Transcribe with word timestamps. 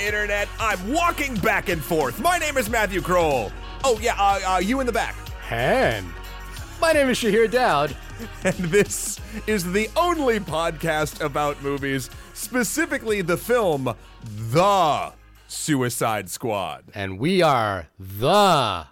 internet. 0.00 0.48
I'm 0.58 0.92
walking 0.92 1.34
back 1.36 1.68
and 1.68 1.82
forth. 1.82 2.20
My 2.20 2.38
name 2.38 2.56
is 2.56 2.68
Matthew 2.70 3.00
Kroll. 3.00 3.52
Oh, 3.84 3.98
yeah, 4.00 4.14
uh, 4.18 4.54
uh, 4.54 4.58
you 4.58 4.80
in 4.80 4.86
the 4.86 4.92
back. 4.92 5.14
And 5.50 6.06
my 6.80 6.92
name 6.92 7.08
is 7.08 7.18
Shahir 7.18 7.50
Daud. 7.50 7.96
And 8.42 8.54
this 8.54 9.20
is 9.46 9.72
the 9.72 9.88
only 9.96 10.40
podcast 10.40 11.20
about 11.20 11.62
movies, 11.62 12.10
specifically 12.34 13.22
the 13.22 13.36
film 13.36 13.94
The 14.24 15.12
Suicide 15.46 16.28
Squad. 16.28 16.84
And 16.94 17.18
we 17.18 17.42
are 17.42 17.88
the 17.98 18.86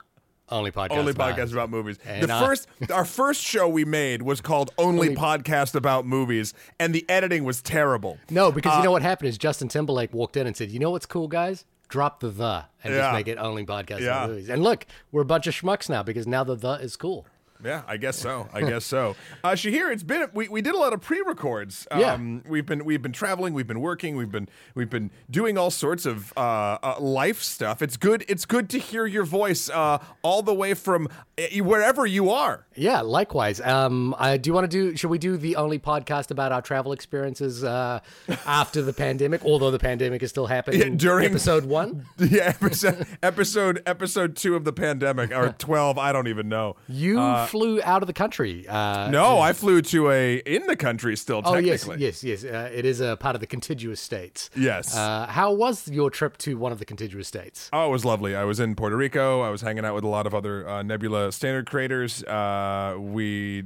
only 0.49 0.71
podcast. 0.71 0.93
Only 0.93 1.13
about- 1.13 1.37
podcast 1.37 1.53
about 1.53 1.71
movies. 1.71 1.99
And 2.07 2.23
the 2.29 2.35
I- 2.35 2.47
first, 2.47 2.69
our 2.93 3.05
first 3.05 3.43
show 3.43 3.69
we 3.69 3.85
made 3.85 4.23
was 4.23 4.41
called 4.41 4.71
Only, 4.79 5.09
Only- 5.09 5.17
Podcast 5.21 5.75
About 5.75 6.07
Movies, 6.07 6.55
and 6.79 6.95
the 6.95 7.05
editing 7.09 7.45
was 7.45 7.61
terrible. 7.63 8.19
No, 8.31 8.53
because 8.53 8.75
Uh, 8.75 8.79
you 8.79 8.85
know 8.85 8.93
what 8.93 9.03
happened 9.03 9.29
is 9.29 9.39
Justin 9.39 9.69
Timberlake 9.69 10.13
walked 10.15 10.37
in 10.37 10.47
and 10.47 10.57
said, 10.57 10.71
"You 10.71 10.79
know 10.79 10.91
what's 10.91 11.07
cool, 11.07 11.29
guys? 11.29 11.65
Drop 11.89 12.19
the 12.21 12.29
the 12.31 12.65
and 12.83 12.93
Yeah. 12.95 13.01
just 13.01 13.13
make 13.15 13.29
it 13.29 13.39
only 13.39 13.65
podcast 13.65 14.01
Yeah. 14.01 14.07
about 14.25 14.31
movies." 14.31 14.49
And 14.49 14.63
look, 14.63 14.87
we're 15.13 15.23
a 15.23 15.27
bunch 15.27 15.47
of 15.47 15.55
schmucks 15.55 15.89
now 15.89 16.03
because 16.03 16.27
now 16.27 16.43
the 16.45 16.55
the 16.57 16.73
is 16.75 16.97
cool. 16.97 17.27
Yeah, 17.65 17.83
I 17.87 17.97
guess 17.97 18.19
so. 18.19 18.49
I 18.53 18.61
guess 18.71 18.85
so. 18.85 19.17
Uh, 19.45 19.51
Shahir, 19.51 19.93
it's 19.93 20.03
been 20.03 20.29
we, 20.35 20.49
we 20.49 20.61
did 20.63 20.75
a 20.75 20.79
lot 20.79 20.93
of 20.93 21.01
pre-records. 21.01 21.87
Yeah. 21.97 22.15
Um, 22.15 22.43
we've 22.49 22.67
been 22.67 22.85
we've 22.85 23.03
been 23.03 23.13
traveling, 23.13 23.55
we've 23.55 23.67
been 23.67 23.81
working, 23.81 24.17
we've 24.17 24.31
been 24.31 24.49
we've 24.75 24.91
been 24.91 25.11
doing 25.31 25.57
all 25.59 25.71
sorts 25.71 26.07
of 26.07 26.33
uh, 26.37 26.79
uh, 26.83 26.97
life 27.01 27.43
stuff. 27.43 27.83
It's 27.83 27.97
good. 27.97 28.25
It's 28.29 28.45
good 28.45 28.69
to 28.71 28.79
hear 28.79 29.07
your 29.07 29.25
voice 29.25 29.69
uh, 29.71 29.99
all 30.23 30.43
the 30.43 30.55
way 30.55 30.75
from 30.75 31.09
uh, 31.39 31.43
wherever 31.63 32.07
you 32.07 32.31
are. 32.31 32.67
Yeah, 32.75 33.01
likewise. 33.01 33.61
Um, 33.61 34.15
I 34.19 34.37
do 34.37 34.53
want 34.53 34.71
to 34.71 34.91
do. 34.91 34.97
Should 34.97 35.11
we 35.11 35.19
do 35.19 35.37
the 35.37 35.57
only 35.57 35.79
podcast 35.79 36.31
about 36.31 36.53
our 36.53 36.63
travel 36.63 36.93
experiences 36.93 37.65
uh, 37.65 38.01
after 38.47 38.83
the 38.83 38.93
pandemic? 38.93 39.45
Although 39.45 39.71
the 39.71 39.79
pandemic 39.79 40.23
is 40.23 40.31
still 40.31 40.47
happening 40.47 40.81
Yeah, 40.81 40.89
during- 40.97 41.27
episode 41.27 41.65
one. 41.65 42.07
Yeah, 42.19 42.49
episode 42.61 43.07
episode 43.23 43.83
episode 43.87 44.37
two 44.37 44.57
of 44.57 44.65
the 44.65 44.73
pandemic 44.73 45.31
or 45.33 45.51
twelve. 45.59 45.97
I 45.99 46.13
don't 46.13 46.27
even 46.29 46.49
know. 46.49 46.77
You 46.89 47.19
flew 47.51 47.81
out 47.83 48.03
of 48.03 48.07
the 48.07 48.13
country. 48.13 48.67
Uh, 48.69 49.09
No, 49.11 49.39
I 49.41 49.53
flew 49.53 49.83
to 49.83 50.11
a 50.11 50.37
in 50.39 50.67
the 50.67 50.77
country 50.77 51.17
still. 51.17 51.43
Oh 51.45 51.57
yes, 51.57 51.81
Technically, 51.83 52.05
yes, 52.07 52.23
yes. 52.25 52.45
Uh, 52.45 52.71
it 52.73 52.85
is 52.85 53.01
a 53.01 53.17
part 53.17 53.35
of 53.35 53.41
the 53.41 53.47
contiguous 53.47 54.01
states. 54.01 54.51
Yes. 54.57 54.97
Uh, 54.97 55.27
how 55.27 55.53
was 55.53 55.89
your 55.89 56.11
trip 56.11 56.37
to 56.39 56.57
one 56.59 56.73
of 56.73 56.79
the 56.79 56.85
contiguous 56.85 57.29
states? 57.29 57.69
Oh, 57.73 57.87
it 57.89 57.91
was 57.91 58.05
lovely. 58.05 58.35
I 58.37 58.45
was 58.45 58.61
in 58.61 58.75
Puerto 58.75 58.97
Rico. 58.97 59.41
I 59.43 59.51
was 59.51 59.61
hanging 59.63 59.85
out 59.85 59.95
with 59.95 60.05
a 60.05 60.09
lot 60.09 60.27
of 60.27 60.35
other 60.35 60.69
uh, 60.69 60.83
Nebula 60.83 61.33
standard 61.33 61.67
creators. 61.69 62.23
Uh, 62.25 62.97
we, 62.99 63.65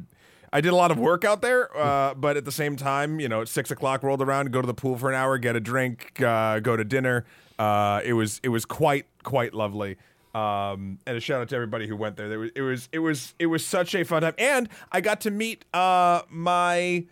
I 0.52 0.60
did 0.60 0.72
a 0.72 0.76
lot 0.76 0.90
of 0.90 0.98
work 0.98 1.24
out 1.24 1.42
there, 1.42 1.68
uh, 1.76 2.14
but 2.14 2.36
at 2.36 2.44
the 2.44 2.52
same 2.52 2.76
time, 2.76 3.20
you 3.20 3.28
know, 3.28 3.44
six 3.44 3.70
o'clock 3.70 4.02
rolled 4.02 4.22
around, 4.22 4.52
go 4.52 4.60
to 4.60 4.66
the 4.66 4.74
pool 4.74 4.96
for 4.96 5.08
an 5.08 5.14
hour, 5.14 5.38
get 5.38 5.56
a 5.56 5.60
drink, 5.60 6.20
uh, 6.22 6.60
go 6.60 6.76
to 6.76 6.84
dinner. 6.84 7.24
Uh, 7.58 8.00
it 8.04 8.14
was 8.14 8.40
it 8.42 8.48
was 8.48 8.64
quite 8.64 9.06
quite 9.22 9.52
lovely. 9.54 9.96
Um, 10.34 10.98
and 11.06 11.16
a 11.16 11.20
shout 11.20 11.40
out 11.40 11.48
to 11.48 11.56
everybody 11.56 11.86
who 11.88 11.96
went 11.96 12.16
there. 12.16 12.28
There 12.28 12.38
was, 12.38 12.50
it 12.54 12.60
was 12.62 12.88
it 12.92 12.98
was 13.00 13.34
it 13.38 13.46
was 13.46 13.66
such 13.66 13.94
a 13.94 14.04
fun 14.04 14.22
time, 14.22 14.34
and 14.38 14.68
I 14.92 15.00
got 15.00 15.20
to 15.22 15.30
meet 15.30 15.64
uh, 15.74 16.22
my. 16.30 17.04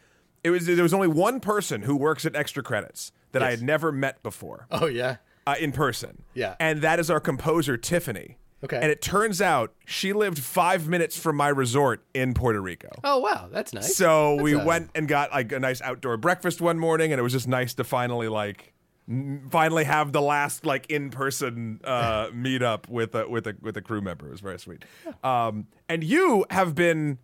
It 0.44 0.50
was 0.50 0.66
there 0.66 0.82
was 0.82 0.94
only 0.94 1.08
one 1.08 1.40
person 1.40 1.82
who 1.82 1.96
works 1.96 2.24
at 2.24 2.36
Extra 2.36 2.62
Credits 2.62 3.10
that 3.32 3.42
I 3.42 3.50
had 3.50 3.60
never 3.60 3.90
met 3.92 4.22
before 4.22 4.66
Oh 4.70 4.86
yeah. 4.86 5.16
uh, 5.46 5.56
in 5.60 5.72
person. 5.72 6.22
Yeah. 6.32 6.54
And 6.60 6.80
that 6.82 6.98
is 7.00 7.10
our 7.10 7.20
composer, 7.20 7.76
Tiffany. 7.76 8.38
Okay. 8.64 8.76
And 8.80 8.90
it 8.90 9.02
turns 9.02 9.42
out 9.42 9.72
she 9.84 10.12
lived 10.12 10.38
five 10.38 10.88
minutes 10.88 11.16
from 11.18 11.36
my 11.36 11.48
resort 11.48 12.02
in 12.14 12.34
Puerto 12.34 12.60
Rico. 12.60 12.88
Oh 13.04 13.18
wow, 13.18 13.48
that's 13.52 13.72
nice. 13.74 13.94
So 13.96 14.36
we 14.36 14.52
That's 14.52 14.64
a- 14.64 14.66
went 14.68 14.90
and 14.94 15.06
got 15.08 15.30
like 15.32 15.50
a 15.52 15.58
nice 15.60 15.82
outdoor 15.82 16.16
breakfast 16.16 16.60
one 16.60 16.78
morning, 16.78 17.12
and 17.12 17.18
it 17.18 17.22
was 17.22 17.32
just 17.32 17.48
nice 17.48 17.74
to 17.74 17.84
finally 17.84 18.28
like 18.28 18.72
finally 19.50 19.84
have 19.84 20.12
the 20.12 20.20
last 20.20 20.66
like 20.66 20.86
in 20.90 21.10
person 21.10 21.80
uh, 21.84 22.28
meet 22.34 22.62
up 22.62 22.88
with 22.88 23.14
a 23.14 23.28
with 23.28 23.46
a 23.46 23.56
with 23.60 23.76
a 23.76 23.82
crew 23.82 24.00
member. 24.00 24.26
It 24.28 24.32
was 24.32 24.40
very 24.40 24.58
sweet. 24.58 24.84
Um, 25.24 25.66
and 25.88 26.04
you 26.04 26.44
have 26.50 26.74
been 26.74 27.18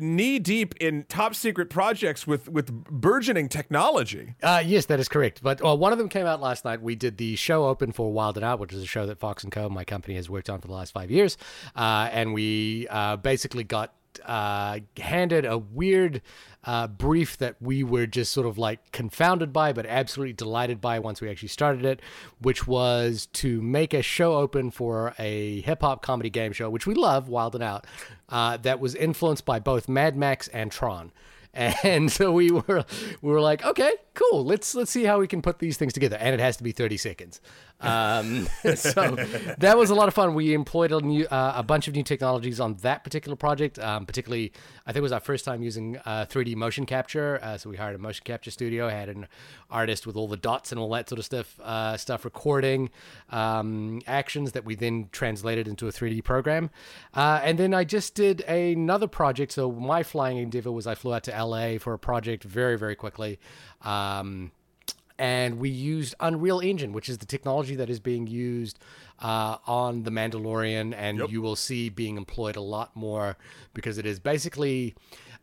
knee 0.00 0.38
deep 0.38 0.74
in 0.80 1.04
top 1.04 1.34
secret 1.34 1.70
projects 1.70 2.26
with 2.26 2.48
with 2.48 2.72
burgeoning 2.72 3.48
technology. 3.48 4.34
Uh, 4.42 4.62
yes, 4.64 4.86
that 4.86 5.00
is 5.00 5.08
correct. 5.08 5.42
But 5.42 5.62
well, 5.62 5.76
one 5.76 5.92
of 5.92 5.98
them 5.98 6.08
came 6.08 6.26
out 6.26 6.40
last 6.40 6.64
night. 6.64 6.82
We 6.82 6.94
did 6.94 7.18
the 7.18 7.36
show 7.36 7.66
open 7.66 7.92
for 7.92 8.12
Wild 8.12 8.36
and 8.36 8.44
Out, 8.44 8.58
which 8.58 8.72
is 8.72 8.82
a 8.82 8.86
show 8.86 9.06
that 9.06 9.18
Fox 9.18 9.42
and 9.42 9.52
Co. 9.52 9.68
My 9.68 9.84
company 9.84 10.16
has 10.16 10.30
worked 10.30 10.50
on 10.50 10.60
for 10.60 10.68
the 10.68 10.74
last 10.74 10.92
five 10.92 11.10
years, 11.10 11.36
uh, 11.74 12.08
and 12.12 12.32
we 12.32 12.86
uh, 12.88 13.16
basically 13.16 13.64
got 13.64 13.94
uh, 14.24 14.80
handed 14.96 15.44
a 15.44 15.58
weird 15.58 16.22
uh, 16.64 16.88
brief 16.88 17.38
that 17.38 17.56
we 17.60 17.84
were 17.84 18.06
just 18.06 18.32
sort 18.32 18.46
of 18.46 18.58
like 18.58 18.90
confounded 18.92 19.52
by, 19.52 19.72
but 19.72 19.86
absolutely 19.86 20.32
delighted 20.32 20.80
by 20.80 20.98
once 20.98 21.20
we 21.20 21.30
actually 21.30 21.48
started 21.48 21.84
it, 21.84 22.00
which 22.40 22.66
was 22.66 23.26
to 23.34 23.62
make 23.62 23.94
a 23.94 24.02
show 24.02 24.34
open 24.34 24.70
for 24.70 25.14
a 25.18 25.60
hip 25.60 25.82
hop 25.82 26.02
comedy 26.02 26.30
game 26.30 26.52
show, 26.52 26.68
which 26.68 26.86
we 26.86 26.94
love, 26.94 27.28
Wild 27.28 27.54
and 27.54 27.62
Out, 27.62 27.86
uh, 28.28 28.56
that 28.58 28.80
was 28.80 28.94
influenced 28.94 29.44
by 29.44 29.60
both 29.60 29.88
Mad 29.88 30.16
Max 30.16 30.48
and 30.48 30.72
Tron. 30.72 31.12
And 31.82 32.12
so 32.12 32.32
we 32.32 32.50
were 32.50 32.84
we 33.22 33.30
were 33.32 33.40
like, 33.40 33.64
okay, 33.64 33.92
cool. 34.12 34.44
Let's 34.44 34.74
let's 34.74 34.90
see 34.90 35.04
how 35.04 35.18
we 35.18 35.26
can 35.26 35.40
put 35.40 35.58
these 35.58 35.78
things 35.78 35.94
together. 35.94 36.16
And 36.16 36.34
it 36.34 36.40
has 36.40 36.58
to 36.58 36.62
be 36.62 36.72
30 36.72 36.98
seconds. 36.98 37.40
Um, 37.80 38.48
so 38.74 39.16
that 39.58 39.76
was 39.76 39.90
a 39.90 39.94
lot 39.94 40.08
of 40.08 40.14
fun. 40.14 40.34
We 40.34 40.54
employed 40.54 40.92
a 40.92 41.00
new 41.00 41.26
uh, 41.26 41.54
a 41.56 41.62
bunch 41.62 41.88
of 41.88 41.94
new 41.94 42.02
technologies 42.02 42.60
on 42.60 42.74
that 42.76 43.04
particular 43.04 43.36
project. 43.36 43.78
Um, 43.78 44.06
particularly, 44.06 44.52
I 44.86 44.92
think 44.92 44.98
it 44.98 45.02
was 45.02 45.12
our 45.12 45.20
first 45.20 45.44
time 45.44 45.62
using 45.62 45.98
uh, 46.04 46.26
3D 46.28 46.56
motion 46.56 46.86
capture. 46.86 47.38
Uh, 47.42 47.58
so 47.58 47.70
we 47.70 47.76
hired 47.76 47.94
a 47.94 47.98
motion 47.98 48.22
capture 48.24 48.50
studio, 48.50 48.88
had 48.88 49.08
an 49.08 49.28
artist 49.70 50.06
with 50.06 50.16
all 50.16 50.28
the 50.28 50.36
dots 50.36 50.72
and 50.72 50.78
all 50.78 50.90
that 50.90 51.08
sort 51.08 51.18
of 51.18 51.24
stuff 51.24 51.60
uh, 51.60 51.96
stuff 51.96 52.24
recording 52.24 52.90
um, 53.30 54.00
actions 54.06 54.52
that 54.52 54.64
we 54.64 54.74
then 54.74 55.08
translated 55.12 55.68
into 55.68 55.86
a 55.86 55.92
3D 55.92 56.24
program. 56.24 56.70
Uh, 57.14 57.40
and 57.42 57.58
then 57.58 57.74
I 57.74 57.84
just 57.84 58.14
did 58.14 58.40
another 58.42 59.06
project. 59.06 59.52
So 59.52 59.70
my 59.70 60.02
flying 60.02 60.38
endeavor 60.38 60.72
was 60.72 60.86
I 60.86 60.94
flew 60.94 61.12
out 61.12 61.24
to 61.24 61.44
LA 61.44 61.78
for 61.78 61.92
a 61.92 61.98
project 61.98 62.44
very 62.44 62.78
very 62.78 62.96
quickly. 62.96 63.38
Um, 63.82 64.50
and 65.18 65.58
we 65.58 65.70
used 65.70 66.14
Unreal 66.20 66.60
Engine, 66.60 66.92
which 66.92 67.08
is 67.08 67.18
the 67.18 67.26
technology 67.26 67.74
that 67.76 67.88
is 67.88 68.00
being 68.00 68.26
used 68.26 68.78
uh, 69.20 69.56
on 69.66 70.02
The 70.02 70.10
Mandalorian, 70.10 70.94
and 70.96 71.18
you 71.30 71.40
will 71.40 71.56
see 71.56 71.88
being 71.88 72.16
employed 72.16 72.56
a 72.56 72.60
lot 72.60 72.94
more 72.94 73.36
because 73.72 73.98
it 73.98 74.06
is 74.06 74.20
basically 74.20 74.94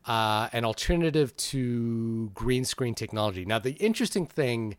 uh, 0.06 0.50
an 0.54 0.66
alternative 0.66 1.36
to 1.38 2.30
green 2.34 2.66
screen 2.66 2.94
technology. 2.94 3.46
Now, 3.46 3.60
the 3.60 3.74
interesting 3.74 4.26
thing 4.26 4.78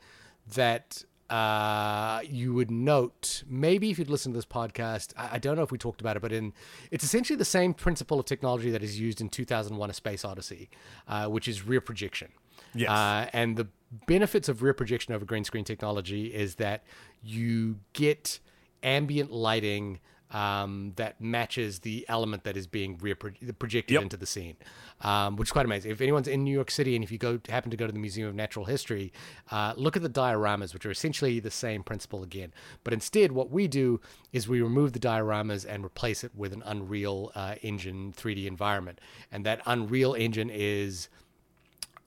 that 0.54 1.02
uh, 1.30 2.20
you 2.28 2.52
would 2.52 2.70
note, 2.70 3.42
maybe 3.48 3.90
if 3.90 3.98
you'd 3.98 4.10
listen 4.10 4.32
to 4.32 4.38
this 4.38 4.44
podcast, 4.44 5.14
I, 5.16 5.30
I 5.32 5.38
don't 5.38 5.56
know 5.56 5.62
if 5.62 5.72
we 5.72 5.78
talked 5.78 6.00
about 6.00 6.16
it, 6.16 6.22
but 6.22 6.32
in 6.32 6.52
it's 6.90 7.02
essentially 7.02 7.36
the 7.36 7.44
same 7.44 7.74
principle 7.74 8.20
of 8.20 8.26
technology 8.26 8.70
that 8.70 8.82
is 8.82 9.00
used 9.00 9.20
in 9.20 9.28
2001: 9.28 9.90
A 9.90 9.92
Space 9.92 10.24
Odyssey, 10.24 10.68
uh, 11.08 11.26
which 11.26 11.48
is 11.48 11.66
rear 11.66 11.80
projection. 11.80 12.30
Yes. 12.74 12.90
Uh, 12.90 13.28
and 13.32 13.56
the 13.56 13.68
benefits 14.06 14.48
of 14.48 14.62
rear 14.62 14.74
projection 14.74 15.14
over 15.14 15.24
green 15.24 15.44
screen 15.44 15.64
technology 15.64 16.26
is 16.34 16.56
that 16.56 16.84
you 17.22 17.78
get 17.92 18.40
ambient 18.82 19.30
lighting 19.32 20.00
um, 20.30 20.92
that 20.96 21.20
matches 21.20 21.80
the 21.80 22.04
element 22.08 22.42
that 22.42 22.56
is 22.56 22.66
being 22.66 22.98
rear 22.98 23.14
pro- 23.14 23.30
projected 23.58 23.94
Yep. 23.94 24.02
into 24.02 24.16
the 24.16 24.26
scene, 24.26 24.56
um, 25.02 25.36
which 25.36 25.48
is 25.48 25.52
quite 25.52 25.64
amazing. 25.64 25.92
If 25.92 26.00
anyone's 26.00 26.26
in 26.26 26.42
New 26.42 26.52
York 26.52 26.72
City 26.72 26.96
and 26.96 27.04
if 27.04 27.12
you 27.12 27.18
go 27.18 27.38
happen 27.48 27.70
to 27.70 27.76
go 27.76 27.86
to 27.86 27.92
the 27.92 28.00
Museum 28.00 28.26
of 28.28 28.34
Natural 28.34 28.64
History, 28.64 29.12
uh, 29.52 29.74
look 29.76 29.96
at 29.96 30.02
the 30.02 30.08
dioramas, 30.10 30.74
which 30.74 30.84
are 30.86 30.90
essentially 30.90 31.38
the 31.38 31.52
same 31.52 31.84
principle 31.84 32.24
again. 32.24 32.52
But 32.82 32.92
instead, 32.94 33.30
what 33.30 33.50
we 33.50 33.68
do 33.68 34.00
is 34.32 34.48
we 34.48 34.60
remove 34.60 34.92
the 34.92 34.98
dioramas 34.98 35.64
and 35.68 35.84
replace 35.84 36.24
it 36.24 36.32
with 36.34 36.52
an 36.52 36.64
Unreal 36.66 37.30
uh, 37.36 37.54
Engine 37.62 38.12
3D 38.16 38.46
environment, 38.46 39.00
and 39.30 39.46
that 39.46 39.60
Unreal 39.66 40.14
Engine 40.14 40.50
is 40.50 41.08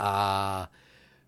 uh, 0.02 0.66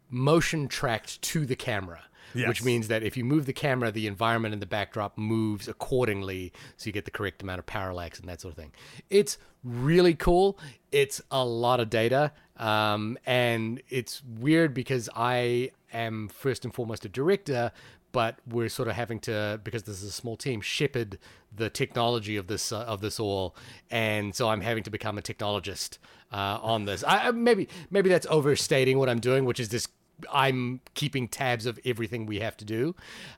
motion 0.09 0.67
tracked 0.67 1.21
to 1.23 1.45
the 1.45 1.55
camera. 1.55 2.03
Yes. 2.35 2.47
Which 2.47 2.63
means 2.63 2.89
that 2.89 3.01
if 3.01 3.17
you 3.17 3.25
move 3.25 3.47
the 3.47 3.53
camera, 3.53 3.91
the 3.91 4.05
environment 4.05 4.53
in 4.53 4.59
the 4.59 4.67
backdrop 4.67 5.17
moves 5.17 5.67
accordingly, 5.67 6.53
so 6.77 6.85
you 6.85 6.91
get 6.91 7.05
the 7.05 7.11
correct 7.11 7.41
amount 7.41 7.57
of 7.57 7.65
parallax 7.65 8.19
and 8.19 8.29
that 8.29 8.39
sort 8.39 8.51
of 8.51 8.57
thing. 8.59 8.71
It's 9.09 9.39
really 9.63 10.13
cool. 10.13 10.59
It's 10.91 11.23
a 11.31 11.43
lot 11.43 11.79
of 11.79 11.89
data, 11.89 12.31
um, 12.57 13.17
and 13.25 13.81
it's 13.89 14.21
weird 14.23 14.75
because 14.75 15.09
I 15.15 15.71
am 15.91 16.27
first 16.27 16.65
and 16.65 16.71
foremost 16.73 17.03
a 17.03 17.09
director, 17.09 17.71
but 18.11 18.35
we're 18.47 18.69
sort 18.69 18.89
of 18.89 18.95
having 18.95 19.19
to 19.21 19.59
because 19.63 19.83
this 19.83 20.03
is 20.03 20.09
a 20.09 20.11
small 20.11 20.37
team 20.37 20.61
shepherd 20.61 21.17
the 21.55 21.71
technology 21.71 22.35
of 22.37 22.45
this 22.45 22.71
uh, 22.71 22.81
of 22.81 23.01
this 23.01 23.19
all, 23.19 23.55
and 23.89 24.35
so 24.35 24.49
I'm 24.49 24.61
having 24.61 24.83
to 24.83 24.91
become 24.91 25.17
a 25.17 25.21
technologist 25.23 25.97
uh, 26.31 26.59
on 26.61 26.85
this. 26.85 27.03
I, 27.03 27.29
I- 27.29 27.31
maybe 27.31 27.67
maybe 27.89 28.07
that's 28.07 28.27
overstating 28.29 28.99
what 28.99 29.09
I'm 29.09 29.19
doing, 29.19 29.45
which 29.45 29.59
is 29.59 29.69
this. 29.69 29.87
I'm 30.31 30.81
keeping 30.93 31.27
tabs 31.27 31.65
of 31.65 31.79
everything 31.85 32.25
we 32.25 32.39
have 32.39 32.57
to 32.57 32.65
do, 32.65 32.95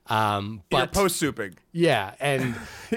um, 0.08 0.62
You're 0.70 0.80
but 0.82 0.92
post 0.92 1.20
souping 1.22 1.54
yeah, 1.72 2.14
and, 2.20 2.54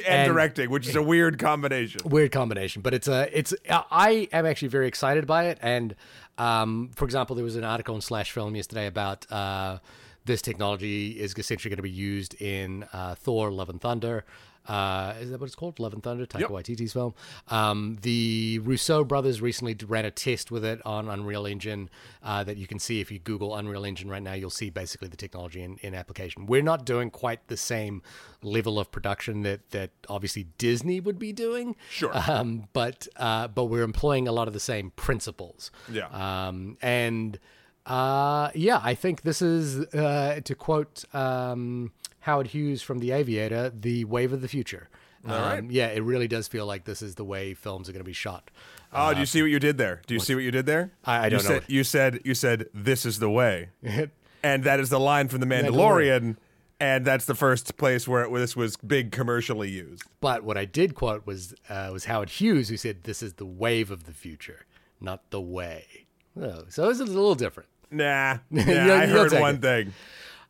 and, 0.08 0.32
directing, 0.32 0.70
which 0.70 0.88
is 0.88 0.96
a 0.96 1.02
weird 1.02 1.40
combination. 1.40 2.02
weird 2.06 2.32
combination 2.32 2.82
but 2.82 2.94
it's 2.94 3.08
a 3.08 3.30
it's 3.38 3.54
i 3.70 4.28
am 4.32 4.46
actually 4.46 4.68
very 4.68 4.88
excited 4.88 5.26
by 5.26 5.46
it 5.46 5.58
and 5.62 5.96
um 6.38 6.90
for 6.96 7.06
example 7.06 7.36
there 7.36 7.46
was 7.46 7.56
an 7.56 7.64
article 7.64 7.96
in 7.96 8.02
slash 8.02 8.32
film 8.32 8.56
yesterday 8.56 8.88
about 8.88 9.30
uh 9.32 9.78
this 10.26 10.42
technology 10.42 11.12
is 11.12 11.34
essentially 11.38 11.70
going 11.70 11.78
to 11.78 11.84
be 11.84 11.90
used 11.90 12.40
in 12.42 12.86
uh, 12.92 13.16
Thor: 13.16 13.52
Love 13.52 13.70
and 13.70 13.80
Thunder. 13.80 14.26
Uh, 14.68 15.14
is 15.20 15.30
that 15.30 15.40
what 15.40 15.46
it's 15.46 15.56
called? 15.56 15.80
Love 15.80 15.94
and 15.94 16.02
Thunder, 16.04 16.26
Taika 16.26 16.42
Yep. 16.42 16.50
Waititi's 16.50 16.94
film. 16.94 17.14
Um, 17.50 17.98
the 18.02 18.60
Russo 18.64 19.04
brothers 19.04 19.42
recently 19.42 19.76
ran 19.86 20.06
a 20.06 20.12
test 20.12 20.52
with 20.52 20.66
it 20.66 20.82
on 20.86 21.08
Unreal 21.08 21.46
Engine 21.46 21.90
uh, 22.24 22.44
that 22.44 22.58
you 22.58 22.68
can 22.68 22.80
see 22.80 23.00
if 23.00 23.12
you 23.12 23.20
Google 23.20 23.56
Unreal 23.56 23.86
Engine 23.86 24.10
right 24.10 24.24
now. 24.24 24.34
You'll 24.34 24.50
see 24.50 24.70
basically 24.70 25.08
the 25.08 25.18
technology 25.18 25.62
in, 25.62 25.78
in 25.82 25.94
application. 25.94 26.46
We're 26.46 26.64
not 26.64 26.86
doing 26.86 27.10
quite 27.12 27.48
the 27.48 27.58
same 27.58 28.02
level 28.42 28.80
of 28.80 28.92
production 28.92 29.42
that 29.44 29.70
that 29.72 29.92
obviously 30.10 30.48
Disney 30.58 31.00
would 31.00 31.20
be 31.20 31.32
doing. 31.34 31.76
Sure. 31.90 32.12
Um, 32.28 32.68
but 32.74 33.08
uh, 33.18 33.48
but 33.50 33.66
we're 33.66 33.84
employing 33.84 34.28
a 34.28 34.32
lot 34.32 34.48
of 34.48 34.54
the 34.54 34.60
same 34.60 34.92
principles. 34.96 35.70
Yeah. 35.92 36.08
Um, 36.08 36.78
and 36.82 37.40
uh, 37.86 38.50
yeah, 38.56 38.82
I 38.84 38.96
think 38.96 39.22
this 39.22 39.42
is 39.44 39.86
uh, 39.94 40.42
to 40.44 40.56
quote 40.56 41.06
um, 41.14 41.92
Howard 42.26 42.48
Hughes 42.48 42.82
from 42.82 42.98
The 43.00 43.12
Aviator, 43.12 43.70
the 43.70 44.04
wave 44.06 44.34
of 44.34 44.42
the 44.42 44.48
future. 44.48 44.90
Um, 45.26 45.32
right. 45.32 45.64
Yeah, 45.72 45.88
it 45.88 46.02
really 46.04 46.28
does 46.28 46.48
feel 46.48 46.66
like 46.66 46.86
this 46.86 47.02
is 47.04 47.16
the 47.16 47.24
way 47.24 47.54
films 47.54 47.88
are 47.88 47.92
going 47.92 48.02
to 48.04 48.04
be 48.06 48.14
shot. 48.14 48.50
Oh, 48.92 49.14
do 49.14 49.20
you 49.20 49.26
see 49.28 49.42
what 49.44 49.52
you 49.52 49.60
did 49.60 49.78
there? 49.78 50.02
Do 50.08 50.14
you 50.16 50.20
see 50.20 50.34
what 50.34 50.44
you 50.44 50.50
did 50.52 50.66
there? 50.66 50.92
I- 51.04 51.18
I 51.18 51.24
you 51.26 51.30
don't 51.32 51.44
know 51.44 51.50
said, 51.50 51.62
what- 51.64 51.70
You 51.70 51.84
said 51.84 52.20
you 52.24 52.34
said 52.34 52.68
this 52.74 53.06
is 53.06 53.20
the 53.20 53.30
way, 53.30 53.70
and 54.44 54.64
that 54.64 54.80
is 54.80 54.90
the 54.90 55.00
line 55.00 55.28
from 55.28 55.40
the 55.40 55.46
Mandalorian, 55.46 56.22
Mandalorian. 56.22 56.38
and 56.80 57.06
that's 57.06 57.26
the 57.26 57.36
first 57.36 57.78
place 57.78 58.08
where, 58.08 58.24
it, 58.24 58.32
where 58.32 58.40
this 58.42 58.56
was 58.56 58.76
big 58.78 59.12
commercially 59.12 59.70
used. 59.70 60.04
But 60.20 60.44
what 60.44 60.58
I 60.58 60.66
did 60.66 60.96
quote 60.96 61.26
was 61.28 61.54
uh, 61.70 61.90
was 61.94 62.06
Howard 62.06 62.30
Hughes 62.30 62.70
who 62.70 62.78
said, 62.78 63.04
"This 63.04 63.22
is 63.22 63.34
the 63.34 63.46
wave 63.46 63.92
of 63.92 64.06
the 64.06 64.14
future, 64.14 64.66
not 65.00 65.30
the 65.30 65.42
way." 65.42 66.08
Oh, 66.42 66.64
so 66.70 66.90
it's 66.90 67.00
a 67.00 67.06
little 67.06 67.36
different. 67.36 67.70
Nah, 67.92 68.38
nah 68.50 68.64
You'll- 68.64 68.92
I 68.92 69.06
heard 69.06 69.32
one 69.34 69.56
it. 69.56 69.62
thing. 69.62 69.94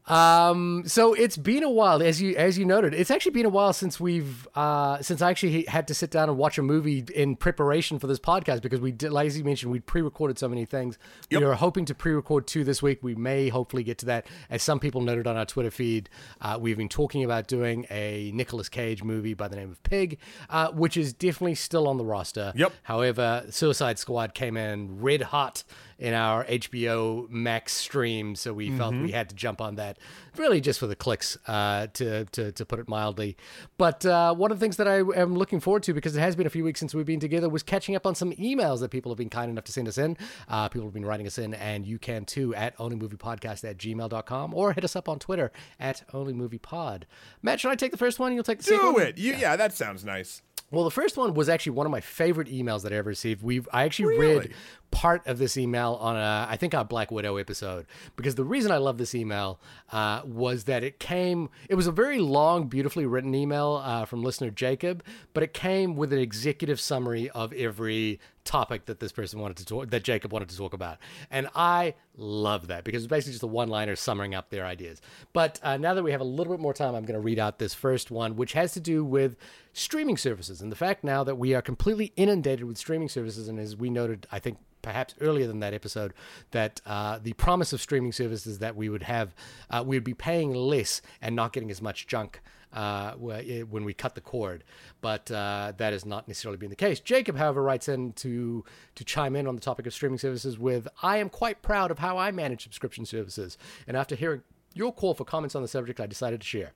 Um, 0.07 0.83
so 0.85 1.13
it's 1.13 1.37
been 1.37 1.63
a 1.63 1.69
while, 1.69 2.03
as 2.03 2.21
you 2.21 2.35
as 2.35 2.57
you 2.57 2.65
noted. 2.65 2.93
It's 2.93 3.09
actually 3.09 3.31
been 3.31 3.45
a 3.45 3.49
while 3.49 3.73
since 3.73 3.99
we've 3.99 4.47
uh, 4.55 5.01
since 5.01 5.21
I 5.21 5.31
actually 5.31 5.63
had 5.63 5.87
to 5.87 5.93
sit 5.93 6.11
down 6.11 6.29
and 6.29 6.37
watch 6.37 6.57
a 6.57 6.61
movie 6.61 7.03
in 7.13 7.35
preparation 7.35 7.97
for 7.97 8.07
this 8.07 8.19
podcast 8.19 8.61
because 8.61 8.79
we 8.79 8.91
did, 8.91 9.11
like 9.11 9.27
as 9.27 9.37
you 9.37 9.43
mentioned, 9.43 9.71
we 9.71 9.79
pre-recorded 9.79 10.37
so 10.37 10.47
many 10.47 10.65
things. 10.65 10.99
Yep. 11.29 11.41
We 11.41 11.45
are 11.45 11.53
hoping 11.55 11.85
to 11.85 11.95
pre-record 11.95 12.45
two 12.45 12.63
this 12.63 12.83
week. 12.83 12.99
We 13.01 13.15
may 13.15 13.49
hopefully 13.49 13.83
get 13.83 13.97
to 13.99 14.05
that. 14.07 14.27
As 14.49 14.61
some 14.61 14.79
people 14.79 15.01
noted 15.01 15.25
on 15.25 15.37
our 15.37 15.45
Twitter 15.45 15.71
feed, 15.71 16.09
uh, 16.39 16.57
we've 16.59 16.77
been 16.77 16.89
talking 16.89 17.23
about 17.23 17.47
doing 17.47 17.87
a 17.89 18.31
Nicolas 18.33 18.69
Cage 18.69 19.03
movie 19.03 19.33
by 19.33 19.47
the 19.47 19.55
name 19.55 19.71
of 19.71 19.81
Pig, 19.83 20.19
uh, 20.49 20.71
which 20.71 20.97
is 20.97 21.13
definitely 21.13 21.55
still 21.55 21.87
on 21.87 21.97
the 21.97 22.05
roster. 22.05 22.53
Yep. 22.55 22.73
However, 22.83 23.45
Suicide 23.49 23.97
Squad 23.97 24.35
came 24.35 24.55
in 24.55 25.01
red 25.01 25.23
hot 25.23 25.63
in 25.97 26.13
our 26.13 26.43
HBO 26.45 27.29
Max 27.29 27.71
stream, 27.73 28.35
so 28.35 28.53
we 28.53 28.69
felt 28.71 28.93
we 28.95 29.11
had 29.11 29.29
to 29.29 29.35
jump 29.35 29.61
on 29.61 29.75
that, 29.75 29.97
really 30.35 30.59
just 30.59 30.79
for 30.79 30.87
the 30.87 30.95
clicks, 30.95 31.37
uh, 31.47 31.87
to, 31.93 32.25
to 32.25 32.51
to 32.51 32.65
put 32.65 32.79
it 32.79 32.89
mildly. 32.89 33.37
But 33.77 34.05
uh, 34.05 34.33
one 34.35 34.51
of 34.51 34.59
the 34.59 34.63
things 34.63 34.75
that 34.77 34.87
I 34.87 34.97
am 34.97 35.35
looking 35.35 35.59
forward 35.59 35.83
to, 35.83 35.93
because 35.93 36.15
it 36.15 36.19
has 36.19 36.35
been 36.35 36.47
a 36.47 36.49
few 36.49 36.63
weeks 36.63 36.79
since 36.81 36.93
we've 36.93 37.05
been 37.05 37.19
together, 37.21 37.47
was 37.47 37.63
catching 37.63 37.95
up 37.95 38.05
on 38.05 38.13
some 38.15 38.31
emails 38.33 38.81
that 38.81 38.91
people 38.91 39.11
have 39.11 39.17
been 39.17 39.29
kind 39.29 39.49
enough 39.49 39.63
to 39.65 39.71
send 39.71 39.87
us 39.87 39.97
in. 39.97 40.17
Uh, 40.49 40.67
people 40.67 40.85
have 40.85 40.93
been 40.93 41.05
writing 41.05 41.27
us 41.27 41.37
in, 41.37 41.53
and 41.53 41.85
you 41.85 41.97
can 41.97 42.25
too 42.25 42.53
at 42.55 42.77
onlymoviepodcast 42.77 43.63
at 43.69 43.77
gmail.com 43.77 44.53
or 44.53 44.73
hit 44.73 44.83
us 44.83 44.95
up 44.95 45.07
on 45.07 45.17
Twitter 45.19 45.51
at 45.79 46.03
onlymoviepod. 46.11 47.03
Matt, 47.41 47.59
should 47.59 47.71
I 47.71 47.75
take 47.75 47.91
the 47.91 47.97
first 47.97 48.19
one? 48.19 48.33
You'll 48.33 48.43
take 48.43 48.57
the 48.57 48.63
second 48.65 48.79
Do 48.81 48.93
one? 48.93 49.01
it. 49.03 49.17
You, 49.17 49.35
yeah, 49.35 49.55
that 49.55 49.73
sounds 49.73 50.03
nice. 50.03 50.41
Well, 50.71 50.83
the 50.83 50.91
first 50.91 51.15
one 51.15 51.33
was 51.35 51.47
actually 51.47 51.73
one 51.73 51.85
of 51.85 51.91
my 51.91 52.01
favorite 52.01 52.47
emails 52.47 52.81
that 52.83 52.91
I 52.91 52.95
ever 52.97 53.09
received. 53.09 53.43
We've 53.43 53.67
I 53.71 53.83
actually 53.83 54.17
Really? 54.17 54.39
read 54.39 54.53
part 54.91 55.25
of 55.27 55.37
this 55.37 55.57
email 55.57 55.97
on 56.01 56.15
a 56.15 56.47
I 56.49 56.57
think 56.57 56.73
our 56.73 56.83
Black 56.83 57.11
Widow 57.11 57.37
episode 57.37 57.85
because 58.15 58.35
the 58.35 58.43
reason 58.43 58.71
I 58.71 58.77
love 58.77 58.97
this 58.97 59.13
email 59.13 59.59
uh, 59.91 60.21
was 60.25 60.63
that 60.65 60.83
it 60.83 60.99
came. 60.99 61.49
It 61.69 61.75
was 61.75 61.85
a 61.87 61.91
very 61.91 62.19
long, 62.19 62.67
beautifully 62.67 63.05
written 63.05 63.35
email 63.35 63.81
uh, 63.85 64.05
from 64.05 64.23
listener 64.23 64.49
Jacob, 64.49 65.03
but 65.33 65.43
it 65.43 65.53
came 65.53 65.95
with 65.95 66.11
an 66.11 66.19
executive 66.19 66.79
summary 66.79 67.29
of 67.29 67.53
every 67.53 68.19
topic 68.45 68.85
that 68.85 68.99
this 68.99 69.11
person 69.11 69.39
wanted 69.39 69.57
to 69.57 69.65
talk 69.65 69.89
that 69.89 70.03
Jacob 70.03 70.31
wanted 70.31 70.49
to 70.49 70.57
talk 70.57 70.73
about, 70.73 70.97
and 71.29 71.49
I 71.55 71.95
love 72.15 72.67
that 72.67 72.85
because 72.85 73.03
it's 73.03 73.09
basically 73.09 73.33
just 73.33 73.43
a 73.43 73.47
one-liner 73.47 73.95
summing 73.95 74.33
up 74.33 74.49
their 74.49 74.65
ideas. 74.65 75.01
But 75.33 75.59
uh, 75.61 75.77
now 75.77 75.93
that 75.93 76.03
we 76.03 76.11
have 76.11 76.21
a 76.21 76.25
little 76.25 76.53
bit 76.53 76.61
more 76.61 76.73
time, 76.73 76.95
I'm 76.95 77.03
going 77.03 77.19
to 77.19 77.25
read 77.25 77.39
out 77.39 77.59
this 77.59 77.73
first 77.73 78.11
one, 78.11 78.37
which 78.37 78.53
has 78.53 78.71
to 78.73 78.79
do 78.79 79.03
with 79.03 79.35
streaming 79.73 80.15
services 80.15 80.61
and 80.61 80.71
the 80.71 80.75
fact 80.77 81.03
now 81.03 81.23
that 81.25 81.35
we 81.35 81.53
are 81.53 81.61
completely 81.61 82.13
inundated 82.15 82.65
with 82.65 82.77
streaming 82.77 83.09
services, 83.09 83.47
and 83.49 83.59
as 83.59 83.75
we 83.75 83.89
noted, 83.89 84.27
I 84.31 84.39
think 84.39 84.57
perhaps 84.81 85.15
earlier 85.19 85.47
than 85.47 85.59
that 85.59 85.73
episode, 85.73 86.13
that 86.51 86.79
uh, 86.85 87.19
the 87.21 87.33
promise 87.33 87.73
of 87.73 87.81
streaming 87.81 88.11
services 88.11 88.59
that 88.59 88.75
we 88.75 88.87
would 88.87 89.03
have, 89.03 89.33
uh, 89.71 89.83
we 89.85 89.95
would 89.95 90.03
be 90.03 90.13
paying 90.13 90.53
less 90.53 91.01
and 91.21 91.35
not 91.35 91.51
getting 91.51 91.71
as 91.71 91.81
much 91.81 92.05
junk 92.05 92.39
uh, 92.75 93.13
when 93.13 93.85
we 93.85 93.93
cut 93.93 94.13
the 94.13 94.21
cord. 94.21 94.63
But 95.01 95.31
uh, 95.31 95.73
that 95.77 95.93
has 95.93 96.05
not 96.05 96.27
necessarily 96.27 96.57
been 96.57 96.69
the 96.69 96.75
case. 96.75 96.99
Jacob, 96.99 97.37
however, 97.37 97.63
writes 97.63 97.87
in 97.87 98.13
to 98.13 98.63
to 98.95 99.03
chime 99.03 99.35
in 99.35 99.47
on 99.47 99.55
the 99.55 99.61
topic 99.61 99.87
of 99.87 99.93
streaming 99.93 100.19
services 100.19 100.59
with, 100.59 100.87
"I 101.01 101.17
am 101.17 101.29
quite 101.29 101.61
proud 101.61 101.89
of 101.89 101.99
how 101.99 102.17
I 102.17 102.31
manage 102.31 102.63
subscription 102.63 103.05
services, 103.05 103.57
and 103.87 103.95
after 103.95 104.15
hearing 104.15 104.43
your 104.73 104.93
call 104.93 105.13
for 105.13 105.23
comments 105.23 105.55
on 105.55 105.61
the 105.61 105.67
subject, 105.67 105.99
I 105.99 106.05
decided 106.05 106.41
to 106.41 106.47
share." 106.47 106.73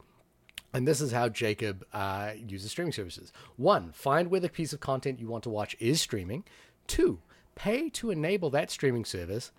And 0.74 0.88
this 0.88 1.02
is 1.02 1.12
how 1.12 1.30
Jacob 1.30 1.84
uh, 1.94 2.32
uses 2.38 2.72
streaming 2.72 2.94
services. 2.94 3.34
One, 3.58 3.92
find 3.92 4.30
where 4.30 4.40
the 4.40 4.50
piece 4.50 4.72
of 4.72 4.80
content 4.80 5.20
you 5.20 5.28
want 5.28 5.44
to 5.46 5.50
watch 5.50 5.76
is 5.80 6.00
streaming. 6.00 6.44
Two, 6.86 7.20
pay 7.56 7.90
to 7.90 8.12
enable 8.12 8.52
that 8.52 8.70
streaming 8.70 9.04
service 9.04 9.52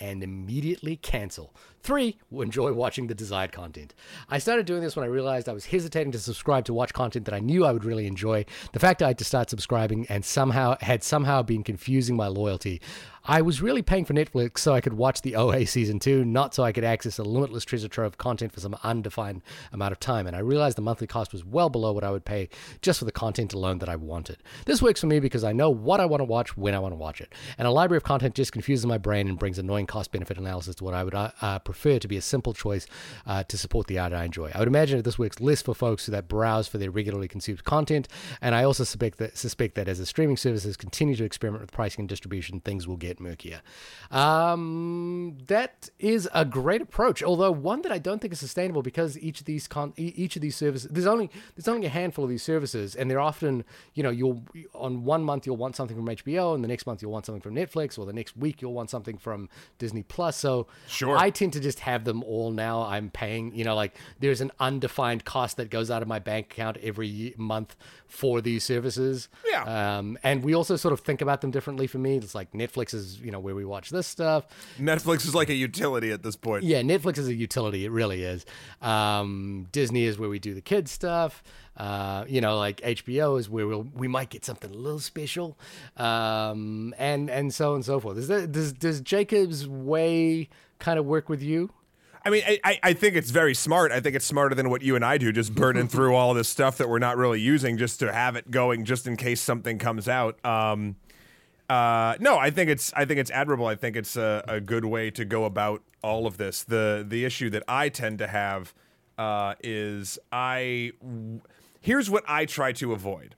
and 0.00 0.22
immediately 0.22 0.96
cancel. 0.96 1.54
Three, 1.82 2.18
enjoy 2.32 2.72
watching 2.72 3.06
the 3.06 3.14
desired 3.14 3.52
content. 3.52 3.94
I 4.28 4.38
started 4.38 4.66
doing 4.66 4.82
this 4.82 4.96
when 4.96 5.04
I 5.04 5.08
realized 5.08 5.48
I 5.48 5.52
was 5.52 5.66
hesitating 5.66 6.12
to 6.12 6.18
subscribe 6.18 6.64
to 6.66 6.74
watch 6.74 6.92
content 6.92 7.24
that 7.26 7.34
I 7.34 7.40
knew 7.40 7.64
I 7.64 7.72
would 7.72 7.84
really 7.84 8.06
enjoy. 8.06 8.44
The 8.72 8.78
fact 8.78 9.02
I 9.02 9.08
had 9.08 9.18
to 9.18 9.24
start 9.24 9.48
subscribing 9.48 10.06
and 10.08 10.24
somehow 10.24 10.76
had 10.80 11.02
somehow 11.02 11.42
been 11.42 11.62
confusing 11.62 12.16
my 12.16 12.26
loyalty. 12.26 12.80
I 13.24 13.42
was 13.42 13.60
really 13.60 13.82
paying 13.82 14.06
for 14.06 14.14
Netflix 14.14 14.58
so 14.60 14.74
I 14.74 14.80
could 14.80 14.94
watch 14.94 15.20
the 15.20 15.36
OA 15.40 15.66
season 15.66 15.98
two, 15.98 16.24
not 16.24 16.54
so 16.54 16.62
I 16.62 16.72
could 16.72 16.84
access 16.84 17.18
a 17.18 17.22
limitless 17.22 17.64
treasure 17.64 17.88
trove 17.88 18.10
of 18.10 18.18
content 18.18 18.52
for 18.52 18.60
some 18.60 18.76
undefined 18.82 19.42
amount 19.72 19.92
of 19.92 20.00
time. 20.00 20.26
And 20.26 20.34
I 20.34 20.40
realized 20.40 20.76
the 20.76 20.82
monthly 20.82 21.06
cost 21.06 21.32
was 21.32 21.44
well 21.44 21.68
below 21.68 21.92
what 21.92 22.02
I 22.02 22.10
would 22.10 22.24
pay 22.24 22.48
just 22.80 22.98
for 22.98 23.04
the 23.04 23.12
content 23.12 23.52
alone 23.52 23.78
that 23.78 23.88
I 23.88 23.96
wanted. 23.96 24.38
This 24.64 24.80
works 24.80 25.00
for 25.00 25.06
me 25.06 25.20
because 25.20 25.44
I 25.44 25.52
know 25.52 25.68
what 25.68 26.00
I 26.00 26.06
want 26.06 26.20
to 26.20 26.24
watch 26.24 26.56
when 26.56 26.74
I 26.74 26.78
want 26.78 26.92
to 26.92 26.96
watch 26.96 27.20
it. 27.20 27.32
And 27.58 27.68
a 27.68 27.70
library 27.70 27.98
of 27.98 28.04
content 28.04 28.34
just 28.34 28.52
confuses 28.52 28.86
my 28.86 28.98
brain 28.98 29.28
and 29.28 29.38
brings 29.38 29.58
annoying 29.58 29.86
cost 29.86 30.12
benefit 30.12 30.38
analysis 30.38 30.76
to 30.76 30.84
what 30.84 30.94
I 30.94 31.04
would 31.04 31.14
uh, 31.14 31.30
uh, 31.42 31.58
prefer 31.58 31.98
to 31.98 32.08
be 32.08 32.16
a 32.16 32.22
simple 32.22 32.54
choice 32.54 32.86
uh, 33.26 33.42
to 33.44 33.58
support 33.58 33.86
the 33.86 33.98
art 33.98 34.12
I 34.12 34.24
enjoy. 34.24 34.50
I 34.54 34.58
would 34.60 34.68
imagine 34.68 34.96
that 34.96 35.04
this 35.04 35.18
works 35.18 35.40
less 35.40 35.60
for 35.60 35.74
folks 35.74 36.06
who 36.06 36.12
that 36.12 36.26
browse 36.26 36.68
for 36.68 36.78
their 36.78 36.90
regularly 36.90 37.28
consumed 37.28 37.64
content. 37.64 38.08
And 38.40 38.54
I 38.54 38.64
also 38.64 38.84
suspect 38.84 39.18
that, 39.18 39.36
suspect 39.36 39.74
that 39.74 39.88
as 39.88 39.98
the 39.98 40.06
streaming 40.06 40.36
services 40.36 40.76
continue 40.76 41.16
to 41.16 41.24
experiment 41.24 41.62
with 41.62 41.72
pricing 41.72 42.02
and 42.02 42.08
distribution, 42.08 42.60
things 42.60 42.88
will 42.88 42.96
get 42.96 43.09
murkier. 43.18 43.62
Um, 44.10 45.38
that 45.46 45.90
is 45.98 46.28
a 46.34 46.44
great 46.44 46.82
approach, 46.82 47.22
although 47.22 47.50
one 47.50 47.82
that 47.82 47.92
I 47.92 47.98
don't 47.98 48.20
think 48.20 48.32
is 48.32 48.38
sustainable 48.40 48.82
because 48.82 49.18
each 49.18 49.40
of 49.40 49.46
these 49.46 49.66
con- 49.66 49.94
each 49.96 50.36
of 50.36 50.42
these 50.42 50.56
services 50.56 50.90
there's 50.90 51.06
only 51.06 51.30
there's 51.56 51.68
only 51.68 51.86
a 51.86 51.90
handful 51.90 52.24
of 52.24 52.30
these 52.30 52.42
services, 52.42 52.94
and 52.94 53.10
they're 53.10 53.20
often 53.20 53.64
you 53.94 54.02
know 54.02 54.10
you'll 54.10 54.42
on 54.74 55.04
one 55.04 55.24
month 55.24 55.46
you'll 55.46 55.56
want 55.56 55.74
something 55.76 55.96
from 55.96 56.06
HBO, 56.06 56.54
and 56.54 56.62
the 56.62 56.68
next 56.68 56.86
month 56.86 57.02
you'll 57.02 57.12
want 57.12 57.26
something 57.26 57.42
from 57.42 57.54
Netflix, 57.54 57.98
or 57.98 58.06
the 58.06 58.12
next 58.12 58.36
week 58.36 58.60
you'll 58.60 58.74
want 58.74 58.90
something 58.90 59.16
from 59.16 59.48
Disney 59.78 60.02
Plus. 60.02 60.36
So 60.36 60.66
Sure. 60.86 61.16
I 61.16 61.30
tend 61.30 61.52
to 61.54 61.60
just 61.60 61.80
have 61.80 62.04
them 62.04 62.22
all 62.24 62.50
now. 62.50 62.82
I'm 62.82 63.10
paying 63.10 63.54
you 63.54 63.64
know 63.64 63.74
like 63.74 63.96
there's 64.18 64.40
an 64.40 64.50
undefined 64.60 65.24
cost 65.24 65.56
that 65.56 65.70
goes 65.70 65.90
out 65.90 66.02
of 66.02 66.08
my 66.08 66.18
bank 66.18 66.52
account 66.52 66.76
every 66.82 67.34
month 67.36 67.76
for 68.10 68.40
these 68.40 68.64
services. 68.64 69.28
Yeah. 69.48 69.98
Um, 69.98 70.18
and 70.22 70.44
we 70.44 70.54
also 70.54 70.76
sort 70.76 70.92
of 70.92 71.00
think 71.00 71.22
about 71.22 71.40
them 71.40 71.50
differently. 71.50 71.86
For 71.86 71.98
me, 71.98 72.16
it's 72.16 72.34
like 72.34 72.52
Netflix 72.52 72.92
is 72.92 73.20
you 73.20 73.30
know 73.30 73.40
where 73.40 73.54
we 73.54 73.64
watch 73.64 73.90
this 73.90 74.06
stuff. 74.06 74.46
Netflix 74.78 75.24
is 75.24 75.34
like 75.34 75.48
a 75.48 75.54
utility 75.54 76.10
at 76.10 76.22
this 76.22 76.36
point. 76.36 76.64
Yeah, 76.64 76.82
Netflix 76.82 77.18
is 77.18 77.28
a 77.28 77.34
utility. 77.34 77.84
It 77.84 77.90
really 77.90 78.22
is. 78.22 78.44
Um, 78.82 79.68
Disney 79.72 80.04
is 80.04 80.18
where 80.18 80.28
we 80.28 80.38
do 80.38 80.54
the 80.54 80.60
kids 80.60 80.90
stuff. 80.90 81.42
Uh, 81.76 82.24
you 82.28 82.40
know, 82.40 82.58
like 82.58 82.80
HBO 82.80 83.38
is 83.38 83.48
where 83.48 83.66
we'll, 83.66 83.86
we 83.94 84.08
might 84.08 84.28
get 84.28 84.44
something 84.44 84.70
a 84.70 84.76
little 84.76 84.98
special, 84.98 85.56
um, 85.96 86.94
and 86.98 87.30
and 87.30 87.54
so 87.54 87.70
on 87.70 87.76
and 87.76 87.84
so 87.84 88.00
forth. 88.00 88.18
Is 88.18 88.28
that, 88.28 88.52
does 88.52 88.72
does 88.72 89.00
Jacob's 89.00 89.66
way 89.68 90.48
kind 90.78 90.98
of 90.98 91.06
work 91.06 91.28
with 91.28 91.42
you? 91.42 91.70
I 92.24 92.30
mean, 92.30 92.42
I, 92.64 92.78
I- 92.82 92.92
think 92.92 93.14
it's 93.16 93.30
very 93.30 93.54
smart. 93.54 93.92
I 93.92 94.00
think 94.00 94.14
it's 94.16 94.26
smarter 94.26 94.54
than 94.54 94.68
what 94.70 94.82
you 94.82 94.94
and 94.96 95.04
I 95.04 95.16
do, 95.18 95.32
just 95.32 95.54
burning 95.54 95.88
through 95.94 96.14
all 96.14 96.34
this 96.34 96.48
stuff 96.48 96.78
that 96.78 96.88
we're 96.88 96.98
not 96.98 97.16
really 97.16 97.40
using 97.40 97.78
just 97.78 97.98
to 98.00 98.12
have 98.12 98.36
it 98.36 98.50
going, 98.50 98.84
just 98.84 99.06
in 99.06 99.16
case 99.16 99.40
something 99.40 99.78
comes 99.78 100.08
out. 100.08 100.44
Um, 100.44 100.96
uh, 101.68 102.16
no, 102.20 102.36
I 102.36 102.50
think 102.50 102.68
it's 102.68 102.92
I 102.94 103.04
think 103.04 103.20
it's 103.20 103.30
admirable. 103.30 103.66
I 103.66 103.76
think 103.76 103.96
it's 103.96 104.16
a, 104.16 104.44
a 104.48 104.60
good 104.60 104.84
way 104.84 105.10
to 105.12 105.24
go 105.24 105.44
about 105.44 105.82
all 106.02 106.26
of 106.26 106.36
this. 106.36 106.64
The 106.64 107.04
the 107.08 107.24
issue 107.24 107.48
that 107.50 107.62
I 107.68 107.88
tend 107.88 108.18
to 108.18 108.26
have 108.26 108.74
uh, 109.16 109.54
is 109.62 110.18
I 110.32 110.92
here's 111.80 112.10
what 112.10 112.24
I 112.26 112.44
try 112.44 112.72
to 112.72 112.92
avoid. 112.92 113.36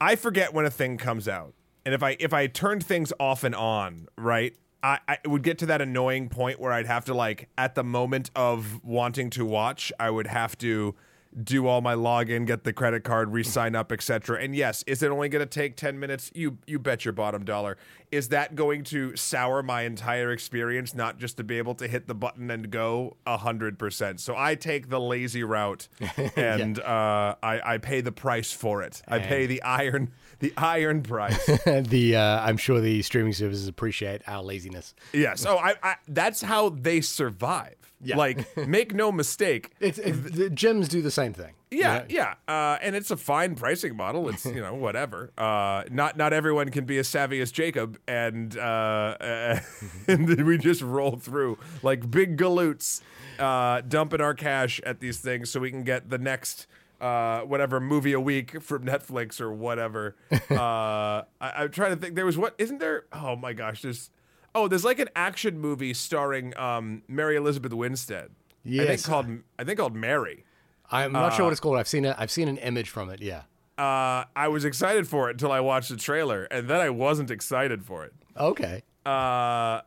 I 0.00 0.14
forget 0.14 0.52
when 0.52 0.66
a 0.66 0.70
thing 0.70 0.98
comes 0.98 1.26
out, 1.26 1.54
and 1.86 1.94
if 1.94 2.02
I 2.02 2.16
if 2.20 2.32
I 2.34 2.46
turned 2.48 2.84
things 2.84 3.12
off 3.18 3.42
and 3.44 3.54
on, 3.54 4.08
right, 4.18 4.54
I, 4.82 4.98
I 5.08 5.18
would 5.26 5.42
get 5.42 5.58
to 5.58 5.66
that 5.66 5.80
annoying 5.80 6.28
point 6.28 6.60
where 6.60 6.72
I'd 6.72 6.86
have 6.86 7.04
to 7.06 7.14
like 7.14 7.48
at 7.58 7.74
the 7.74 7.84
moment 7.84 8.30
of 8.36 8.84
wanting 8.84 9.30
to 9.30 9.44
watch, 9.44 9.92
I 9.98 10.10
would 10.10 10.28
have 10.28 10.56
to 10.58 10.94
do 11.42 11.66
all 11.66 11.80
my 11.80 11.94
login, 11.94 12.46
get 12.46 12.64
the 12.64 12.72
credit 12.72 13.04
card, 13.04 13.32
re-sign 13.32 13.74
up, 13.74 13.92
etc. 13.92 14.42
And 14.42 14.54
yes, 14.56 14.82
is 14.86 15.02
it 15.02 15.10
only 15.10 15.28
going 15.28 15.46
to 15.46 15.46
take 15.46 15.76
10 15.76 15.98
minutes? 15.98 16.30
You 16.34 16.58
you 16.66 16.78
bet 16.78 17.04
your 17.04 17.12
bottom 17.12 17.44
dollar. 17.44 17.76
Is 18.10 18.28
that 18.30 18.54
going 18.54 18.84
to 18.84 19.14
sour 19.14 19.62
my 19.62 19.82
entire 19.82 20.32
experience 20.32 20.94
not 20.94 21.18
just 21.18 21.36
to 21.36 21.44
be 21.44 21.58
able 21.58 21.74
to 21.76 21.86
hit 21.86 22.06
the 22.06 22.14
button 22.14 22.50
and 22.50 22.70
go 22.70 23.16
100%. 23.26 24.20
So 24.20 24.34
I 24.36 24.54
take 24.54 24.88
the 24.88 25.00
lazy 25.00 25.44
route 25.44 25.88
and 26.36 26.80
uh, 26.80 27.34
I 27.42 27.74
I 27.74 27.78
pay 27.78 28.00
the 28.00 28.12
price 28.12 28.52
for 28.52 28.82
it. 28.82 29.02
I 29.06 29.18
pay 29.18 29.46
the 29.46 29.62
iron 29.62 30.12
the 30.40 30.52
iron 30.56 31.02
price. 31.02 31.44
the 31.66 32.16
uh, 32.16 32.40
I'm 32.40 32.56
sure 32.56 32.80
the 32.80 33.02
streaming 33.02 33.32
services 33.32 33.68
appreciate 33.68 34.22
our 34.26 34.42
laziness. 34.42 34.94
yes. 35.12 35.44
Oh, 35.46 35.56
I, 35.58 35.74
I 35.82 35.96
that's 36.06 36.42
how 36.42 36.68
they 36.70 37.00
survive. 37.00 37.74
Yeah. 38.00 38.16
Like 38.16 38.56
make 38.68 38.94
no 38.94 39.10
mistake, 39.10 39.72
It's, 39.80 39.98
it's 39.98 40.18
the 40.20 40.48
gyms 40.50 40.88
do 40.88 41.02
the 41.02 41.10
same 41.10 41.32
thing. 41.32 41.54
Yeah, 41.70 42.04
yeah, 42.08 42.34
uh, 42.46 42.78
and 42.80 42.96
it's 42.96 43.10
a 43.10 43.16
fine 43.16 43.54
pricing 43.54 43.94
model. 43.96 44.28
It's 44.30 44.46
you 44.46 44.60
know 44.60 44.74
whatever. 44.74 45.32
Uh, 45.38 45.84
not 45.90 46.16
not 46.16 46.32
everyone 46.32 46.70
can 46.70 46.84
be 46.84 46.98
as 46.98 47.08
savvy 47.08 47.40
as 47.40 47.50
Jacob, 47.52 47.98
and 48.08 48.56
uh, 48.56 49.60
and 50.06 50.46
we 50.46 50.58
just 50.58 50.80
roll 50.80 51.16
through 51.16 51.58
like 51.82 52.10
big 52.10 52.36
galoots, 52.36 53.02
uh, 53.38 53.80
dumping 53.82 54.20
our 54.20 54.34
cash 54.34 54.80
at 54.86 55.00
these 55.00 55.18
things 55.18 55.50
so 55.50 55.60
we 55.60 55.70
can 55.70 55.82
get 55.84 56.08
the 56.10 56.18
next. 56.18 56.66
Uh, 57.00 57.40
whatever 57.42 57.78
movie 57.80 58.12
a 58.12 58.20
week 58.20 58.60
from 58.60 58.84
Netflix 58.84 59.40
or 59.40 59.52
whatever. 59.52 60.16
uh, 60.32 60.42
I, 60.56 61.24
I'm 61.40 61.70
trying 61.70 61.90
to 61.94 61.96
think. 61.96 62.14
There 62.16 62.26
was 62.26 62.36
what? 62.36 62.54
Isn't 62.58 62.78
there? 62.78 63.04
Oh 63.12 63.36
my 63.36 63.52
gosh! 63.52 63.82
There's 63.82 64.10
oh, 64.54 64.66
there's 64.68 64.84
like 64.84 64.98
an 64.98 65.08
action 65.14 65.58
movie 65.60 65.94
starring 65.94 66.56
um, 66.58 67.02
Mary 67.06 67.36
Elizabeth 67.36 67.72
Winstead. 67.72 68.30
I 68.66 68.68
think 68.70 68.88
Yes. 68.88 69.06
called 69.06 69.26
I 69.58 69.64
think 69.64 69.78
called 69.78 69.94
Mary. 69.94 70.44
I'm 70.90 71.12
not 71.12 71.34
sure 71.34 71.44
what 71.44 71.52
it's 71.52 71.60
called. 71.60 71.76
I've 71.78 71.86
seen 71.88 72.04
it. 72.04 72.16
I've 72.18 72.30
seen 72.30 72.48
an 72.48 72.56
image 72.58 72.88
from 72.90 73.10
it. 73.10 73.20
Yeah. 73.22 73.42
uh, 73.78 74.24
I 74.34 74.48
was 74.48 74.64
excited 74.64 75.06
for 75.06 75.28
it 75.28 75.32
until 75.34 75.52
I 75.52 75.60
watched 75.60 75.90
the 75.90 75.96
trailer, 75.96 76.44
and 76.44 76.66
then 76.68 76.80
I 76.80 76.90
wasn't 76.90 77.30
excited 77.30 77.84
for 77.84 78.04
it. 78.04 78.12
Okay. 78.36 78.82
Uh, 79.06 79.82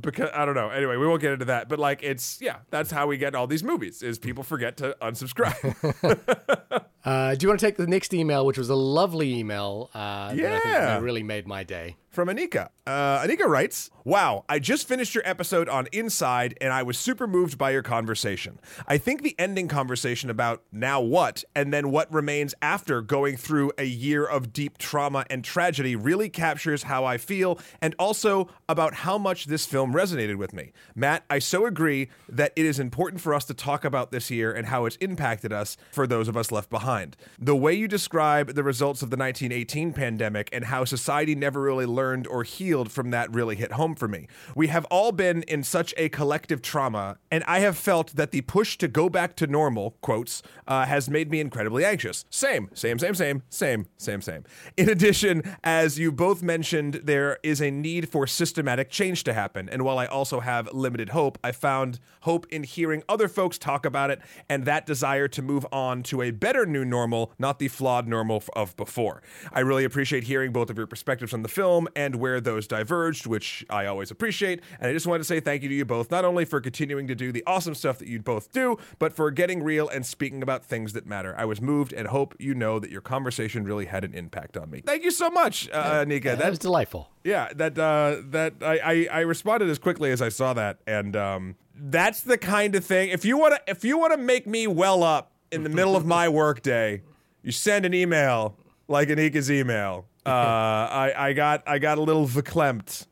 because 0.00 0.30
I 0.34 0.44
don't 0.44 0.54
know. 0.54 0.70
Anyway, 0.70 0.96
we 0.96 1.06
won't 1.06 1.20
get 1.20 1.32
into 1.32 1.44
that. 1.46 1.68
But 1.68 1.78
like, 1.78 2.02
it's 2.02 2.40
yeah, 2.40 2.58
that's 2.70 2.90
how 2.90 3.06
we 3.06 3.16
get 3.16 3.34
all 3.34 3.46
these 3.46 3.64
movies: 3.64 4.02
is 4.02 4.18
people 4.18 4.44
forget 4.44 4.76
to 4.78 4.96
unsubscribe. 5.00 6.84
Uh, 7.04 7.34
do 7.34 7.44
you 7.44 7.48
want 7.48 7.58
to 7.60 7.66
take 7.66 7.76
the 7.76 7.86
next 7.86 8.12
email, 8.12 8.44
which 8.44 8.58
was 8.58 8.68
a 8.68 8.74
lovely 8.74 9.34
email? 9.38 9.90
Uh, 9.94 10.34
that 10.34 10.52
I 10.52 10.58
think 10.58 10.64
Yeah. 10.74 10.98
really 11.00 11.22
made 11.22 11.46
my 11.46 11.64
day. 11.64 11.96
From 12.10 12.26
Anika. 12.28 12.70
Uh, 12.88 13.20
Anika 13.22 13.46
writes, 13.46 13.88
Wow, 14.04 14.44
I 14.48 14.58
just 14.58 14.88
finished 14.88 15.14
your 15.14 15.22
episode 15.24 15.68
on 15.68 15.86
Inside 15.92 16.58
and 16.60 16.72
I 16.72 16.82
was 16.82 16.98
super 16.98 17.28
moved 17.28 17.56
by 17.56 17.70
your 17.70 17.82
conversation. 17.84 18.58
I 18.88 18.98
think 18.98 19.22
the 19.22 19.36
ending 19.38 19.68
conversation 19.68 20.28
about 20.28 20.62
now 20.72 21.00
what 21.00 21.44
and 21.54 21.72
then 21.72 21.92
what 21.92 22.12
remains 22.12 22.52
after 22.60 23.00
going 23.00 23.36
through 23.36 23.70
a 23.78 23.84
year 23.84 24.24
of 24.24 24.52
deep 24.52 24.76
trauma 24.76 25.24
and 25.30 25.44
tragedy 25.44 25.94
really 25.94 26.28
captures 26.28 26.82
how 26.84 27.04
I 27.04 27.16
feel 27.16 27.60
and 27.80 27.94
also 27.96 28.48
about 28.68 28.92
how 28.94 29.16
much 29.16 29.44
this 29.44 29.64
film 29.64 29.92
resonated 29.92 30.36
with 30.36 30.52
me. 30.52 30.72
Matt, 30.96 31.24
I 31.30 31.38
so 31.38 31.64
agree 31.64 32.08
that 32.28 32.52
it 32.56 32.66
is 32.66 32.80
important 32.80 33.20
for 33.20 33.32
us 33.34 33.44
to 33.44 33.54
talk 33.54 33.84
about 33.84 34.10
this 34.10 34.30
year 34.32 34.52
and 34.52 34.66
how 34.66 34.84
it's 34.86 34.96
impacted 34.96 35.52
us 35.52 35.76
for 35.92 36.08
those 36.08 36.26
of 36.26 36.36
us 36.36 36.50
left 36.50 36.70
behind. 36.70 36.89
The 37.38 37.54
way 37.54 37.74
you 37.74 37.86
describe 37.86 38.54
the 38.54 38.64
results 38.64 39.02
of 39.02 39.10
the 39.10 39.16
1918 39.16 39.92
pandemic 39.92 40.48
and 40.52 40.64
how 40.64 40.84
society 40.84 41.34
never 41.34 41.60
really 41.60 41.86
learned 41.86 42.26
or 42.26 42.42
healed 42.42 42.90
from 42.90 43.10
that 43.10 43.32
really 43.32 43.54
hit 43.54 43.72
home 43.72 43.94
for 43.94 44.08
me. 44.08 44.26
We 44.56 44.66
have 44.68 44.84
all 44.86 45.12
been 45.12 45.42
in 45.44 45.62
such 45.62 45.94
a 45.96 46.08
collective 46.08 46.62
trauma, 46.62 47.18
and 47.30 47.44
I 47.44 47.60
have 47.60 47.76
felt 47.76 48.16
that 48.16 48.32
the 48.32 48.40
push 48.40 48.76
to 48.78 48.88
go 48.88 49.08
back 49.08 49.36
to 49.36 49.46
normal, 49.46 49.96
quotes, 50.00 50.42
uh, 50.66 50.86
has 50.86 51.08
made 51.08 51.30
me 51.30 51.40
incredibly 51.40 51.84
anxious. 51.84 52.24
Same, 52.30 52.68
same, 52.74 52.98
same, 52.98 53.14
same, 53.14 53.42
same, 53.48 53.86
same, 53.96 54.20
same. 54.20 54.44
In 54.76 54.88
addition, 54.88 55.56
as 55.62 55.98
you 55.98 56.10
both 56.10 56.42
mentioned, 56.42 57.02
there 57.04 57.38
is 57.42 57.60
a 57.60 57.70
need 57.70 58.08
for 58.08 58.26
systematic 58.26 58.90
change 58.90 59.24
to 59.24 59.32
happen. 59.32 59.68
And 59.68 59.82
while 59.82 59.98
I 59.98 60.06
also 60.06 60.40
have 60.40 60.72
limited 60.72 61.10
hope, 61.10 61.38
I 61.44 61.52
found 61.52 62.00
hope 62.22 62.46
in 62.50 62.64
hearing 62.64 63.02
other 63.08 63.28
folks 63.28 63.58
talk 63.58 63.86
about 63.86 64.10
it 64.10 64.20
and 64.48 64.64
that 64.64 64.86
desire 64.86 65.28
to 65.28 65.42
move 65.42 65.66
on 65.70 66.02
to 66.04 66.22
a 66.22 66.30
better 66.30 66.66
new 66.66 66.79
normal, 66.84 67.32
not 67.38 67.58
the 67.58 67.68
flawed 67.68 68.08
normal 68.08 68.42
of 68.54 68.76
before. 68.76 69.22
I 69.52 69.60
really 69.60 69.84
appreciate 69.84 70.24
hearing 70.24 70.52
both 70.52 70.70
of 70.70 70.76
your 70.76 70.86
perspectives 70.86 71.32
on 71.32 71.42
the 71.42 71.48
film 71.48 71.88
and 71.94 72.16
where 72.16 72.40
those 72.40 72.66
diverged, 72.66 73.26
which 73.26 73.64
I 73.70 73.86
always 73.86 74.10
appreciate. 74.10 74.60
And 74.80 74.90
I 74.90 74.92
just 74.92 75.06
wanted 75.06 75.18
to 75.18 75.24
say 75.24 75.40
thank 75.40 75.62
you 75.62 75.68
to 75.68 75.74
you 75.74 75.84
both, 75.84 76.10
not 76.10 76.24
only 76.24 76.44
for 76.44 76.60
continuing 76.60 77.06
to 77.08 77.14
do 77.14 77.32
the 77.32 77.42
awesome 77.46 77.74
stuff 77.74 77.98
that 77.98 78.08
you 78.08 78.20
both 78.20 78.52
do, 78.52 78.78
but 78.98 79.12
for 79.12 79.30
getting 79.30 79.62
real 79.62 79.88
and 79.88 80.04
speaking 80.04 80.42
about 80.42 80.64
things 80.64 80.92
that 80.92 81.06
matter. 81.06 81.34
I 81.36 81.44
was 81.44 81.60
moved 81.60 81.92
and 81.92 82.08
hope 82.08 82.34
you 82.38 82.54
know 82.54 82.78
that 82.78 82.90
your 82.90 83.00
conversation 83.00 83.64
really 83.64 83.86
had 83.86 84.04
an 84.04 84.14
impact 84.14 84.56
on 84.56 84.70
me. 84.70 84.82
Thank 84.84 85.04
you 85.04 85.10
so 85.10 85.30
much, 85.30 85.68
uh, 85.70 86.04
Nika. 86.06 86.36
That 86.36 86.50
was 86.50 86.58
delightful. 86.58 87.10
Yeah, 87.24 87.48
that 87.54 87.78
uh, 87.78 88.22
that 88.30 88.54
I, 88.62 88.78
I 88.78 89.08
I 89.10 89.20
responded 89.20 89.68
as 89.68 89.78
quickly 89.78 90.10
as 90.10 90.22
I 90.22 90.30
saw 90.30 90.54
that, 90.54 90.78
and 90.86 91.14
um, 91.16 91.56
that's 91.74 92.22
the 92.22 92.38
kind 92.38 92.74
of 92.74 92.84
thing. 92.84 93.10
If 93.10 93.24
you 93.24 93.36
want 93.36 93.54
to, 93.54 93.70
if 93.70 93.84
you 93.84 93.98
want 93.98 94.12
to 94.12 94.18
make 94.18 94.46
me 94.46 94.66
well 94.66 95.02
up 95.02 95.32
in 95.52 95.62
the 95.62 95.68
middle 95.68 95.96
of 95.96 96.06
my 96.06 96.28
workday, 96.42 97.02
you 97.42 97.52
send 97.52 97.84
an 97.84 97.94
email 97.94 98.56
like 98.88 99.08
Anika's 99.08 99.50
email. 99.50 100.06
Uh, 100.26 100.30
I 100.30 101.14
I 101.16 101.32
got 101.32 101.62
I 101.66 101.78
got 101.78 101.98
a 101.98 102.02
little 102.02 102.26
verklempt 102.26 103.06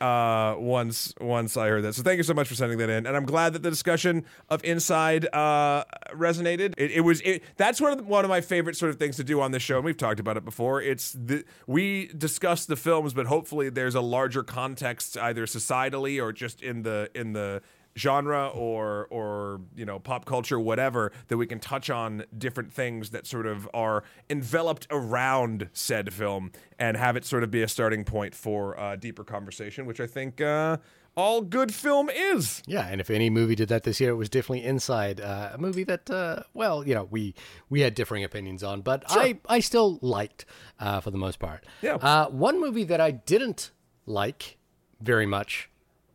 uh, 0.00 0.54
once 0.58 1.14
once 1.20 1.56
I 1.56 1.68
heard 1.68 1.84
that. 1.84 1.94
So 1.94 2.02
thank 2.02 2.16
you 2.16 2.22
so 2.22 2.34
much 2.34 2.48
for 2.48 2.54
sending 2.54 2.78
that 2.78 2.88
in, 2.88 3.06
and 3.06 3.16
I'm 3.16 3.26
glad 3.26 3.52
that 3.52 3.62
the 3.62 3.70
discussion 3.70 4.24
of 4.48 4.64
Inside 4.64 5.26
uh, 5.34 5.84
resonated. 6.12 6.74
It, 6.78 6.90
it 6.92 7.00
was 7.02 7.20
it, 7.20 7.42
that's 7.56 7.80
one 7.80 7.92
of 7.92 7.98
the, 7.98 8.04
one 8.04 8.24
of 8.24 8.30
my 8.30 8.40
favorite 8.40 8.76
sort 8.76 8.90
of 8.90 8.98
things 8.98 9.16
to 9.16 9.24
do 9.24 9.40
on 9.40 9.52
this 9.52 9.62
show, 9.62 9.76
and 9.76 9.84
we've 9.84 9.96
talked 9.96 10.20
about 10.20 10.36
it 10.36 10.44
before. 10.44 10.80
It's 10.80 11.12
the 11.12 11.44
we 11.66 12.06
discuss 12.16 12.64
the 12.64 12.76
films, 12.76 13.12
but 13.12 13.26
hopefully 13.26 13.68
there's 13.68 13.94
a 13.94 14.00
larger 14.00 14.42
context, 14.42 15.18
either 15.18 15.46
societally 15.46 16.22
or 16.22 16.32
just 16.32 16.62
in 16.62 16.82
the 16.82 17.10
in 17.14 17.34
the 17.34 17.62
genre 17.98 18.48
or 18.48 19.06
or 19.10 19.60
you 19.74 19.84
know 19.84 19.98
pop 19.98 20.24
culture 20.24 20.58
whatever 20.58 21.12
that 21.28 21.36
we 21.36 21.46
can 21.46 21.58
touch 21.58 21.90
on 21.90 22.24
different 22.36 22.72
things 22.72 23.10
that 23.10 23.26
sort 23.26 23.46
of 23.46 23.68
are 23.74 24.04
enveloped 24.28 24.86
around 24.90 25.68
said 25.72 26.12
film 26.12 26.52
and 26.78 26.96
have 26.96 27.16
it 27.16 27.24
sort 27.24 27.42
of 27.42 27.50
be 27.50 27.62
a 27.62 27.68
starting 27.68 28.04
point 28.04 28.34
for 28.34 28.78
uh, 28.78 28.94
deeper 28.96 29.24
conversation 29.24 29.86
which 29.86 30.00
i 30.00 30.06
think 30.06 30.40
uh, 30.40 30.76
all 31.16 31.42
good 31.42 31.74
film 31.74 32.08
is 32.08 32.62
Yeah, 32.66 32.86
and 32.86 33.00
if 33.00 33.10
any 33.10 33.30
movie 33.30 33.54
did 33.56 33.68
that 33.68 33.82
this 33.82 34.00
year, 34.00 34.10
it 34.10 34.14
was 34.14 34.28
definitely 34.28 34.64
Inside, 34.64 35.20
uh, 35.20 35.50
a 35.54 35.58
movie 35.58 35.84
that, 35.84 36.08
uh, 36.08 36.44
well, 36.54 36.86
you 36.86 36.94
know, 36.94 37.08
we 37.10 37.34
we 37.68 37.80
had 37.80 37.94
differing 37.94 38.22
opinions 38.22 38.62
on, 38.62 38.82
but 38.82 39.02
I 39.08 39.38
I 39.48 39.60
still 39.60 39.98
liked 40.02 40.44
uh, 40.78 41.00
for 41.00 41.10
the 41.10 41.18
most 41.18 41.38
part. 41.38 41.64
Yeah. 41.82 41.94
Uh, 41.96 42.28
one 42.28 42.60
movie 42.60 42.84
that 42.84 43.00
I 43.00 43.10
didn't 43.10 43.72
like 44.06 44.58
very 45.00 45.26
much 45.26 45.69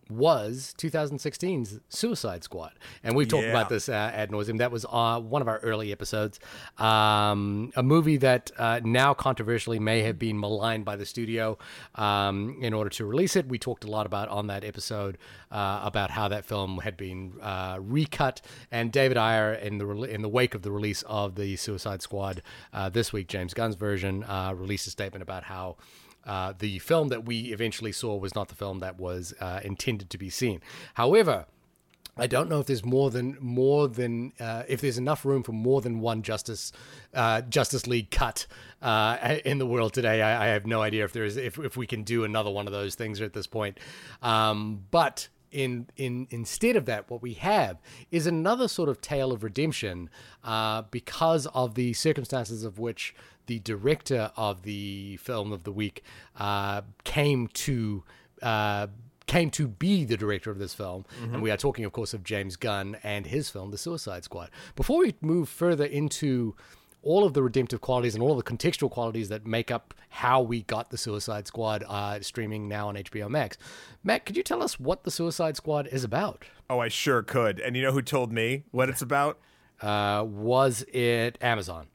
was 0.09 0.73
2016's 0.77 1.79
Suicide 1.89 2.43
Squad, 2.43 2.73
and 3.03 3.15
we've 3.15 3.27
talked 3.27 3.43
Yeah. 3.43 3.49
about 3.49 3.69
this 3.69 3.89
uh, 3.89 3.93
ad 3.93 4.29
nauseum. 4.31 4.57
That 4.59 4.71
was 4.71 4.85
uh, 4.89 5.19
one 5.19 5.41
of 5.41 5.47
our 5.47 5.59
early 5.59 5.91
episodes. 5.91 6.39
Um, 6.77 7.71
a 7.75 7.83
movie 7.83 8.17
that 8.17 8.51
uh, 8.57 8.81
now 8.83 9.13
controversially 9.13 9.79
may 9.79 10.01
have 10.01 10.19
been 10.19 10.39
maligned 10.39 10.85
by 10.85 10.95
the 10.95 11.05
studio 11.05 11.57
um, 11.95 12.57
in 12.61 12.73
order 12.73 12.89
to 12.91 13.05
release 13.05 13.35
it. 13.35 13.47
We 13.47 13.57
talked 13.57 13.83
a 13.83 13.87
lot 13.89 14.05
about 14.05 14.29
on 14.29 14.47
that 14.47 14.63
episode 14.63 15.17
uh, 15.51 15.81
about 15.83 16.11
how 16.11 16.27
that 16.27 16.45
film 16.45 16.79
had 16.79 16.95
been 16.97 17.33
uh, 17.41 17.77
recut, 17.81 18.41
and 18.71 18.91
David 18.91 19.17
Ayer 19.17 19.53
in 19.53 19.77
the 19.79 19.85
rel- 19.85 20.03
in 20.03 20.21
the 20.21 20.29
wake 20.29 20.53
of 20.55 20.61
the 20.61 20.71
release 20.71 21.01
of 21.03 21.35
the 21.35 21.55
Suicide 21.55 22.01
Squad 22.01 22.41
uh, 22.73 22.89
this 22.89 23.11
week, 23.11 23.27
James 23.27 23.53
Gunn's 23.53 23.75
version 23.75 24.23
uh, 24.23 24.53
released 24.55 24.87
a 24.87 24.91
statement 24.91 25.23
about 25.23 25.43
how. 25.45 25.77
Uh, 26.25 26.53
the 26.57 26.79
film 26.79 27.09
that 27.09 27.25
we 27.25 27.53
eventually 27.53 27.91
saw 27.91 28.15
was 28.15 28.35
not 28.35 28.49
the 28.49 28.55
film 28.55 28.79
that 28.79 28.99
was 28.99 29.33
uh, 29.39 29.59
intended 29.63 30.09
to 30.09 30.17
be 30.17 30.29
seen. 30.29 30.61
However, 30.95 31.45
I 32.17 32.27
don't 32.27 32.49
know 32.49 32.61
if 32.61 32.67
there's 32.67 32.85
more 32.85 33.11
than 33.11 33.37
more 33.41 33.87
than 33.87 34.31
uh, 34.39 34.63
if 34.67 34.79
there's 34.79 34.97
enough 34.97 35.25
room 35.25 35.43
for 35.43 35.51
more 35.51 35.81
than 35.81 35.99
one 35.99 36.21
Justice 36.21 36.71
uh, 37.13 37.41
Justice 37.41 37.87
League 37.87 38.09
cut 38.09 38.47
uh, 38.81 39.37
in 39.43 39.57
the 39.57 39.65
world 39.65 39.93
today. 39.93 40.21
I, 40.21 40.45
I 40.45 40.47
have 40.47 40.65
no 40.65 40.81
idea 40.81 41.03
if 41.03 41.11
there 41.11 41.25
is 41.25 41.35
if 41.35 41.59
if 41.59 41.75
we 41.75 41.85
can 41.85 42.03
do 42.03 42.23
another 42.23 42.49
one 42.49 42.67
of 42.67 42.73
those 42.73 42.95
things 42.95 43.19
at 43.19 43.33
this 43.33 43.47
point. 43.47 43.79
Um, 44.21 44.85
but 44.91 45.27
in 45.51 45.87
in 45.97 46.27
instead 46.29 46.77
of 46.77 46.85
that, 46.85 47.09
what 47.09 47.21
we 47.21 47.33
have 47.33 47.81
is 48.11 48.27
another 48.27 48.69
sort 48.69 48.87
of 48.87 49.01
tale 49.01 49.33
of 49.33 49.43
redemption 49.43 50.09
uh, 50.43 50.83
because 50.83 51.47
of 51.47 51.75
the 51.75 51.91
circumstances 51.93 52.63
of 52.63 52.79
which 52.79 53.13
the 53.47 53.59
director 53.59 54.31
of 54.35 54.63
the 54.63 55.17
film 55.17 55.51
of 55.51 55.63
the 55.63 55.71
week 55.71 56.03
uh, 56.37 56.81
came 57.03 57.47
to. 57.47 58.03
Uh, 58.41 58.87
came 59.27 59.49
to 59.49 59.67
be 59.67 60.05
the 60.05 60.15
director 60.15 60.51
of 60.51 60.59
this 60.59 60.75
film. 60.75 61.03
And 61.19 61.41
we 61.41 61.49
are 61.49 61.57
talking, 61.57 61.83
of 61.83 61.91
course, 61.91 62.13
of 62.13 62.23
James 62.23 62.55
Gunn 62.55 62.95
and 63.01 63.25
his 63.25 63.49
film, 63.49 63.71
The 63.71 63.77
Suicide 63.77 64.23
Squad. 64.23 64.51
Before 64.75 64.99
we 64.99 65.15
move 65.19 65.49
further 65.49 65.83
into 65.83 66.55
all 67.05 67.23
of 67.23 67.33
the 67.33 67.41
redemptive 67.41 67.79
qualities 67.81 68.15
and 68.15 68.23
all 68.23 68.37
of 68.37 68.43
the 68.43 68.51
contextual 68.51 68.89
qualities 68.89 69.29
that 69.29 69.45
make 69.45 69.71
up 69.71 69.93
how 70.09 70.41
we 70.41 70.63
got 70.63 70.89
the 70.89 70.97
Suicide 70.97 71.47
Squad 71.47 71.83
uh, 71.87 72.19
streaming 72.21 72.67
now 72.67 72.89
on 72.89 72.95
HBO 72.95 73.29
Max. 73.29 73.57
Matt, 74.03 74.25
could 74.25 74.35
you 74.35 74.43
tell 74.43 74.61
us 74.61 74.79
what 74.79 75.03
the 75.03 75.11
Suicide 75.11 75.55
Squad 75.55 75.87
is 75.87 76.03
about? 76.03 76.45
Oh, 76.69 76.79
I 76.79 76.87
sure 76.87 77.21
could. 77.21 77.59
And 77.59 77.75
you 77.77 77.83
know 77.83 77.91
who 77.91 78.01
told 78.01 78.33
me 78.33 78.63
what 78.71 78.89
it's 78.89 79.03
about? 79.03 79.39
Uh, 79.81 80.23
was 80.27 80.83
it 80.91 81.37
Amazon? 81.41 81.87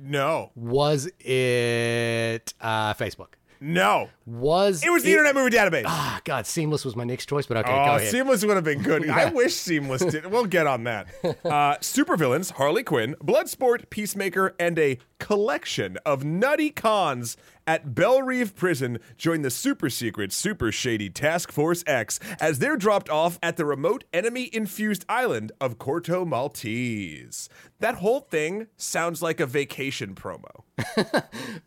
No. 0.00 0.50
Was 0.54 1.08
it 1.20 2.54
uh, 2.60 2.94
Facebook? 2.94 3.34
No. 3.60 4.08
Was 4.28 4.84
It 4.84 4.90
was 4.90 5.04
the 5.04 5.10
Internet 5.12 5.34
Movie 5.36 5.56
Database. 5.56 5.84
Ah, 5.86 6.20
God, 6.24 6.46
Seamless 6.46 6.84
was 6.84 6.94
my 6.94 7.04
next 7.04 7.26
choice, 7.30 7.46
but 7.46 7.56
okay, 7.56 7.72
Oh. 7.72 7.98
Seamless 7.98 8.44
would 8.44 8.56
have 8.56 8.64
been 8.64 8.82
good. 8.82 9.08
I 9.10 9.30
wish 9.30 9.54
Seamless 9.54 10.04
did. 10.04 10.26
We'll 10.26 10.44
get 10.46 10.66
on 10.66 10.84
that. 10.84 11.06
Uh, 11.48 11.76
supervillains 11.78 12.52
Harley 12.52 12.82
Quinn, 12.82 13.14
Bloodsport, 13.22 13.88
Peacemaker, 13.90 14.54
and 14.58 14.78
a 14.78 14.98
collection 15.18 15.96
of 16.04 16.24
nutty 16.24 16.70
cons 16.70 17.36
at 17.66 17.94
Belle 17.94 18.22
Reve 18.22 18.54
Prison 18.56 18.98
join 19.16 19.42
the 19.42 19.50
super 19.50 19.88
secret, 19.90 20.32
super 20.32 20.70
shady 20.72 21.10
Task 21.10 21.50
Force 21.52 21.82
X 21.86 22.18
as 22.40 22.58
they're 22.58 22.76
dropped 22.76 23.08
off 23.10 23.38
at 23.42 23.56
the 23.56 23.64
remote 23.64 24.04
enemy 24.12 24.48
infused 24.52 25.04
island 25.08 25.52
of 25.60 25.78
Corto 25.78 26.26
Maltese. 26.26 27.48
That 27.80 27.96
whole 27.96 28.20
thing 28.20 28.66
sounds 28.76 29.22
like 29.22 29.38
a 29.40 29.46
vacation 29.46 30.14
promo. 30.14 30.62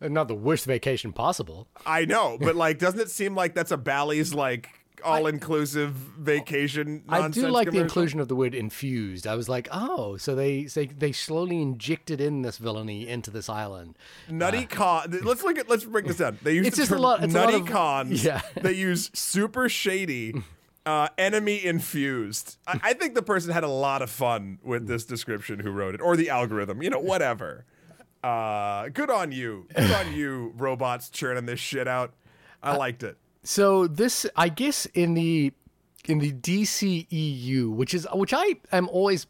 Not 0.00 0.28
the 0.28 0.34
worst 0.34 0.64
vacation 0.66 1.12
possible. 1.12 1.68
I 1.86 2.04
know, 2.04 2.36
but 2.40 2.51
like, 2.56 2.78
doesn't 2.78 3.00
it 3.00 3.10
seem 3.10 3.34
like 3.34 3.54
that's 3.54 3.70
a 3.70 3.76
Bally's 3.76 4.32
like 4.34 4.68
all 5.04 5.26
inclusive 5.26 5.92
vacation? 5.92 7.02
I 7.08 7.28
do 7.28 7.48
like 7.48 7.70
the 7.70 7.80
inclusion 7.80 8.20
of 8.20 8.28
the 8.28 8.36
word 8.36 8.54
infused. 8.54 9.26
I 9.26 9.34
was 9.34 9.48
like, 9.48 9.68
oh, 9.72 10.16
so 10.16 10.34
they 10.34 10.64
they, 10.64 10.86
they 10.86 11.12
slowly 11.12 11.60
injected 11.60 12.20
in 12.20 12.42
this 12.42 12.58
villainy 12.58 13.08
into 13.08 13.30
this 13.30 13.48
island. 13.48 13.96
Nutty 14.28 14.66
con. 14.66 15.18
Let's 15.22 15.42
look 15.42 15.58
at. 15.58 15.68
Let's 15.68 15.84
break 15.84 16.06
this 16.06 16.18
down. 16.18 16.38
They 16.42 16.54
use 16.56 16.68
It's 16.68 16.76
the 16.76 16.82
just 16.82 16.90
a 16.92 16.94
term 16.94 17.02
lot- 17.02 17.24
it's 17.24 17.34
a 17.34 17.38
lot 17.38 17.46
nutty 17.46 17.60
of- 17.62 17.66
cons. 17.66 18.24
Yeah. 18.24 18.42
They 18.60 18.72
use 18.74 19.10
super 19.14 19.68
shady, 19.68 20.34
uh, 20.86 21.08
enemy 21.18 21.64
infused. 21.64 22.56
I, 22.66 22.80
I 22.82 22.92
think 22.92 23.14
the 23.14 23.22
person 23.22 23.52
had 23.52 23.64
a 23.64 23.68
lot 23.68 24.02
of 24.02 24.10
fun 24.10 24.58
with 24.62 24.86
this 24.86 25.04
description 25.04 25.58
who 25.60 25.70
wrote 25.70 25.94
it, 25.94 26.00
or 26.00 26.16
the 26.16 26.30
algorithm. 26.30 26.82
You 26.82 26.90
know, 26.90 27.00
whatever. 27.00 27.64
Uh, 28.22 28.88
good 28.90 29.10
on 29.10 29.32
you. 29.32 29.66
Good 29.74 29.90
on 29.90 30.12
you, 30.14 30.52
robots 30.56 31.10
churning 31.10 31.46
this 31.46 31.58
shit 31.58 31.88
out. 31.88 32.14
I 32.62 32.76
liked 32.76 33.02
it. 33.02 33.16
So 33.44 33.86
this, 33.86 34.26
I 34.36 34.48
guess, 34.48 34.86
in 34.86 35.14
the 35.14 35.52
in 36.04 36.18
the 36.18 36.32
DCEU, 36.32 37.72
which 37.74 37.94
is 37.94 38.06
which 38.12 38.32
I 38.34 38.56
am 38.70 38.88
always 38.88 39.26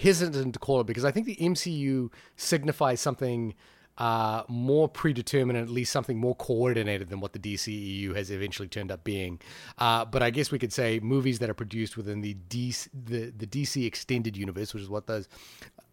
hesitant 0.00 0.54
to 0.54 0.58
call 0.58 0.80
it 0.80 0.86
because 0.86 1.04
I 1.04 1.10
think 1.10 1.26
the 1.26 1.36
MCU 1.36 2.10
signifies 2.36 3.00
something 3.00 3.54
uh, 3.96 4.42
more 4.48 4.88
predetermined, 4.88 5.56
at 5.58 5.68
least 5.68 5.92
something 5.92 6.18
more 6.18 6.34
coordinated 6.34 7.10
than 7.10 7.20
what 7.20 7.32
the 7.32 7.38
DCEU 7.38 8.14
has 8.16 8.30
eventually 8.30 8.68
turned 8.68 8.90
up 8.90 9.04
being. 9.04 9.40
Uh, 9.78 10.04
but 10.04 10.22
I 10.22 10.30
guess 10.30 10.50
we 10.50 10.58
could 10.58 10.72
say 10.72 10.98
movies 11.00 11.38
that 11.38 11.48
are 11.48 11.54
produced 11.54 11.96
within 11.96 12.20
the 12.20 12.36
DC, 12.48 12.88
the 12.92 13.30
the 13.30 13.46
DC 13.46 13.86
extended 13.86 14.36
universe, 14.36 14.74
which 14.74 14.82
is 14.82 14.90
what 14.90 15.06
those 15.06 15.28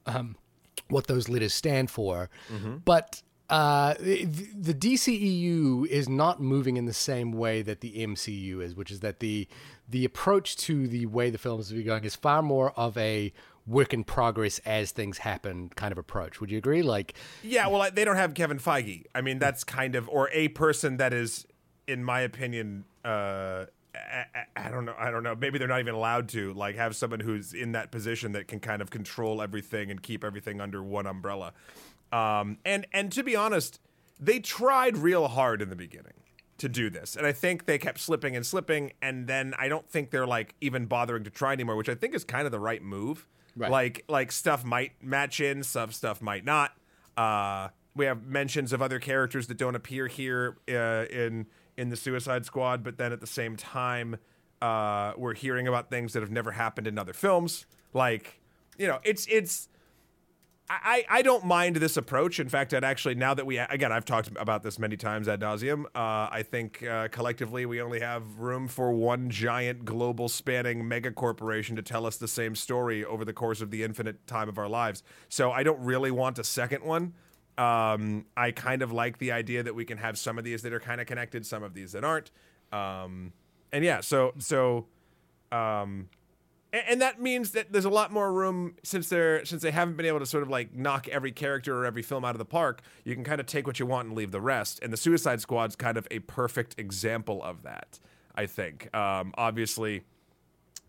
um, 0.07 0.36
what 0.88 1.07
those 1.07 1.29
letters 1.29 1.53
stand 1.53 1.89
for. 1.91 2.29
But 2.86 3.21
uh, 3.51 3.93
the, 4.00 4.74
DCEU 4.74 5.86
is 5.88 6.08
not 6.10 6.41
moving 6.41 6.77
in 6.77 6.86
the 6.86 6.93
same 6.93 7.31
way 7.31 7.62
that 7.62 7.81
the 7.81 7.91
MCU 8.05 8.62
is, 8.63 8.75
which 8.75 8.91
is 8.91 9.01
that 9.01 9.20
the 9.20 9.48
the 9.89 10.05
approach 10.05 10.55
to 10.55 10.88
the 10.88 11.05
way 11.05 11.29
the 11.29 11.38
films 11.38 11.72
are 11.74 11.81
going 11.81 12.03
is 12.05 12.15
far 12.15 12.41
more 12.41 12.72
of 12.79 12.98
a 12.98 13.34
work 13.67 13.93
in 13.93 14.03
progress 14.05 14.60
as 14.65 14.91
things 14.91 15.17
happen 15.20 15.70
kind 15.75 15.91
of 15.91 15.98
approach. 15.98 16.39
Would 16.39 16.50
you 16.50 16.58
agree? 16.58 16.81
Like, 16.81 17.13
Yeah, 17.43 17.67
well, 17.67 17.89
they 17.93 18.05
don't 18.05 18.15
have 18.15 18.34
Kevin 18.34 18.58
Feige. 18.58 19.03
I 19.13 19.22
mean, 19.22 19.38
that's 19.38 19.63
kind 19.65 19.96
of, 19.96 20.08
or 20.10 20.29
a 20.31 20.48
person 20.50 20.98
that 20.98 21.13
is, 21.13 21.46
in 21.87 22.03
my 22.03 22.22
opinion, 22.22 22.85
uh, 23.05 23.66
I- 23.94 24.25
I 24.55 24.70
don't 24.70 24.85
know. 24.85 24.96
I 24.98 25.11
don't 25.11 25.24
know. 25.24 25.35
Maybe 25.35 25.59
they're 25.59 25.68
not 25.68 25.81
even 25.81 25.94
allowed 25.94 26.29
to 26.29 26.53
like 26.53 26.75
have 26.75 26.96
someone 26.96 27.20
who's 27.20 27.53
in 27.53 27.74
that 27.74 27.92
position 27.92 28.31
that 28.31 28.48
can 28.48 28.59
kind 28.61 28.81
of 28.81 28.90
control 28.90 29.42
everything 29.42 29.92
and 29.92 30.01
keep 30.01 30.24
everything 30.24 30.61
under 30.61 30.81
one 30.81 31.05
umbrella. 31.05 31.51
Um, 32.11 32.57
and 32.65 32.85
and 32.93 33.11
to 33.13 33.24
be 33.24 33.35
honest, 33.35 33.79
they 34.19 34.39
tried 34.39 34.97
real 34.97 35.27
hard 35.27 35.61
in 35.61 35.69
the 35.69 35.75
beginning 35.75 36.13
to 36.57 36.69
do 36.69 36.89
this, 36.89 37.15
and 37.15 37.25
I 37.25 37.31
think 37.31 37.65
they 37.65 37.77
kept 37.77 38.00
slipping 38.00 38.35
and 38.35 38.45
slipping, 38.45 38.91
and 39.01 39.27
then 39.27 39.53
I 39.57 39.67
don't 39.67 39.89
think 39.89 40.11
they're 40.11 40.27
like 40.27 40.55
even 40.61 40.85
bothering 40.85 41.24
to 41.24 41.29
try 41.29 41.53
anymore, 41.53 41.75
which 41.75 41.89
I 41.89 41.95
think 41.95 42.13
is 42.13 42.24
kind 42.24 42.45
of 42.45 42.51
the 42.51 42.59
right 42.59 42.83
move. 42.83 43.27
Right. 43.55 43.71
Like 43.71 44.05
like 44.07 44.31
stuff 44.31 44.63
might 44.63 44.91
match 45.03 45.39
in, 45.39 45.63
some 45.63 45.91
stuff 45.91 46.21
might 46.21 46.45
not. 46.45 46.71
Uh, 47.17 47.69
we 47.95 48.05
have 48.05 48.25
mentions 48.25 48.71
of 48.74 48.81
other 48.81 49.00
characters 49.00 49.47
that 49.47 49.57
don't 49.57 49.75
appear 49.75 50.07
here 50.07 50.57
uh, 50.69 51.05
in 51.09 51.47
in 51.77 51.89
the 51.89 51.95
Suicide 51.95 52.45
Squad, 52.45 52.83
but 52.83 52.97
then 52.97 53.11
at 53.11 53.21
the 53.21 53.27
same 53.27 53.55
time, 53.55 54.17
uh, 54.61 55.13
we're 55.17 55.33
hearing 55.33 55.67
about 55.67 55.89
things 55.89 56.13
that 56.13 56.21
have 56.21 56.31
never 56.31 56.51
happened 56.51 56.87
in 56.87 56.97
other 56.97 57.13
films. 57.13 57.65
Like, 57.93 58.39
you 58.77 58.87
know, 58.87 59.00
it's 59.03 59.25
it's. 59.27 59.67
I, 60.84 61.05
I 61.10 61.22
don't 61.22 61.44
mind 61.44 61.75
this 61.77 61.98
approach. 61.98 62.40
In 62.40 62.48
fact, 62.48 62.74
I'd 62.74 62.84
actually 62.84 63.16
now 63.16 63.34
that 63.34 63.46
we 63.46 63.57
again 63.57 63.92
I've 63.92 64.05
talked 64.05 64.29
about 64.38 64.64
this 64.64 64.79
many 64.79 64.96
times 64.96 65.27
ad 65.27 65.42
nauseum. 65.42 65.86
Uh, 65.88 66.29
I 66.31 66.44
think 66.48 66.81
uh, 66.84 67.10
collectively 67.10 67.66
we 67.66 67.81
only 67.81 68.00
have 68.00 68.40
room 68.40 68.68
for 68.68 68.94
one 68.94 69.29
giant 69.29 69.84
global 69.84 70.29
spanning 70.29 70.88
mega 70.88 71.12
corporation 71.12 71.75
to 71.75 71.81
tell 71.81 72.05
us 72.05 72.18
the 72.18 72.27
same 72.27 72.55
story 72.55 73.03
over 73.03 73.25
the 73.25 73.34
course 73.34 73.60
of 73.62 73.70
the 73.70 73.84
infinite 73.84 74.25
time 74.27 74.48
of 74.48 74.57
our 74.57 74.70
lives. 74.70 75.03
So 75.27 75.51
I 75.51 75.64
don't 75.64 75.81
really 75.81 76.12
want 76.12 76.40
a 76.40 76.44
second 76.44 76.84
one. 76.84 77.14
Um, 77.57 78.25
I 78.38 78.51
kind 78.51 78.81
of 78.81 78.92
like 78.92 79.18
the 79.18 79.34
idea 79.34 79.64
that 79.64 79.75
we 79.75 79.84
can 79.84 79.98
have 79.98 80.18
some 80.18 80.38
of 80.38 80.44
these 80.46 80.62
that 80.62 80.72
are 80.72 80.79
kind 80.79 81.01
of 81.01 81.07
connected, 81.07 81.46
some 81.46 81.64
of 81.64 81.74
these 81.74 81.92
that 81.92 82.03
aren't. 82.05 82.31
Um, 82.72 83.34
and 83.74 83.84
yeah, 83.84 84.00
so 84.00 84.34
so 84.38 84.86
um, 85.51 86.07
and, 86.74 87.01
that 87.01 87.22
means 87.22 87.51
that 87.51 87.72
there's 87.72 87.86
a 87.86 87.90
lot 87.90 88.12
more 88.12 88.31
room 88.31 88.75
since 88.84 89.10
they're 89.10 89.44
since 89.46 89.62
they 89.62 89.72
haven't 89.72 89.98
been 89.98 90.05
able 90.05 90.20
to 90.20 90.25
sort 90.25 90.44
of 90.44 90.50
like 90.50 90.74
knock 90.74 91.07
every 91.10 91.31
character 91.31 91.77
or 91.77 91.86
every 91.86 92.01
film 92.01 92.24
out 92.24 92.36
of 92.36 92.40
the 92.40 92.46
park. 92.46 92.81
You 93.03 93.16
can 93.16 93.24
kind 93.24 93.40
of 93.40 93.46
take 93.48 93.68
what 93.68 93.79
you 93.79 93.86
want 93.86 94.07
and 94.07 94.18
leave 94.18 94.31
the 94.31 94.42
rest. 94.42 94.79
And 94.81 94.92
the 94.92 94.98
Suicide 94.98 95.42
Squad's 95.42 95.75
kind 95.75 95.98
of 95.98 96.07
a 96.12 96.20
perfect 96.20 96.75
example 96.77 97.44
of 97.44 97.64
that. 97.64 98.00
I 98.36 98.46
think. 98.46 98.94
Um, 98.96 99.34
obviously, 99.38 100.03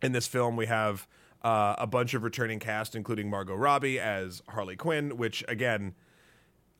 in 0.00 0.12
this 0.12 0.26
film 0.26 0.56
we 0.56 0.66
have 0.66 1.08
uh, 1.42 1.74
a 1.78 1.86
bunch 1.86 2.14
of 2.14 2.22
returning 2.22 2.60
cast, 2.60 2.94
including 2.94 3.28
Margot 3.28 3.54
Robbie 3.54 3.98
as 3.98 4.42
Harley 4.48 4.76
Quinn, 4.76 5.16
which 5.16 5.44
again 5.48 5.94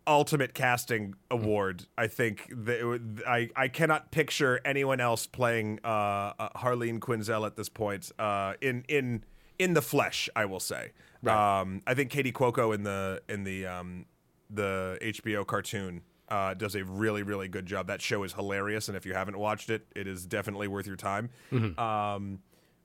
ultimate 0.07 0.55
casting 0.55 1.15
award. 1.31 1.87
I 1.97 2.07
think 2.07 2.49
that 2.51 3.21
I 3.27 3.51
I 3.57 3.69
cannot 3.69 4.11
picture 4.11 4.61
anyone 4.65 5.01
else 5.01 5.27
playing 5.27 5.81
uh, 5.85 6.33
uh, 6.39 6.49
Harleen 6.57 6.99
Quinzel 6.99 7.47
at 7.47 7.57
this 7.57 7.69
point 7.69 8.11
uh, 8.19 8.55
in 8.61 8.85
in 8.89 9.25
in 9.59 9.75
the 9.75 9.83
flesh. 9.83 10.29
I 10.37 10.45
will 10.45 10.61
say. 10.61 10.93
Um, 11.61 11.83
I 11.87 11.95
think 11.95 12.11
Kaley 12.11 12.33
Cuoco 12.33 12.75
in 12.75 12.83
the 12.83 13.23
in 13.29 13.45
the 13.45 13.67
um, 13.67 14.07
the 14.51 14.99
HBO 15.01 15.47
cartoon. 15.47 16.03
Uh, 16.29 16.55
does 16.55 16.75
a 16.75 16.83
really 16.85 17.23
really 17.23 17.47
good 17.47 17.67
job. 17.67 17.89
That 17.89 18.01
show 18.01 18.23
is 18.23 18.33
hilarious, 18.33 18.89
and 18.89 18.97
if 18.97 19.05
you 19.05 19.13
haven't 19.13 19.39
watched 19.39 19.69
it, 19.69 19.87
it 19.95 20.07
is 20.07 20.25
definitely 20.25 20.67
worth 20.67 20.87
your 20.87 20.97
time. 20.97 21.29
Um, 21.79 22.39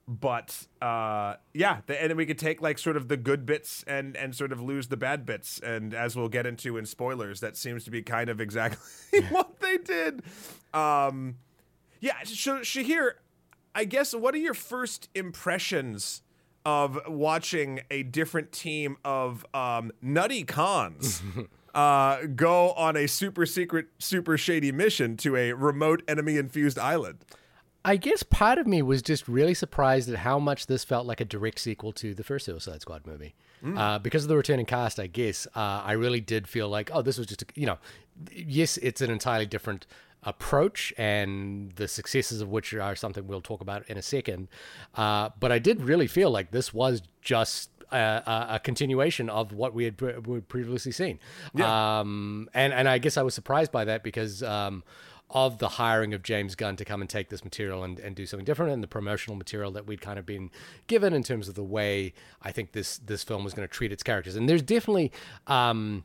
but 0.08 0.66
uh, 0.80 1.34
yeah, 1.52 1.82
the, 1.86 2.00
and 2.00 2.10
then 2.10 2.16
we 2.16 2.24
could 2.24 2.38
take 2.38 2.62
like 2.62 2.78
sort 2.78 2.96
of 2.96 3.08
the 3.08 3.16
good 3.18 3.44
bits 3.44 3.84
and 3.86 4.16
and 4.16 4.34
sort 4.34 4.52
of 4.52 4.60
lose 4.60 4.88
the 4.88 4.96
bad 4.96 5.26
bits. 5.26 5.60
And 5.60 5.92
as 5.92 6.16
we'll 6.16 6.30
get 6.30 6.46
into 6.46 6.78
in 6.78 6.86
spoilers, 6.86 7.40
that 7.40 7.58
seems 7.58 7.84
to 7.84 7.90
be 7.90 8.02
kind 8.02 8.30
of 8.30 8.40
exactly 8.40 9.20
what 9.28 9.60
they 9.60 9.76
did. 9.76 10.22
Um, 10.72 11.36
yeah, 12.00 12.14
so 12.24 12.60
Shahir, 12.60 13.12
I 13.74 13.84
guess 13.84 14.14
what 14.14 14.34
are 14.34 14.38
your 14.38 14.54
first 14.54 15.10
impressions 15.14 16.22
of 16.64 16.98
watching 17.06 17.80
a 17.90 18.02
different 18.02 18.50
team 18.50 18.96
of 19.04 19.44
um, 19.52 19.92
nutty 20.00 20.44
cons? 20.44 21.22
Uh, 21.74 22.24
go 22.34 22.72
on 22.72 22.96
a 22.96 23.06
super 23.06 23.46
secret, 23.46 23.86
super 24.00 24.36
shady 24.36 24.72
mission 24.72 25.16
to 25.16 25.36
a 25.36 25.52
remote 25.52 26.02
enemy 26.08 26.36
infused 26.36 26.76
island. 26.76 27.18
I 27.88 27.96
guess 27.96 28.22
part 28.22 28.58
of 28.58 28.66
me 28.66 28.82
was 28.82 29.00
just 29.00 29.26
really 29.28 29.54
surprised 29.54 30.10
at 30.10 30.16
how 30.18 30.38
much 30.38 30.66
this 30.66 30.84
felt 30.84 31.06
like 31.06 31.22
a 31.22 31.24
direct 31.24 31.58
sequel 31.58 31.90
to 31.94 32.14
the 32.14 32.22
first 32.22 32.44
Suicide 32.44 32.82
Squad 32.82 33.06
movie. 33.06 33.34
Uh, 33.78 33.98
because 33.98 34.24
of 34.24 34.28
the 34.28 34.36
returning 34.36 34.66
cast, 34.66 35.00
I 35.00 35.06
guess, 35.06 35.46
uh, 35.56 35.82
I 35.84 35.92
really 35.92 36.20
did 36.20 36.46
feel 36.46 36.68
like, 36.68 36.90
oh, 36.92 37.00
this 37.00 37.16
was 37.16 37.26
just, 37.26 37.42
a, 37.42 37.46
you 37.54 37.64
know, 37.64 37.78
yes, 38.30 38.76
it's 38.76 39.00
an 39.00 39.10
entirely 39.10 39.46
different 39.46 39.86
approach, 40.22 40.92
and 40.98 41.72
the 41.76 41.88
successes 41.88 42.42
of 42.42 42.50
which 42.50 42.74
are 42.74 42.94
something 42.94 43.26
we'll 43.26 43.40
talk 43.40 43.62
about 43.62 43.88
in 43.88 43.96
a 43.96 44.02
second. 44.02 44.48
Uh, 44.94 45.30
but 45.40 45.50
I 45.50 45.58
did 45.58 45.80
really 45.80 46.06
feel 46.06 46.30
like 46.30 46.50
this 46.50 46.74
was 46.74 47.00
just 47.22 47.70
a, 47.90 48.48
a, 48.50 48.60
continuation 48.62 49.30
of 49.30 49.52
what 49.52 49.72
we 49.72 49.84
had 49.84 49.96
pre- 49.96 50.40
previously 50.42 50.92
seen. 50.92 51.18
Um, 51.64 52.50
and, 52.52 52.72
and 52.72 52.86
I 52.86 52.98
guess 52.98 53.16
I 53.16 53.22
was 53.22 53.34
surprised 53.34 53.72
by 53.72 53.86
that 53.86 54.02
because 54.02 54.42
um, 54.42 54.84
of 55.30 55.58
the 55.58 55.68
hiring 55.68 56.14
of 56.14 56.22
James 56.22 56.54
Gunn 56.54 56.76
to 56.76 56.84
come 56.84 57.00
and 57.00 57.10
take 57.10 57.28
this 57.28 57.44
material 57.44 57.84
and, 57.84 57.98
and 57.98 58.16
do 58.16 58.24
something 58.24 58.44
different 58.44 58.72
and 58.72 58.82
the 58.82 58.88
promotional 58.88 59.36
material 59.36 59.70
that 59.72 59.86
we'd 59.86 60.00
kind 60.00 60.18
of 60.18 60.24
been 60.24 60.50
given 60.86 61.12
in 61.12 61.22
terms 61.22 61.48
of 61.48 61.54
the 61.54 61.62
way 61.62 62.14
I 62.40 62.50
think 62.52 62.72
this 62.72 62.98
this 62.98 63.22
film 63.22 63.44
was 63.44 63.52
going 63.52 63.68
to 63.68 63.72
treat 63.72 63.92
its 63.92 64.02
characters. 64.02 64.36
And 64.36 64.48
there's 64.48 64.62
definitely 64.62 65.12
um, 65.46 66.04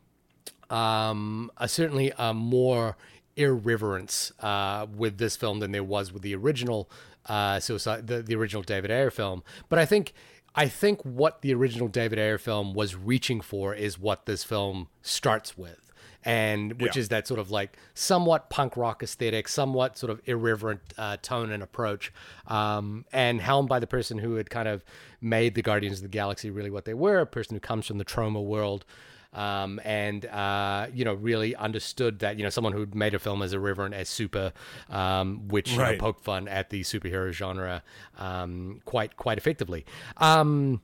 um, 0.70 1.50
a, 1.56 1.68
certainly 1.68 2.12
a 2.18 2.34
more 2.34 2.96
irreverence 3.36 4.32
uh, 4.40 4.86
with 4.94 5.18
this 5.18 5.36
film 5.36 5.60
than 5.60 5.72
there 5.72 5.84
was 5.84 6.12
with 6.12 6.22
the 6.22 6.34
original 6.34 6.90
uh, 7.26 7.58
Suicide, 7.60 8.06
the, 8.06 8.22
the 8.22 8.34
original 8.34 8.62
David 8.62 8.90
Ayer 8.90 9.10
film. 9.10 9.42
But 9.68 9.78
I 9.78 9.86
think 9.86 10.12
I 10.54 10.68
think 10.68 11.02
what 11.02 11.42
the 11.42 11.52
original 11.54 11.88
David 11.88 12.18
Ayer 12.18 12.38
film 12.38 12.74
was 12.74 12.94
reaching 12.94 13.40
for 13.40 13.74
is 13.74 13.98
what 13.98 14.26
this 14.26 14.44
film 14.44 14.88
starts 15.02 15.56
with. 15.58 15.83
And 16.24 16.80
which 16.80 16.96
Yeah. 16.96 17.00
is 17.00 17.08
that 17.10 17.26
sort 17.26 17.38
of 17.38 17.50
like 17.50 17.76
somewhat 17.92 18.48
punk 18.48 18.76
rock 18.78 19.02
aesthetic, 19.02 19.46
somewhat 19.46 19.98
sort 19.98 20.10
of 20.10 20.20
irreverent 20.24 20.80
uh, 20.96 21.18
tone 21.20 21.52
and 21.52 21.62
approach, 21.62 22.12
um, 22.46 23.04
and 23.12 23.40
helmed 23.42 23.68
by 23.68 23.78
the 23.78 23.86
person 23.86 24.18
who 24.18 24.36
had 24.36 24.48
kind 24.48 24.66
of 24.66 24.82
made 25.20 25.54
the 25.54 25.62
Guardians 25.62 25.98
of 25.98 26.02
the 26.02 26.08
Galaxy 26.08 26.50
really 26.50 26.70
what 26.70 26.86
they 26.86 26.94
were, 26.94 27.20
a 27.20 27.26
person 27.26 27.54
who 27.54 27.60
comes 27.60 27.86
from 27.86 27.98
the 27.98 28.04
Troma 28.06 28.42
world, 28.42 28.86
um, 29.34 29.80
and 29.84 30.24
uh, 30.26 30.86
you 30.94 31.04
know 31.04 31.12
really 31.14 31.54
understood 31.56 32.20
that 32.20 32.38
you 32.38 32.42
know 32.42 32.48
someone 32.50 32.72
who'd 32.72 32.94
made 32.94 33.12
a 33.14 33.18
film 33.18 33.42
as 33.42 33.52
irreverent 33.52 33.94
as 33.94 34.08
Super, 34.08 34.52
um, 34.88 35.48
which 35.48 35.72
you 35.72 35.78
know, 35.78 35.96
poked 35.98 36.24
fun 36.24 36.48
at 36.48 36.70
the 36.70 36.80
superhero 36.82 37.32
genre 37.32 37.82
um, 38.18 38.80
quite 38.86 39.16
quite 39.18 39.36
effectively. 39.36 39.84
Um, 40.18 40.80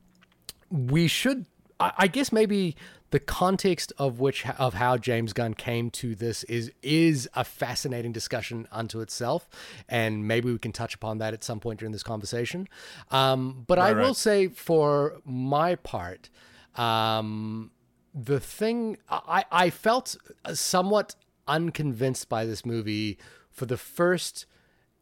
we 0.69 1.07
should, 1.07 1.45
I, 1.79 1.93
I 1.97 2.07
guess, 2.07 2.31
maybe 2.31 2.75
the 3.11 3.19
context 3.19 3.93
of 3.97 4.19
which 4.19 4.47
of 4.57 4.73
how 4.73 4.97
James 4.97 5.33
Gunn 5.33 5.53
came 5.53 5.89
to 5.91 6.15
this 6.15 6.43
is 6.45 6.71
is 6.81 7.29
a 7.35 7.43
fascinating 7.43 8.11
discussion 8.11 8.67
unto 8.71 9.01
itself, 9.01 9.47
and 9.87 10.27
maybe 10.27 10.51
we 10.51 10.57
can 10.57 10.71
touch 10.71 10.95
upon 10.95 11.19
that 11.19 11.33
at 11.33 11.43
some 11.43 11.59
point 11.59 11.79
during 11.79 11.91
this 11.91 12.03
conversation. 12.03 12.67
Um, 13.11 13.63
but 13.67 13.77
I 13.79 13.93
will 13.93 14.07
right. 14.07 14.15
say, 14.15 14.47
for 14.47 15.21
my 15.25 15.75
part, 15.75 16.29
um, 16.75 17.71
the 18.13 18.39
thing 18.39 18.97
I, 19.09 19.45
I 19.51 19.69
felt 19.69 20.15
somewhat 20.53 21.15
unconvinced 21.47 22.29
by 22.29 22.45
this 22.45 22.65
movie 22.65 23.17
for 23.49 23.65
the 23.65 23.77
first 23.77 24.45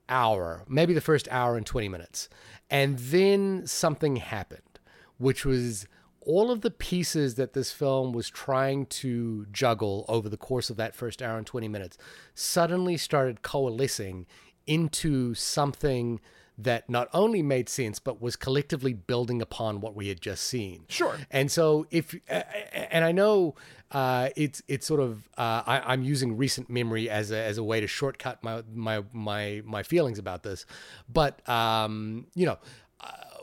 hour, 0.10 0.64
maybe 0.68 0.94
the 0.94 1.02
first 1.02 1.28
hour 1.30 1.56
and 1.56 1.66
20 1.66 1.88
minutes. 1.88 2.28
And 2.70 2.98
then 2.98 3.68
something 3.68 4.16
happened, 4.16 4.80
which 5.18 5.46
was 5.46 5.88
all 6.30 6.52
of 6.52 6.62
the 6.62 6.70
pieces 6.70 7.34
that 7.36 7.54
this 7.54 7.72
film 7.72 8.14
was 8.14 8.30
trying 8.30 8.86
to 8.86 9.48
juggle 9.52 10.06
over 10.08 10.30
the 10.30 10.38
course 10.38 10.70
of 10.70 10.78
that 10.78 10.94
first 10.94 11.24
hour 11.24 11.40
and 11.40 11.48
20 11.48 11.68
minutes 11.68 11.98
suddenly 12.36 12.96
started 12.98 13.42
coalescing 13.42 14.28
into 14.68 15.34
something 15.34 16.20
that 16.56 16.88
not 16.88 17.10
only 17.14 17.42
made 17.42 17.68
sense 17.68 17.98
but 17.98 18.22
was 18.22 18.36
collectively 18.36 18.94
building 18.94 19.42
upon 19.42 19.82
what 19.82 19.96
we 19.96 20.10
had 20.10 20.22
just 20.22 20.44
seen. 20.44 20.86
Sure. 20.88 21.18
And 21.32 21.52
so 21.52 21.88
if 21.90 22.16
and 22.28 23.04
I 23.04 23.12
know 23.12 23.56
uh, 23.90 24.30
it's 24.36 24.62
it's 24.68 24.86
sort 24.86 25.00
of 25.00 25.28
uh, 25.36 25.64
I, 25.66 25.82
I'm 25.84 26.04
using 26.04 26.38
recent 26.38 26.70
memory 26.70 27.10
as 27.10 27.32
a 27.32 27.42
as 27.42 27.58
a 27.58 27.64
way 27.64 27.82
to 27.82 27.88
shortcut 27.88 28.44
my 28.44 28.62
my 28.72 29.04
my 29.14 29.64
my 29.66 29.82
feelings 29.82 30.20
about 30.20 30.44
this, 30.44 30.68
but 31.12 31.48
um, 31.50 32.28
you 32.36 32.46
know. 32.46 32.60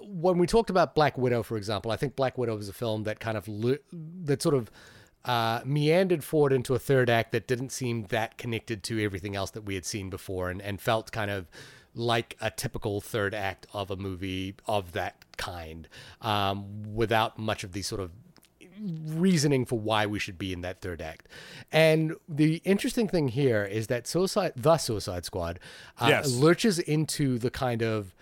When 0.06 0.38
we 0.38 0.46
talked 0.46 0.70
about 0.70 0.94
Black 0.94 1.18
Widow, 1.18 1.42
for 1.42 1.56
example, 1.56 1.90
I 1.90 1.96
think 1.96 2.16
Black 2.16 2.38
Widow 2.38 2.56
was 2.56 2.68
a 2.68 2.72
film 2.72 3.04
that 3.04 3.20
kind 3.20 3.36
of 3.36 3.48
that 4.24 4.40
sort 4.42 4.54
of 4.54 4.70
uh, 5.24 5.60
meandered 5.64 6.22
forward 6.22 6.52
into 6.52 6.74
a 6.74 6.78
third 6.78 7.10
act 7.10 7.32
that 7.32 7.48
didn't 7.48 7.70
seem 7.70 8.04
that 8.10 8.38
connected 8.38 8.82
to 8.84 9.02
everything 9.04 9.34
else 9.34 9.50
that 9.50 9.62
we 9.62 9.74
had 9.74 9.84
seen 9.84 10.08
before, 10.08 10.50
and, 10.50 10.62
and 10.62 10.80
felt 10.80 11.10
kind 11.10 11.30
of 11.30 11.50
like 11.94 12.36
a 12.40 12.50
typical 12.50 13.00
third 13.00 13.34
act 13.34 13.66
of 13.72 13.90
a 13.90 13.96
movie 13.96 14.54
of 14.66 14.92
that 14.92 15.24
kind, 15.36 15.88
um, 16.20 16.94
without 16.94 17.38
much 17.38 17.64
of 17.64 17.72
the 17.72 17.82
sort 17.82 18.00
of 18.00 18.10
reasoning 19.06 19.64
for 19.64 19.78
why 19.78 20.04
we 20.06 20.18
should 20.18 20.36
be 20.38 20.52
in 20.52 20.60
that 20.60 20.80
third 20.82 21.00
act. 21.00 21.26
And 21.72 22.14
the 22.28 22.56
interesting 22.64 23.08
thing 23.08 23.28
here 23.28 23.64
is 23.64 23.86
that 23.86 24.06
Suicide, 24.06 24.52
the 24.54 24.76
Suicide 24.76 25.24
Squad, 25.24 25.58
uh, 25.98 26.08
Yes. 26.10 26.30
lurches 26.30 26.78
into 26.78 27.38
the 27.38 27.50
kind 27.50 27.82
of 27.82 28.14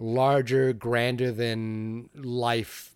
larger, 0.00 0.72
grander 0.72 1.30
than 1.30 2.08
life 2.14 2.94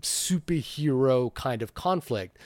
superhero 0.00 1.32
kind 1.34 1.62
of 1.62 1.74
conflict, 1.74 2.38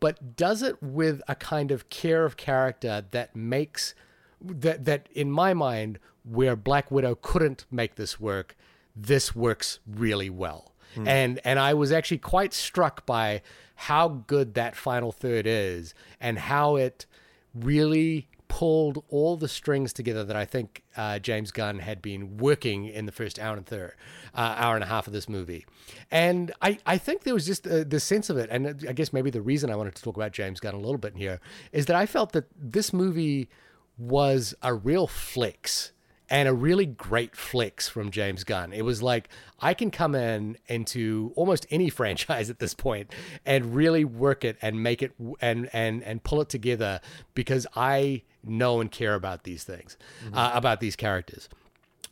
but 0.00 0.36
does 0.36 0.62
it 0.62 0.82
with 0.82 1.22
a 1.28 1.34
kind 1.34 1.70
of 1.70 1.88
care 1.88 2.24
of 2.24 2.36
character 2.36 3.04
that 3.10 3.34
makes 3.34 3.94
that 4.40 4.84
that 4.84 5.08
in 5.12 5.30
my 5.30 5.54
mind, 5.54 5.98
where 6.24 6.56
Black 6.56 6.90
Widow 6.90 7.16
couldn't 7.16 7.64
make 7.70 7.94
this 7.94 8.20
work, 8.20 8.56
this 8.94 9.34
works 9.34 9.78
really 9.86 10.30
well. 10.30 10.72
Hmm. 10.94 11.08
And 11.08 11.40
and 11.44 11.58
I 11.58 11.74
was 11.74 11.92
actually 11.92 12.18
quite 12.18 12.52
struck 12.52 13.06
by 13.06 13.42
how 13.76 14.08
good 14.08 14.54
that 14.54 14.74
final 14.76 15.12
third 15.12 15.46
is 15.46 15.94
and 16.20 16.38
how 16.38 16.76
it 16.76 17.06
really 17.54 18.28
pulled 18.56 19.04
all 19.10 19.36
the 19.36 19.48
strings 19.48 19.92
together 19.92 20.24
that 20.24 20.34
I 20.34 20.46
think 20.46 20.82
uh, 20.96 21.18
James 21.18 21.50
Gunn 21.50 21.80
had 21.80 22.00
been 22.00 22.38
working 22.38 22.86
in 22.86 23.04
the 23.04 23.12
first 23.12 23.38
hour 23.38 23.54
and 23.54 23.66
third, 23.66 23.92
uh, 24.34 24.54
hour 24.56 24.74
and 24.74 24.82
a 24.82 24.86
half 24.86 25.06
of 25.06 25.12
this 25.12 25.28
movie, 25.28 25.66
and 26.10 26.52
I, 26.62 26.78
I 26.86 26.96
think 26.96 27.24
there 27.24 27.34
was 27.34 27.44
just 27.44 27.66
uh, 27.66 27.84
the 27.86 28.00
sense 28.00 28.30
of 28.30 28.38
it, 28.38 28.48
and 28.50 28.82
I 28.88 28.94
guess 28.94 29.12
maybe 29.12 29.28
the 29.28 29.42
reason 29.42 29.70
I 29.70 29.76
wanted 29.76 29.94
to 29.96 30.02
talk 30.02 30.16
about 30.16 30.32
James 30.32 30.58
Gunn 30.58 30.72
a 30.72 30.78
little 30.78 30.96
bit 30.96 31.18
here 31.18 31.38
is 31.70 31.84
that 31.84 31.96
I 31.96 32.06
felt 32.06 32.32
that 32.32 32.46
this 32.58 32.94
movie 32.94 33.50
was 33.98 34.54
a 34.62 34.72
real 34.72 35.06
flex 35.06 35.92
and 36.30 36.48
a 36.48 36.54
really 36.54 36.86
great 36.86 37.36
flex 37.36 37.90
from 37.90 38.10
James 38.10 38.42
Gunn. 38.42 38.72
It 38.72 38.86
was 38.86 39.02
like 39.02 39.28
I 39.60 39.74
can 39.74 39.90
come 39.90 40.14
in 40.14 40.56
into 40.66 41.32
almost 41.36 41.66
any 41.70 41.90
franchise 42.00 42.48
at 42.48 42.58
this 42.58 42.72
point 42.72 43.12
and 43.44 43.74
really 43.74 44.06
work 44.06 44.46
it 44.46 44.56
and 44.62 44.82
make 44.82 45.02
it 45.02 45.12
and 45.42 45.68
and 45.74 46.02
and 46.02 46.24
pull 46.24 46.40
it 46.40 46.48
together 46.48 47.02
because 47.34 47.66
I 47.76 48.22
know 48.46 48.80
and 48.80 48.90
care 48.90 49.14
about 49.14 49.44
these 49.44 49.64
things, 49.64 49.96
uh, 50.32 50.50
about 50.54 50.80
these 50.80 50.96
characters. 50.96 51.48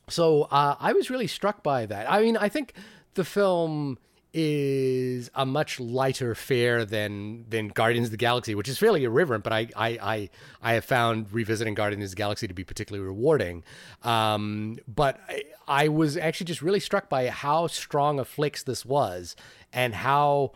So 0.09 0.43
uh, 0.51 0.77
I 0.79 0.93
was 0.93 1.11
really 1.11 1.27
struck 1.27 1.63
by 1.63 1.87
that. 1.87 2.11
I 2.11 2.21
mean, 2.21 2.37
I 2.37 2.49
think 2.49 2.75
the 3.15 3.25
film 3.25 3.99
is 4.37 5.31
a 5.37 5.47
much 5.47 5.79
lighter 5.79 6.35
fare 6.35 6.85
than 6.85 7.45
than 7.49 7.69
Guardians 7.69 8.09
of 8.09 8.11
the 8.11 8.17
Galaxy, 8.17 8.57
which 8.57 8.69
is 8.69 8.77
fairly 8.77 9.05
irreverent, 9.05 9.45
but 9.45 9.53
I 9.53 9.69
I 9.77 9.89
I, 10.03 10.31
I 10.61 10.73
have 10.75 10.85
found 10.85 11.33
revisiting 11.33 11.75
Guardians 11.75 12.05
of 12.05 12.11
the 12.11 12.17
Galaxy 12.17 12.49
to 12.49 12.55
be 12.55 12.65
particularly 12.65 13.07
rewarding. 13.07 13.63
Um, 14.03 14.79
but 14.89 15.21
I, 15.29 15.45
I 15.69 15.89
was 15.89 16.17
actually 16.17 16.47
just 16.47 16.63
really 16.63 16.81
struck 16.81 17.09
by 17.09 17.29
how 17.29 17.69
strong 17.69 18.19
a 18.19 18.25
flex 18.25 18.65
this 18.65 18.85
was, 18.85 19.37
and 19.73 19.95
how 19.95 20.53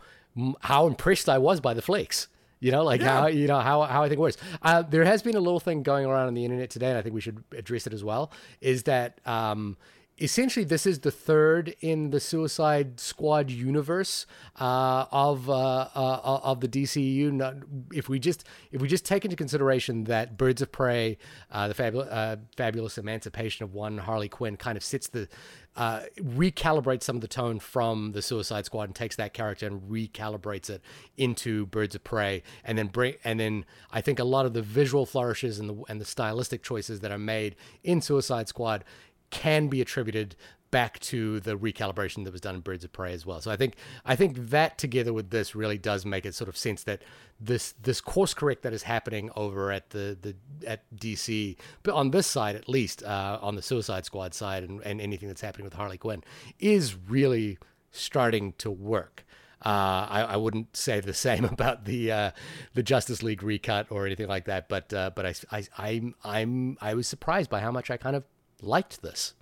how 0.60 0.88
impressed 0.88 1.28
I 1.28 1.38
was 1.38 1.60
by 1.60 1.72
the 1.72 1.82
flex. 1.82 2.26
You 2.60 2.72
know, 2.72 2.82
like 2.82 3.00
how 3.00 3.26
you 3.26 3.46
know 3.46 3.60
how 3.60 3.82
how 3.82 4.02
I 4.02 4.08
think 4.08 4.18
it 4.18 4.22
works. 4.22 4.36
Uh, 4.62 4.82
there 4.82 5.04
has 5.04 5.22
been 5.22 5.36
a 5.36 5.40
little 5.40 5.60
thing 5.60 5.82
going 5.82 6.06
around 6.06 6.26
on 6.26 6.34
the 6.34 6.44
internet 6.44 6.70
today, 6.70 6.88
and 6.88 6.98
I 6.98 7.02
think 7.02 7.14
we 7.14 7.20
should 7.20 7.42
address 7.56 7.86
it 7.86 7.92
as 7.92 8.02
well. 8.02 8.32
Is 8.60 8.84
that 8.84 9.20
um, 9.26 9.76
essentially 10.20 10.64
this 10.64 10.86
is 10.86 11.00
the 11.00 11.10
third 11.10 11.74
in 11.80 12.10
the 12.10 12.20
Suicide 12.20 12.98
Squad 13.00 13.50
universe 13.50 14.26
uh, 14.60 15.06
of 15.10 15.48
uh, 15.48 15.88
uh, 15.94 16.40
of 16.42 16.60
the 16.60 16.68
DCU. 16.68 17.32
Not, 17.32 17.56
if 17.92 18.08
we 18.08 18.18
just 18.18 18.44
if 18.72 18.80
we 18.80 18.88
just 18.88 19.04
take 19.04 19.24
into 19.24 19.36
consideration 19.36 20.04
that 20.04 20.36
Birds 20.36 20.62
of 20.62 20.72
Prey, 20.72 21.18
uh, 21.50 21.68
the 21.68 21.74
fabulous 21.74 22.08
uh, 22.08 22.36
fabulous 22.56 22.98
emancipation 22.98 23.64
of 23.64 23.74
one 23.74 23.98
Harley 23.98 24.28
Quinn, 24.28 24.56
kind 24.56 24.76
of 24.76 24.84
sits 24.84 25.08
the 25.08 25.28
uh, 25.76 26.02
recalibrates 26.20 27.04
some 27.04 27.16
of 27.16 27.22
the 27.22 27.28
tone 27.28 27.60
from 27.60 28.12
the 28.12 28.20
Suicide 28.20 28.66
Squad 28.66 28.84
and 28.84 28.94
takes 28.94 29.14
that 29.16 29.32
character 29.32 29.66
and 29.66 29.80
recalibrates 29.82 30.68
it 30.68 30.82
into 31.16 31.66
Birds 31.66 31.94
of 31.94 32.02
Prey, 32.02 32.42
and 32.64 32.76
then 32.76 32.88
bring 32.88 33.14
and 33.24 33.38
then 33.38 33.64
I 33.92 34.00
think 34.00 34.18
a 34.18 34.24
lot 34.24 34.46
of 34.46 34.54
the 34.54 34.62
visual 34.62 35.06
flourishes 35.06 35.58
and 35.58 35.70
the 35.70 35.82
and 35.88 36.00
the 36.00 36.04
stylistic 36.04 36.62
choices 36.62 37.00
that 37.00 37.12
are 37.12 37.18
made 37.18 37.54
in 37.84 38.00
Suicide 38.00 38.48
Squad 38.48 38.84
can 39.30 39.68
be 39.68 39.80
attributed 39.80 40.36
back 40.70 40.98
to 41.00 41.40
the 41.40 41.56
recalibration 41.56 42.24
that 42.24 42.32
was 42.32 42.40
done 42.40 42.56
in 42.56 42.60
Birds 42.60 42.84
of 42.84 42.92
Prey 42.92 43.12
as 43.12 43.24
well. 43.24 43.40
So 43.40 43.50
I 43.50 43.56
think 43.56 43.76
I 44.04 44.16
think 44.16 44.36
that 44.50 44.78
together 44.78 45.12
with 45.12 45.30
this 45.30 45.54
really 45.54 45.78
does 45.78 46.04
make 46.04 46.26
it 46.26 46.34
sort 46.34 46.48
of 46.48 46.56
sense 46.56 46.82
that 46.84 47.02
this 47.40 47.72
this 47.82 48.00
course 48.00 48.34
correct 48.34 48.62
that 48.62 48.72
is 48.72 48.82
happening 48.82 49.30
over 49.36 49.72
at 49.72 49.90
the 49.90 50.16
the 50.20 50.34
at 50.66 50.82
DC, 50.94 51.56
but 51.82 51.94
on 51.94 52.10
this 52.10 52.26
side 52.26 52.56
at 52.56 52.68
least, 52.68 53.02
uh, 53.02 53.38
on 53.40 53.54
the 53.54 53.62
Suicide 53.62 54.04
Squad 54.04 54.34
side 54.34 54.64
and, 54.64 54.82
and 54.82 55.00
anything 55.00 55.28
that's 55.28 55.40
happening 55.40 55.64
with 55.64 55.74
Harley 55.74 55.98
Quinn 55.98 56.22
is 56.58 56.96
really 57.08 57.58
starting 57.90 58.52
to 58.58 58.70
work. 58.70 59.24
Uh, 59.64 60.06
I, 60.08 60.26
I 60.30 60.36
wouldn't 60.36 60.76
say 60.76 61.00
the 61.00 61.14
same 61.14 61.44
about 61.52 61.84
the 61.84 62.12
uh, 62.12 62.30
the 62.74 62.82
Justice 62.82 63.22
League 63.22 63.42
recut 63.42 63.86
or 63.90 64.06
anything 64.06 64.28
like 64.28 64.44
that, 64.44 64.68
but 64.68 64.92
uh, 64.92 65.10
but 65.14 65.26
I, 65.26 65.34
I 65.50 65.64
I'm 65.78 66.14
I'm 66.24 66.78
I 66.80 66.94
was 66.94 67.08
surprised 67.08 67.48
by 67.48 67.60
how 67.60 67.72
much 67.72 67.90
I 67.90 67.96
kind 67.96 68.16
of 68.16 68.24
liked 68.62 69.02
this. 69.02 69.34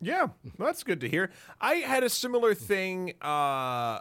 Yeah, 0.00 0.28
that's 0.58 0.82
good 0.82 1.00
to 1.02 1.08
hear. 1.08 1.30
I 1.60 1.74
had 1.74 2.02
a 2.02 2.08
similar 2.08 2.54
thing 2.54 3.14
uh, 3.22 4.00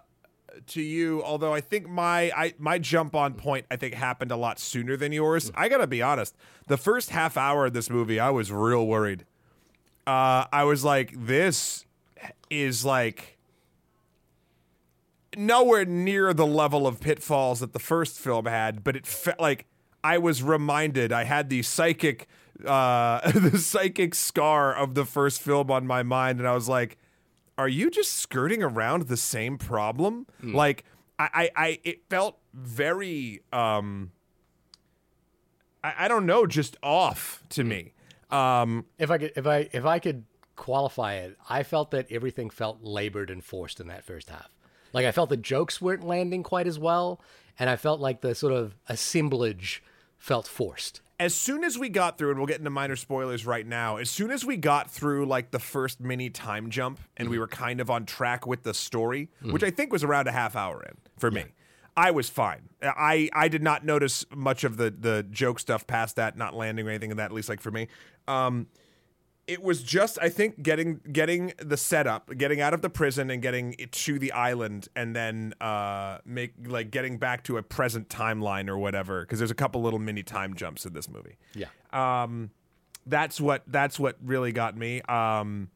to 0.68 0.82
you, 0.82 1.24
although 1.24 1.54
I 1.54 1.62
think 1.62 1.88
my 1.88 2.32
I, 2.36 2.54
my 2.58 2.80
jump 2.80 3.16
on 3.16 3.36
point 3.36 3.66
I 3.70 3.76
think 3.76 3.94
happened 3.94 4.32
a 4.32 4.36
lot 4.36 4.60
sooner 4.60 4.98
than 4.98 5.12
yours. 5.12 5.52
I 5.54 5.70
gotta 5.70 5.88
be 5.88 6.02
honest. 6.02 6.36
The 6.68 6.78
first 6.78 7.12
half 7.12 7.38
hour 7.38 7.68
of 7.68 7.74
this 7.74 7.90
movie, 7.90 8.20
I 8.20 8.32
was 8.32 8.52
real 8.52 8.88
worried. 8.88 9.26
Uh, 10.08 10.46
I 10.52 10.64
was 10.64 10.84
like, 10.84 11.14
this 11.16 11.86
is 12.50 12.84
like 12.84 13.38
nowhere 15.38 15.86
near 15.86 16.34
the 16.34 16.48
level 16.48 16.88
of 16.88 17.00
pitfalls 17.00 17.60
that 17.60 17.74
the 17.74 17.80
first 17.80 18.20
film 18.20 18.46
had, 18.46 18.84
but 18.84 18.96
it 18.96 19.06
felt 19.06 19.40
like 19.40 19.66
I 20.04 20.18
was 20.18 20.42
reminded 20.42 21.12
I 21.12 21.26
had 21.26 21.50
the 21.50 21.62
psychic 21.62 22.28
uh 22.66 23.32
the 23.36 23.58
psychic 23.58 24.16
scar 24.16 24.74
of 24.76 24.96
the 24.96 25.06
first 25.06 25.42
film 25.42 25.72
on 25.72 25.86
my 25.88 26.04
mind 26.04 26.40
and 26.40 26.48
I 26.48 26.54
was 26.54 26.70
like 26.70 26.98
are 27.58 27.68
you 27.68 27.92
just 27.92 28.14
skirting 28.14 28.64
around 28.64 29.04
the 29.04 29.18
same 29.18 29.58
problem? 29.58 30.26
Like 30.42 30.84
I, 31.20 31.30
I 31.34 31.50
I 31.56 31.80
it 31.84 32.02
felt 32.10 32.38
very 32.54 33.42
um 33.54 34.12
I, 35.84 35.94
I 36.00 36.08
don't 36.08 36.26
know, 36.26 36.48
just 36.48 36.78
off 36.82 37.44
to 37.50 37.64
me. 37.64 37.94
Um 38.30 38.86
If 38.98 39.12
I 39.12 39.18
could, 39.18 39.34
if 39.36 39.46
I, 39.46 39.70
if 39.72 39.86
I 39.86 40.00
could 40.00 40.24
qualify 40.56 41.16
it, 41.16 41.38
I 41.50 41.64
felt 41.64 41.92
that 41.92 42.12
everything 42.12 42.50
felt 42.50 42.84
labored 42.84 43.30
and 43.30 43.44
forced 43.44 43.80
in 43.80 43.88
that 43.88 44.04
first 44.04 44.30
half. 44.30 44.50
Like 44.94 45.06
I 45.06 45.12
felt 45.12 45.30
the 45.30 45.38
jokes 45.38 45.82
weren't 45.82 46.04
landing 46.04 46.44
quite 46.44 46.68
as 46.68 46.80
well, 46.80 47.22
and 47.60 47.70
I 47.70 47.76
felt 47.76 48.00
like 48.00 48.22
the 48.22 48.36
sort 48.36 48.54
of 48.54 48.76
assemblage 48.88 49.84
felt 50.18 50.48
forced. 50.48 51.02
As 51.22 51.36
soon 51.36 51.64
as 51.64 51.78
we 51.78 51.88
got 51.88 52.18
through, 52.18 52.32
and 52.32 52.40
we'll 52.40 52.48
get 52.48 52.58
into 52.58 52.72
minor 52.72 52.96
spoilers 52.96 53.46
right 53.46 53.66
now, 53.66 53.98
as 53.98 54.10
soon 54.10 54.32
as 54.32 54.44
we 54.44 54.58
got 54.58 54.90
through 54.90 55.28
like 55.28 55.52
the 55.52 55.60
first 55.60 56.02
mini 56.02 56.32
time 56.32 56.72
jump 56.72 57.00
and 57.16 57.30
we 57.30 57.38
were 57.38 57.48
kind 57.48 57.80
of 57.80 57.92
on 57.92 58.08
track 58.08 58.48
with 58.48 58.64
the 58.64 58.74
story, 58.74 59.30
which 59.44 59.64
I 59.64 59.70
think 59.70 59.94
was 59.94 60.04
around 60.04 60.28
a 60.28 60.32
half 60.32 60.56
hour 60.56 60.82
in 60.82 60.98
for 61.20 61.30
me, 61.30 61.46
I 61.96 62.10
was 62.10 62.28
fine. 62.28 62.70
I, 62.82 63.30
I 63.34 63.50
did 63.50 63.62
not 63.62 63.86
notice 63.86 64.26
much 64.36 64.64
of 64.64 64.78
the, 64.78 64.90
the 64.90 65.24
joke 65.30 65.60
stuff 65.60 65.86
past 65.86 66.16
that, 66.16 66.38
not 66.38 66.56
landing 66.56 66.88
or 66.88 66.90
anything 66.90 67.12
of 67.12 67.18
that, 67.18 67.26
at 67.26 67.34
least 67.34 67.50
like 67.50 67.62
for 67.62 67.70
me. 67.70 67.88
Um, 68.28 68.66
it 69.48 69.62
was 69.62 69.84
just 69.84 70.18
I 70.22 70.30
think 70.30 70.62
getting 70.62 71.02
getting 71.12 71.54
the 71.58 71.78
setup, 71.78 72.36
getting 72.38 72.62
out 72.62 72.74
of 72.74 72.82
the 72.82 72.90
prison 72.90 73.30
and 73.30 73.42
getting 73.42 73.76
it 73.80 73.92
to 73.94 74.20
the 74.20 74.32
island, 74.32 74.88
and 74.96 75.16
then 75.16 75.54
uh, 75.60 76.20
make 76.26 76.54
like 76.66 76.92
getting 76.92 77.18
back 77.18 77.44
to 77.46 77.58
a 77.58 77.64
present 77.64 78.10
timeline 78.10 78.70
or 78.70 78.78
whatever. 78.78 79.22
Because 79.22 79.40
there's 79.40 79.52
a 79.52 79.56
couple 79.56 79.82
little 79.82 80.00
mini 80.00 80.24
time 80.24 80.54
jumps 80.54 80.86
in 80.86 80.94
this 80.94 81.10
movie. 81.10 81.38
Yeah. 81.54 81.68
Um, 81.92 82.52
that's 83.06 83.42
what 83.42 83.64
that's 83.68 84.00
what 84.00 84.18
really 84.24 84.52
got 84.52 84.78
me. 84.78 85.02
Um, 85.02 85.70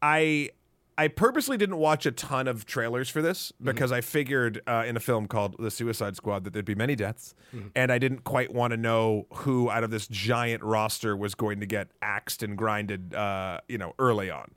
I 0.00 0.50
I 0.98 1.06
purposely 1.08 1.56
didn't 1.56 1.76
watch 1.78 2.04
a 2.06 2.10
ton 2.10 2.48
of 2.48 2.66
trailers 2.66 3.08
for 3.08 3.22
this 3.22 3.52
because 3.62 3.92
I 3.92 4.00
figured 4.00 4.60
uh, 4.66 4.82
in 4.86 4.96
a 4.96 5.00
film 5.00 5.26
called 5.28 5.54
The 5.58 5.70
Suicide 5.70 6.16
Squad 6.16 6.42
that 6.44 6.52
there'd 6.52 6.64
be 6.64 6.74
many 6.74 6.96
deaths, 6.96 7.34
and 7.76 7.92
I 7.92 7.98
didn't 7.98 8.24
quite 8.24 8.52
want 8.52 8.72
to 8.72 8.76
know 8.76 9.26
who 9.32 9.70
out 9.70 9.84
of 9.84 9.90
this 9.90 10.08
giant 10.08 10.62
roster 10.64 11.16
was 11.16 11.34
going 11.36 11.60
to 11.60 11.66
get 11.66 11.88
axed 12.02 12.42
and 12.42 12.58
grinded, 12.58 13.14
uh, 13.14 13.60
you 13.68 13.78
know, 13.78 13.94
early 14.00 14.28
on. 14.30 14.50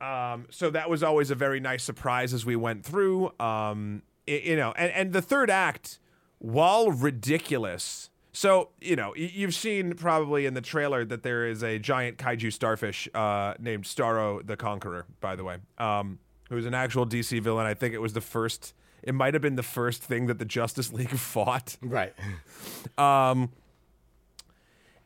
Um, 0.00 0.46
so 0.50 0.70
that 0.70 0.90
was 0.90 1.02
always 1.02 1.30
a 1.30 1.34
very 1.34 1.60
nice 1.60 1.84
surprise 1.84 2.34
as 2.34 2.44
we 2.44 2.56
went 2.56 2.84
through. 2.84 3.26
Um, 3.38 4.02
i- 4.26 4.42
you 4.44 4.56
know, 4.56 4.72
and, 4.76 4.90
and 4.92 5.12
the 5.12 5.22
third 5.22 5.50
act, 5.50 5.98
while 6.38 6.90
ridiculous, 6.90 8.10
so 8.34 8.68
you 8.80 8.96
know, 8.96 9.14
you've 9.14 9.54
seen 9.54 9.94
probably 9.94 10.44
in 10.44 10.54
the 10.54 10.60
trailer 10.60 11.04
that 11.04 11.22
there 11.22 11.46
is 11.46 11.62
a 11.62 11.78
giant 11.78 12.18
kaiju 12.18 12.52
starfish 12.52 13.08
uh, 13.14 13.54
named 13.58 13.84
Starro 13.84 14.44
the 14.44 14.56
Conqueror, 14.56 15.06
by 15.20 15.36
the 15.36 15.44
way, 15.44 15.58
um, 15.78 16.18
who's 16.50 16.66
an 16.66 16.74
actual 16.74 17.06
DC 17.06 17.40
villain. 17.40 17.64
I 17.64 17.74
think 17.74 17.94
it 17.94 18.00
was 18.00 18.12
the 18.12 18.20
first. 18.20 18.74
It 19.02 19.14
might 19.14 19.34
have 19.34 19.42
been 19.42 19.56
the 19.56 19.62
first 19.62 20.02
thing 20.02 20.26
that 20.26 20.38
the 20.38 20.44
Justice 20.44 20.92
League 20.92 21.10
fought. 21.10 21.76
Right. 21.80 22.12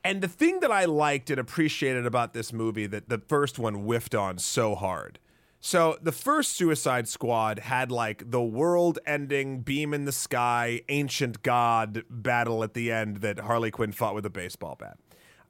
And 0.05 0.23
the 0.23 0.29
thing 0.29 0.61
that 0.61 0.71
I 0.71 0.87
liked 0.87 1.29
and 1.29 1.39
appreciated 1.39 2.07
about 2.07 2.33
this 2.33 2.51
movie 2.51 2.87
that 2.87 3.11
the 3.11 3.19
first 3.19 3.59
one 3.59 3.75
whiffed 3.75 4.15
on 4.15 4.39
so 4.39 4.75
hard. 4.75 5.19
So 5.61 5.99
the 6.01 6.13
first 6.13 6.53
Suicide 6.57 7.09
Squad 7.09 7.59
had 7.59 7.91
like 7.91 8.31
the 8.31 8.43
world-ending 8.43 9.61
beam 9.63 9.93
in 9.93 10.05
the 10.05 10.13
sky, 10.13 10.83
ancient 10.89 11.43
god 11.43 12.05
battle 12.09 12.63
at 12.63 12.75
the 12.75 12.93
end 12.93 13.19
that 13.19 13.41
Harley 13.41 13.71
Quinn 13.71 13.93
fought 13.93 14.15
with 14.15 14.25
a 14.25 14.31
baseball 14.31 14.79
bat. 14.79 14.99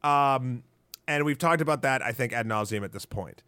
Um, 0.02 0.62
and 1.06 1.24
we've 1.24 1.38
talked 1.38 1.60
about 1.60 1.82
that, 1.82 2.02
I 2.02 2.12
think, 2.12 2.32
ad 2.32 2.46
nauseum 2.46 2.84
at 2.84 2.92
this 2.92 3.04
point. 3.04 3.42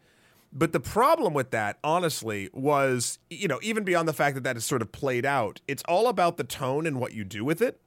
But 0.53 0.71
the 0.73 0.79
problem 0.79 1.33
with 1.33 1.51
that, 1.51 1.79
honestly, 1.83 2.49
was, 2.53 3.19
you 3.29 3.47
know, 3.47 3.59
even 3.63 3.83
beyond 3.83 4.07
the 4.07 4.13
fact 4.13 4.35
that 4.35 4.43
that 4.43 4.57
is 4.57 4.65
sort 4.65 4.81
of 4.81 4.91
played 4.91 5.25
out, 5.25 5.61
it's 5.67 5.81
all 5.87 6.07
about 6.09 6.37
the 6.37 6.43
tone 6.43 6.85
and 6.85 6.99
what 6.99 7.13
you 7.13 7.23
do 7.23 7.45
with 7.45 7.61
it. 7.61 7.79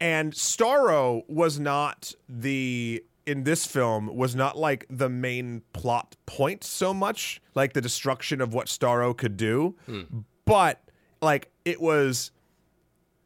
And 0.00 0.32
Starro 0.32 1.28
was 1.28 1.58
not 1.58 2.14
the 2.28 3.04
in 3.28 3.44
this 3.44 3.66
film 3.66 4.16
was 4.16 4.34
not 4.34 4.56
like 4.56 4.86
the 4.88 5.08
main 5.08 5.62
plot 5.72 6.16
point 6.26 6.64
so 6.64 6.94
much, 6.94 7.40
like 7.54 7.74
the 7.74 7.80
destruction 7.80 8.40
of 8.40 8.54
what 8.54 8.66
Starro 8.68 9.14
could 9.16 9.36
do, 9.36 9.76
but 10.44 10.82
like 11.20 11.50
it 11.64 11.80
was 11.80 12.30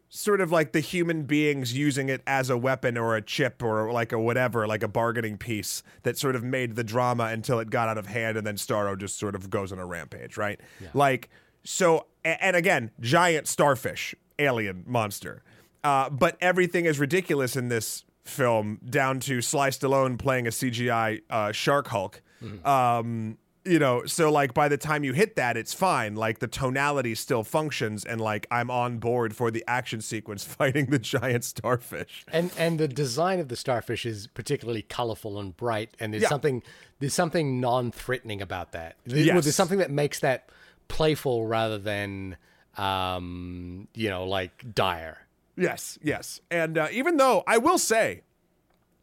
sort 0.08 0.40
of 0.42 0.50
like 0.52 0.72
the 0.72 0.80
human 0.80 1.22
beings 1.22 1.72
using 1.72 2.08
it 2.10 2.20
as 2.26 2.50
a 2.50 2.58
weapon 2.58 2.98
or 2.98 3.16
a 3.16 3.22
chip 3.22 3.62
or 3.62 3.90
like 3.92 4.12
a 4.12 4.18
whatever, 4.18 4.66
like 4.66 4.82
a 4.82 4.88
bargaining 4.88 5.38
piece 5.38 5.82
that 6.02 6.18
sort 6.18 6.34
of 6.36 6.42
made 6.44 6.74
the 6.76 6.84
drama 6.84 7.24
until 7.26 7.58
it 7.60 7.70
got 7.70 7.88
out 7.88 7.96
of 7.96 8.06
hand 8.06 8.36
and 8.36 8.46
then 8.46 8.56
Starro 8.56 8.98
just 8.98 9.18
sort 9.18 9.34
of 9.34 9.48
goes 9.48 9.72
on 9.72 9.78
a 9.78 9.86
rampage, 9.86 10.36
right? 10.36 10.60
Like, 10.92 11.30
so, 11.64 12.06
and 12.24 12.56
again, 12.56 12.90
giant 13.00 13.46
starfish, 13.46 14.14
alien 14.38 14.84
monster. 14.86 15.42
Uh, 15.84 16.10
but 16.10 16.36
everything 16.40 16.84
is 16.84 16.98
ridiculous 16.98 17.56
in 17.56 17.68
this 17.68 18.04
film, 18.24 18.78
down 18.88 19.20
to 19.20 19.40
Sly 19.40 19.70
Stallone 19.70 20.18
playing 20.18 20.46
a 20.46 20.50
CGI 20.50 21.22
uh, 21.30 21.52
Shark 21.52 21.88
Hulk. 21.88 22.22
Um, 22.64 23.38
you 23.64 23.78
know, 23.78 24.04
so 24.06 24.32
like 24.32 24.52
by 24.54 24.66
the 24.66 24.76
time 24.76 25.04
you 25.04 25.12
hit 25.12 25.36
that, 25.36 25.56
it's 25.56 25.72
fine. 25.72 26.16
Like 26.16 26.40
the 26.40 26.48
tonality 26.48 27.14
still 27.14 27.44
functions, 27.44 28.04
and 28.04 28.20
like 28.20 28.48
I'm 28.50 28.70
on 28.72 28.98
board 28.98 29.36
for 29.36 29.52
the 29.52 29.62
action 29.68 30.00
sequence 30.00 30.42
fighting 30.58 30.86
the 30.86 30.98
giant 30.98 31.44
starfish. 31.44 32.24
And 32.32 32.50
and 32.58 32.80
the 32.80 32.88
design 32.88 33.38
of 33.38 33.46
the 33.48 33.54
starfish 33.54 34.04
is 34.04 34.26
particularly 34.26 34.82
colorful 34.82 35.38
and 35.38 35.56
bright, 35.56 35.90
and 36.00 36.12
there's 36.12 36.24
Yeah. 36.24 36.28
something 36.30 36.62
there's 36.98 37.14
something 37.14 37.60
non-threatening 37.60 38.42
about 38.42 38.72
that. 38.72 38.96
There- 39.04 39.18
Yes. 39.18 39.44
There's 39.44 39.54
something 39.56 39.78
that 39.78 39.90
makes 39.92 40.18
that 40.20 40.48
playful 40.88 41.46
rather 41.46 41.78
than 41.78 42.36
um, 42.76 43.86
you 43.94 44.10
know 44.10 44.24
like 44.24 44.74
dire. 44.74 45.18
Yes, 45.56 45.98
yes. 46.02 46.40
And 46.50 46.78
uh, 46.78 46.88
even 46.92 47.16
though 47.16 47.42
I 47.46 47.58
will 47.58 47.78
say, 47.78 48.22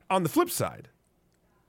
on 0.09 0.23
the 0.23 0.29
flip 0.29 0.49
side, 0.49 0.89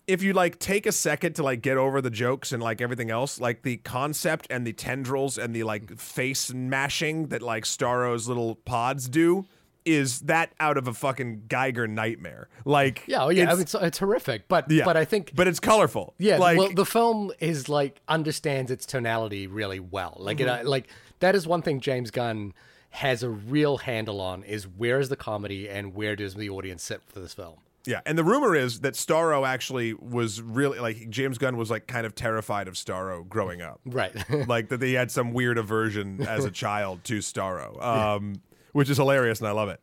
if 0.07 0.23
you 0.23 0.33
like 0.33 0.59
take 0.59 0.87
a 0.87 0.93
second 0.93 1.35
to 1.35 1.43
like 1.43 1.63
get 1.63 1.77
over 1.77 2.01
the 2.01 2.11
jokes 2.11 2.51
and 2.53 2.63
like 2.63 2.81
everything 2.81 3.11
else, 3.11 3.41
like 3.41 3.63
the 3.63 3.77
concept 3.79 4.47
and 4.51 4.67
the 4.67 4.73
tendrils 4.73 5.39
and 5.39 5.55
the 5.55 5.63
like 5.65 5.99
face 5.99 6.53
mashing 6.53 7.29
that 7.29 7.43
like 7.43 7.65
Starro's 7.65 8.27
little 8.27 8.57
pods 8.57 9.09
do 9.09 9.47
is 9.85 10.21
that 10.23 10.53
out 10.61 10.77
of 10.77 10.87
a 10.89 10.93
fucking 10.93 11.43
Giger 11.49 11.89
nightmare. 11.89 12.49
Like 12.65 13.05
Yeah, 13.07 13.25
oh 13.25 13.29
yeah, 13.29 13.43
I 13.43 13.53
it's- 13.53 13.57
mean, 13.57 13.63
it's, 13.63 13.75
it's 13.75 13.99
horrific, 13.99 14.49
but 14.49 14.71
yeah, 14.71 14.85
but 14.85 14.97
I 14.97 15.05
think 15.05 15.33
but 15.35 15.47
it's 15.47 15.61
colorful. 15.61 16.15
Yeah, 16.19 16.39
like 16.39 16.59
well, 16.59 16.73
the 16.73 16.85
film 16.87 17.31
is 17.39 17.69
like 17.69 18.01
understands 18.09 18.71
its 18.71 18.85
tonality 18.87 19.47
really 19.47 19.81
well. 19.81 20.17
Like, 20.19 20.41
it, 20.41 20.49
uh, 20.49 20.63
like 20.65 20.89
that 21.21 21.35
is 21.35 21.47
one 21.47 21.63
thing 21.63 21.81
James 21.81 22.11
Gunn 22.11 22.53
has 22.91 23.23
a 23.23 23.31
real 23.31 23.79
handle 23.79 24.21
on 24.21 24.43
is 24.43 24.65
where 24.67 24.99
is 24.99 25.09
the 25.09 25.17
comedy 25.17 25.69
and 25.69 25.95
where 25.95 26.17
does 26.17 26.35
the 26.35 26.51
audience 26.51 26.83
sit 26.83 27.01
for 27.07 27.21
this 27.21 27.35
film. 27.35 27.57
Yeah, 27.87 28.01
and 28.05 28.19
the 28.19 28.25
rumor 28.25 28.55
is 28.55 28.81
that 28.81 28.93
Starro 28.95 29.47
actually 29.47 29.95
was 29.95 30.43
really 30.43 30.79
like 30.81 31.09
James 31.09 31.39
Gunn 31.39 31.57
was 31.57 31.71
like 31.71 31.87
kind 31.87 32.05
of 32.05 32.15
terrified 32.15 32.69
of 32.69 32.75
Starro 32.75 33.27
growing 33.27 33.63
up. 33.63 33.81
Right. 33.87 34.13
like 34.49 34.69
that 34.69 34.83
he 34.83 34.95
had 34.95 35.11
some 35.11 35.33
weird 35.33 35.57
aversion 35.57 36.21
as 36.27 36.45
a 36.45 36.51
child 36.51 37.05
to 37.05 37.19
Starro, 37.19 37.83
um, 37.83 38.43
which 38.73 38.91
is 38.91 38.99
hilarious 38.99 39.39
and 39.39 39.49
I 39.49 39.53
love 39.53 39.71
it. 39.71 39.83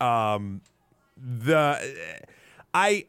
Um, 0.00 0.60
the 1.16 1.78
I 2.74 3.06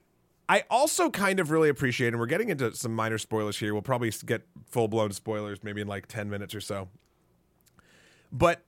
I 0.47 0.63
also 0.69 1.09
kind 1.09 1.39
of 1.39 1.49
really 1.49 1.69
appreciate, 1.69 2.09
and 2.09 2.19
we're 2.19 2.27
getting 2.27 2.49
into 2.49 2.73
some 2.75 2.93
minor 2.93 3.17
spoilers 3.17 3.57
here. 3.57 3.73
We'll 3.73 3.81
probably 3.81 4.11
get 4.25 4.43
full 4.67 4.87
blown 4.87 5.11
spoilers 5.13 5.63
maybe 5.63 5.81
in 5.81 5.87
like 5.87 6.07
ten 6.07 6.29
minutes 6.29 6.53
or 6.53 6.61
so. 6.61 6.89
But 8.31 8.61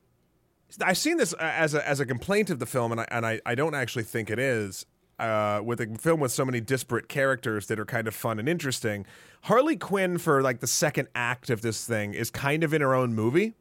I've 0.82 0.98
seen 0.98 1.18
this 1.18 1.34
as 1.34 1.74
a 1.74 1.88
as 1.88 2.00
a 2.00 2.06
complaint 2.06 2.50
of 2.50 2.60
the 2.60 2.66
film, 2.66 2.92
and 2.92 3.02
I 3.02 3.08
and 3.10 3.26
I, 3.26 3.42
I 3.46 3.56
don't 3.56 3.76
actually 3.76 4.04
think 4.04 4.30
it 4.30 4.40
is. 4.40 4.86
Uh, 5.20 5.60
with 5.62 5.82
a 5.82 5.88
film 6.00 6.22
with 6.22 6.32
so 6.32 6.46
many 6.46 6.62
disparate 6.62 7.10
characters 7.10 7.68
that 7.68 7.78
are 7.78 7.84
kind 7.86 8.08
of 8.08 8.16
fun 8.16 8.40
and 8.40 8.48
interesting, 8.48 9.06
Harley 9.42 9.76
Quinn 9.76 10.18
for 10.18 10.42
like 10.42 10.62
the 10.62 10.68
second 10.68 11.10
act 11.14 11.50
of 11.50 11.62
this 11.62 11.86
thing 11.86 12.14
is 12.14 12.30
kind 12.30 12.64
of 12.64 12.74
in 12.74 12.80
her 12.82 12.96
own 12.96 13.14
movie, 13.14 13.54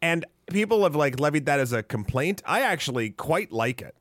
and 0.00 0.24
people 0.48 0.84
have 0.84 0.94
like 0.94 1.18
levied 1.18 1.46
that 1.46 1.58
as 1.58 1.72
a 1.72 1.82
complaint. 1.82 2.40
I 2.46 2.60
actually 2.60 3.10
quite 3.10 3.50
like 3.50 3.82
it. 3.82 3.96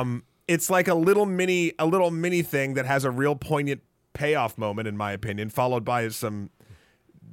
Um, 0.00 0.24
it's 0.46 0.68
like 0.68 0.86
a 0.86 0.94
little 0.94 1.24
mini 1.24 1.72
a 1.78 1.86
little 1.86 2.10
mini 2.10 2.42
thing 2.42 2.74
that 2.74 2.84
has 2.84 3.04
a 3.04 3.10
real 3.10 3.34
poignant 3.34 3.80
payoff 4.12 4.58
moment, 4.58 4.86
in 4.86 4.98
my 4.98 5.12
opinion, 5.12 5.48
followed 5.48 5.82
by 5.84 6.08
some 6.10 6.50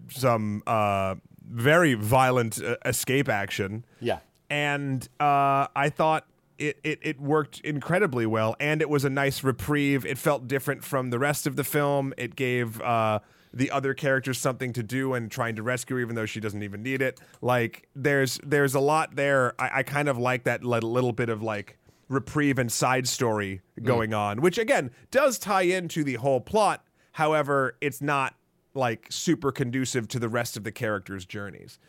some 0.10 0.64
uh, 0.66 1.16
very 1.52 1.94
violent 1.94 2.64
uh, 2.64 2.78
escape 2.86 3.30
action 3.30 3.86
yeah. 4.00 4.20
and 4.50 5.08
uh, 5.20 5.68
I 5.76 5.90
thought 5.90 6.26
it, 6.62 6.80
it 6.84 7.00
it 7.02 7.20
worked 7.20 7.60
incredibly 7.62 8.26
well, 8.26 8.56
and 8.60 8.82
it 8.82 8.90
was 8.90 9.04
a 9.04 9.10
nice 9.10 9.44
reprieve. 9.44 10.06
It 10.06 10.18
felt 10.18 10.48
different 10.48 10.84
from 10.84 11.10
the 11.10 11.20
rest 11.20 11.48
of 11.48 11.56
the 11.56 11.64
film. 11.64 12.14
It 12.18 12.36
gave 12.36 12.80
uh, 12.82 13.20
the 13.54 13.72
other 13.72 13.94
characters 13.94 14.38
something 14.38 14.72
to 14.74 14.84
do 14.84 15.14
and 15.14 15.30
trying 15.30 15.56
to 15.56 15.64
rescue 15.64 16.00
even 16.00 16.16
though 16.16 16.26
she 16.26 16.40
doesn't 16.40 16.64
even 16.64 16.84
need 16.84 17.02
it. 17.02 17.20
Like 17.42 17.88
there's 17.96 18.40
there's 18.44 18.76
a 18.76 18.80
lot 18.80 19.16
there. 19.16 19.54
I, 19.60 19.80
I 19.80 19.84
kind 19.84 20.08
of 20.08 20.18
like 20.18 20.44
that 20.44 20.64
little 20.64 21.14
bit 21.14 21.30
of 21.30 21.42
like 21.42 21.78
reprieve 22.08 22.60
and 22.60 22.72
side 22.72 23.08
story 23.08 23.62
going 23.82 24.14
on, 24.14 24.42
which 24.42 24.58
again 24.58 24.92
does 25.10 25.40
tie 25.40 25.64
into 25.64 26.04
the 26.04 26.16
whole 26.16 26.42
plot. 26.42 26.86
However, 27.14 27.76
it's 27.82 28.02
not 28.02 28.36
like 28.74 29.08
super 29.10 29.52
conducive 29.52 30.08
to 30.10 30.20
the 30.20 30.30
rest 30.30 30.58
of 30.58 30.64
the 30.64 30.72
characters' 30.72 31.26
journeys. 31.26 31.80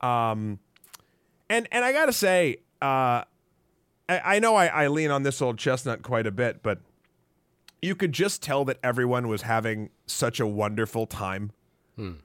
Um, 0.00 0.58
and 1.48 1.68
and 1.70 1.84
I 1.84 1.92
gotta 1.92 2.12
say, 2.12 2.58
uh, 2.80 3.22
I, 4.08 4.20
I 4.24 4.38
know 4.38 4.56
I, 4.56 4.66
I 4.66 4.88
lean 4.88 5.10
on 5.10 5.22
this 5.22 5.40
old 5.40 5.58
chestnut 5.58 6.02
quite 6.02 6.26
a 6.26 6.30
bit, 6.32 6.62
but 6.62 6.80
you 7.80 7.94
could 7.94 8.12
just 8.12 8.42
tell 8.42 8.64
that 8.66 8.78
everyone 8.82 9.28
was 9.28 9.42
having 9.42 9.90
such 10.06 10.40
a 10.40 10.46
wonderful 10.46 11.06
time. 11.06 11.52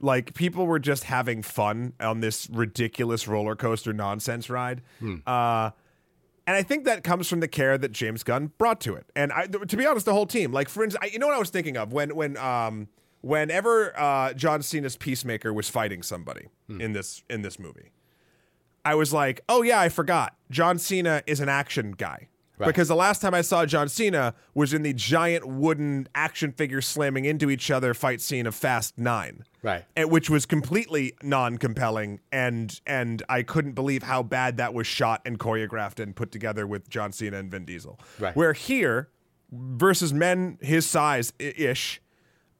Like 0.00 0.34
people 0.34 0.66
were 0.66 0.78
just 0.78 1.04
having 1.04 1.42
fun 1.42 1.92
on 2.00 2.20
this 2.20 2.48
ridiculous 2.50 3.28
roller 3.28 3.54
coaster 3.54 3.92
nonsense 3.92 4.48
ride. 4.48 4.82
Uh, 5.26 5.70
and 6.46 6.56
I 6.56 6.62
think 6.62 6.84
that 6.86 7.04
comes 7.04 7.28
from 7.28 7.40
the 7.40 7.48
care 7.48 7.76
that 7.76 7.92
James 7.92 8.22
Gunn 8.22 8.52
brought 8.56 8.80
to 8.80 8.94
it. 8.94 9.04
And 9.14 9.30
I, 9.32 9.46
to 9.46 9.76
be 9.76 9.84
honest, 9.84 10.06
the 10.06 10.14
whole 10.14 10.26
team, 10.26 10.52
like 10.52 10.68
for 10.70 10.82
instance, 10.82 11.04
I, 11.04 11.12
you 11.12 11.18
know 11.18 11.26
what 11.26 11.36
I 11.36 11.38
was 11.38 11.50
thinking 11.50 11.76
of 11.76 11.92
when 11.92 12.16
when 12.16 12.36
um 12.38 12.88
whenever 13.20 13.98
uh, 13.98 14.32
John 14.34 14.62
Cena's 14.62 14.96
Peacemaker 14.96 15.52
was 15.52 15.68
fighting 15.68 16.02
somebody 16.02 16.46
in 16.68 16.92
this 16.92 17.22
in 17.30 17.42
this 17.42 17.58
movie, 17.58 17.90
I 18.84 18.94
was 18.94 19.12
like, 19.12 19.40
oh 19.48 19.62
yeah, 19.62 19.80
I 19.80 19.88
forgot. 19.88 20.36
John 20.50 20.78
Cena 20.78 21.22
is 21.26 21.40
an 21.40 21.48
action 21.48 21.92
guy. 21.92 22.28
Right. 22.58 22.66
Because 22.66 22.88
the 22.88 22.96
last 22.96 23.22
time 23.22 23.34
I 23.34 23.42
saw 23.42 23.64
John 23.66 23.88
Cena 23.88 24.34
was 24.52 24.74
in 24.74 24.82
the 24.82 24.92
giant 24.92 25.46
wooden 25.46 26.08
action 26.16 26.50
figure 26.50 26.80
slamming 26.80 27.24
into 27.24 27.50
each 27.50 27.70
other 27.70 27.94
fight 27.94 28.20
scene 28.20 28.46
of 28.48 28.54
Fast 28.54 28.98
Nine 28.98 29.44
Right. 29.62 29.84
and- 29.94 30.10
which 30.10 30.28
was 30.28 30.44
completely 30.44 31.12
non-compelling 31.22 32.18
and 32.32 32.80
and 32.84 33.22
I 33.28 33.44
couldn't 33.44 33.72
believe 33.74 34.02
how 34.02 34.24
bad 34.24 34.56
that 34.56 34.74
was 34.74 34.88
shot 34.88 35.22
and 35.24 35.38
choreographed 35.38 36.00
and 36.02 36.16
put 36.16 36.32
together 36.32 36.66
with 36.66 36.90
John 36.90 37.12
Cena 37.12 37.36
and 37.38 37.48
Vin 37.48 37.64
Diesel. 37.64 37.98
Right. 38.18 38.34
Where 38.34 38.54
here 38.54 39.08
versus 39.52 40.12
men 40.12 40.58
his 40.60 40.84
size 40.84 41.32
ish 41.38 42.00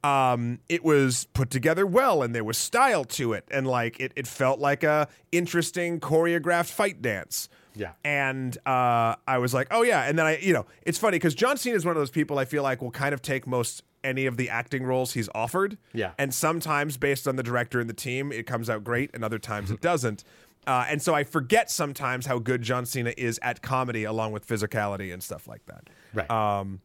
um 0.04 0.61
it 0.68 0.84
was 0.84 1.26
put 1.34 1.50
together 1.50 1.84
well 1.87 2.22
and 2.22 2.34
there 2.34 2.44
was 2.44 2.56
style 2.56 3.04
to 3.04 3.32
it 3.32 3.44
and 3.50 3.66
like 3.66 3.98
it, 3.98 4.12
it 4.14 4.26
felt 4.26 4.61
like 4.61 4.84
a 4.84 5.08
interesting 5.32 5.98
choreographed 6.00 6.70
fight 6.70 7.02
dance 7.02 7.48
Yeah. 7.74 7.92
and 8.04 8.56
uh, 8.66 9.16
I 9.26 9.38
was 9.38 9.54
like, 9.54 9.68
oh 9.70 9.82
yeah. 9.82 10.04
And 10.08 10.18
then 10.18 10.26
I, 10.26 10.38
you 10.38 10.52
know, 10.52 10.66
it's 10.82 10.98
funny 10.98 11.16
because 11.16 11.34
John 11.34 11.56
Cena 11.56 11.76
is 11.76 11.84
one 11.84 11.96
of 11.96 12.00
those 12.00 12.11
people 12.11 12.38
I 12.38 12.44
feel 12.44 12.62
like 12.62 12.82
will 12.82 12.90
kind 12.90 13.12
of 13.14 13.22
take 13.22 13.46
most 13.46 13.82
any 14.04 14.26
of 14.26 14.37
the 14.37 14.48
acting 14.50 14.84
roles 14.84 15.12
he's 15.12 15.28
offered. 15.34 15.76
Yeah. 15.92 16.12
And 16.18 16.32
sometimes 16.34 16.96
based 16.96 17.26
on 17.28 17.37
the 17.37 17.42
director 17.42 17.78
and 17.80 17.88
the 17.90 17.94
team, 17.94 18.30
it 18.32 18.46
comes 18.46 18.68
out 18.70 18.82
great, 18.84 19.11
and 19.14 19.24
other 19.24 19.38
times 19.38 19.70
it 19.70 19.80
doesn't. 19.90 20.24
Uh, 20.66 20.87
and 20.88 21.00
so 21.02 21.14
I 21.14 21.24
forget 21.24 21.70
sometimes 21.70 22.26
how 22.26 22.38
good 22.38 22.62
John 22.62 22.84
Cena 22.84 23.12
is 23.16 23.38
at 23.42 23.62
comedy, 23.62 24.04
along 24.04 24.32
with 24.32 24.46
physicality 24.46 25.12
and 25.12 25.22
stuff 25.22 25.46
like 25.48 25.64
that. 25.66 25.88
Right. 26.14 26.30
Um, 26.30 26.80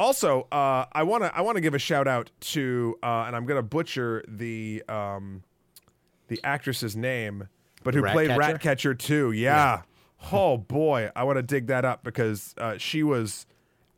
also, 0.00 0.46
uh, 0.52 0.86
I 0.92 1.02
want 1.02 1.24
to 1.24 1.36
I 1.36 1.40
want 1.40 1.56
to 1.56 1.60
give 1.60 1.74
a 1.74 1.78
shout 1.78 2.06
out 2.06 2.30
to, 2.40 2.96
uh, 3.02 3.24
and 3.26 3.34
I'm 3.36 3.46
gonna 3.46 3.62
butcher 3.62 4.24
the 4.28 4.82
um, 4.88 5.42
the 6.28 6.40
actress's 6.44 6.96
name, 6.96 7.48
but 7.84 7.94
who 7.94 8.02
played 8.02 8.28
Ratcatcher? 8.28 8.38
Ratcatcher 8.38 8.94
too. 8.94 9.32
Yeah. 9.32 9.82
Oh 10.32 10.56
boy, 10.56 11.10
I 11.14 11.24
want 11.24 11.36
to 11.36 11.42
dig 11.42 11.66
that 11.68 11.84
up 11.84 12.02
because 12.02 12.54
uh, 12.58 12.76
she 12.78 13.02
was 13.02 13.46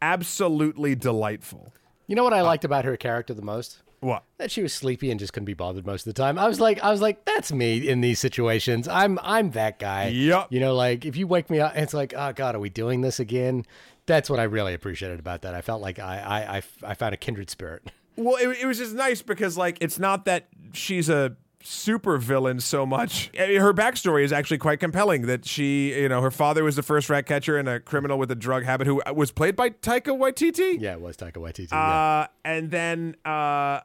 absolutely 0.03 0.95
delightful. 0.95 1.73
you 2.07 2.17
know 2.17 2.25
what 2.25 2.35
I 2.35 2.43
liked 2.43 2.65
about 2.65 2.85
her 2.85 2.97
character 2.97 3.35
the 3.35 3.43
most? 3.43 3.83
What? 4.01 4.25
That 4.39 4.51
she 4.51 4.63
was 4.63 4.73
sleepy 4.73 5.11
and 5.11 5.21
just 5.21 5.35
couldn't 5.35 5.45
be 5.47 5.55
bothered 5.55 5.87
most 5.87 6.07
of 6.07 6.15
the 6.15 6.21
time. 6.23 6.39
I 6.39 6.49
was 6.49 6.59
like, 6.59 6.83
I 6.83 6.91
was 6.91 7.03
like, 7.03 7.25
that's 7.27 7.53
me 7.53 7.87
in 7.87 8.01
these 8.01 8.19
situations. 8.19 8.89
I'm, 8.89 9.19
I'm 9.23 9.51
that 9.51 9.79
guy. 9.79 10.09
Yup. 10.09 10.51
You 10.51 10.59
know, 10.61 10.75
like 10.75 11.05
if 11.05 11.17
you 11.17 11.27
wake 11.27 11.51
me 11.51 11.61
up, 11.61 11.77
it's 11.77 11.93
like, 11.93 12.15
oh 12.17 12.33
God, 12.33 12.55
are 12.55 12.59
we 12.61 12.71
doing 12.71 13.03
this 13.03 13.21
again? 13.21 13.67
That's 14.11 14.29
what 14.29 14.41
I 14.41 14.43
really 14.43 14.75
appreciated 14.75 15.21
about 15.21 15.43
that. 15.43 15.55
I 15.55 15.61
felt 15.61 15.81
like 15.81 16.01
I, 16.01 16.19
I, 16.19 16.57
I, 16.57 16.63
I 16.91 16.95
found 16.95 17.15
a 17.15 17.17
kindred 17.17 17.49
spirit. 17.49 17.83
Well, 18.17 18.37
it, 18.37 18.59
it 18.61 18.67
was 18.67 18.77
just 18.77 18.93
nice 18.95 19.23
because 19.23 19.57
like 19.57 19.79
it's 19.81 19.99
not 19.99 20.27
that 20.27 20.49
she's 20.75 21.09
a 21.09 21.37
super 21.63 22.19
villain 22.19 22.61
so 22.61 22.85
much. 22.85 23.31
I 23.39 23.47
mean, 23.47 23.61
her 23.61 23.73
backstory 23.73 24.25
is 24.25 24.33
actually 24.33 24.59
quite 24.59 24.79
compelling. 24.79 25.23
That 25.23 25.47
she, 25.47 25.95
you 25.95 26.09
know, 26.09 26.21
her 26.21 26.31
father 26.33 26.63
was 26.63 26.77
the 26.77 26.83
first 26.83 27.09
rat 27.09 27.25
catcher 27.25 27.57
and 27.57 27.67
a 27.67 27.81
criminal 27.81 28.19
with 28.19 28.31
a 28.31 28.35
drug 28.35 28.65
habit 28.65 28.87
who 28.89 29.01
was 29.15 29.31
played 29.31 29.57
by 29.57 29.71
Taika 29.71 30.09
Waititi. 30.09 30.79
Yeah, 30.81 30.95
it 30.95 31.01
was 31.01 31.17
Taika 31.17 31.37
Waititi. 31.37 31.71
yeah. 31.71 31.79
Uh, 31.79 32.27
and 32.45 32.71
then 32.71 33.15
uh, 33.25 33.81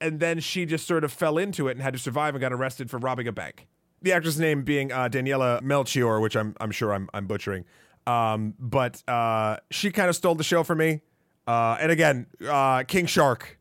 and 0.00 0.20
then 0.20 0.38
she 0.38 0.64
just 0.64 0.86
sort 0.86 1.02
of 1.02 1.12
fell 1.12 1.36
into 1.36 1.66
it 1.66 1.72
and 1.72 1.82
had 1.82 1.94
to 1.94 1.98
survive 1.98 2.34
and 2.34 2.40
got 2.40 2.52
arrested 2.52 2.90
for 2.90 2.98
robbing 2.98 3.26
a 3.26 3.32
bank. 3.32 3.66
The 4.02 4.12
actress' 4.12 4.38
name 4.38 4.62
being 4.62 4.92
uh, 4.92 5.08
Daniela 5.08 5.62
Melchior, 5.62 6.20
which 6.20 6.36
I'm 6.36 6.54
I'm 6.60 6.70
sure 6.70 6.92
I'm 6.92 7.08
I'm 7.12 7.26
butchering. 7.26 7.64
Um, 8.08 8.54
but 8.58 9.02
uh, 9.06 9.58
she 9.70 9.90
kind 9.90 10.08
of 10.08 10.16
stole 10.16 10.34
the 10.34 10.44
show 10.44 10.62
for 10.62 10.74
me. 10.74 11.02
Uh, 11.46 11.76
and 11.80 11.92
again, 11.92 12.26
uh, 12.48 12.84
King 12.84 13.06
Shark. 13.06 13.58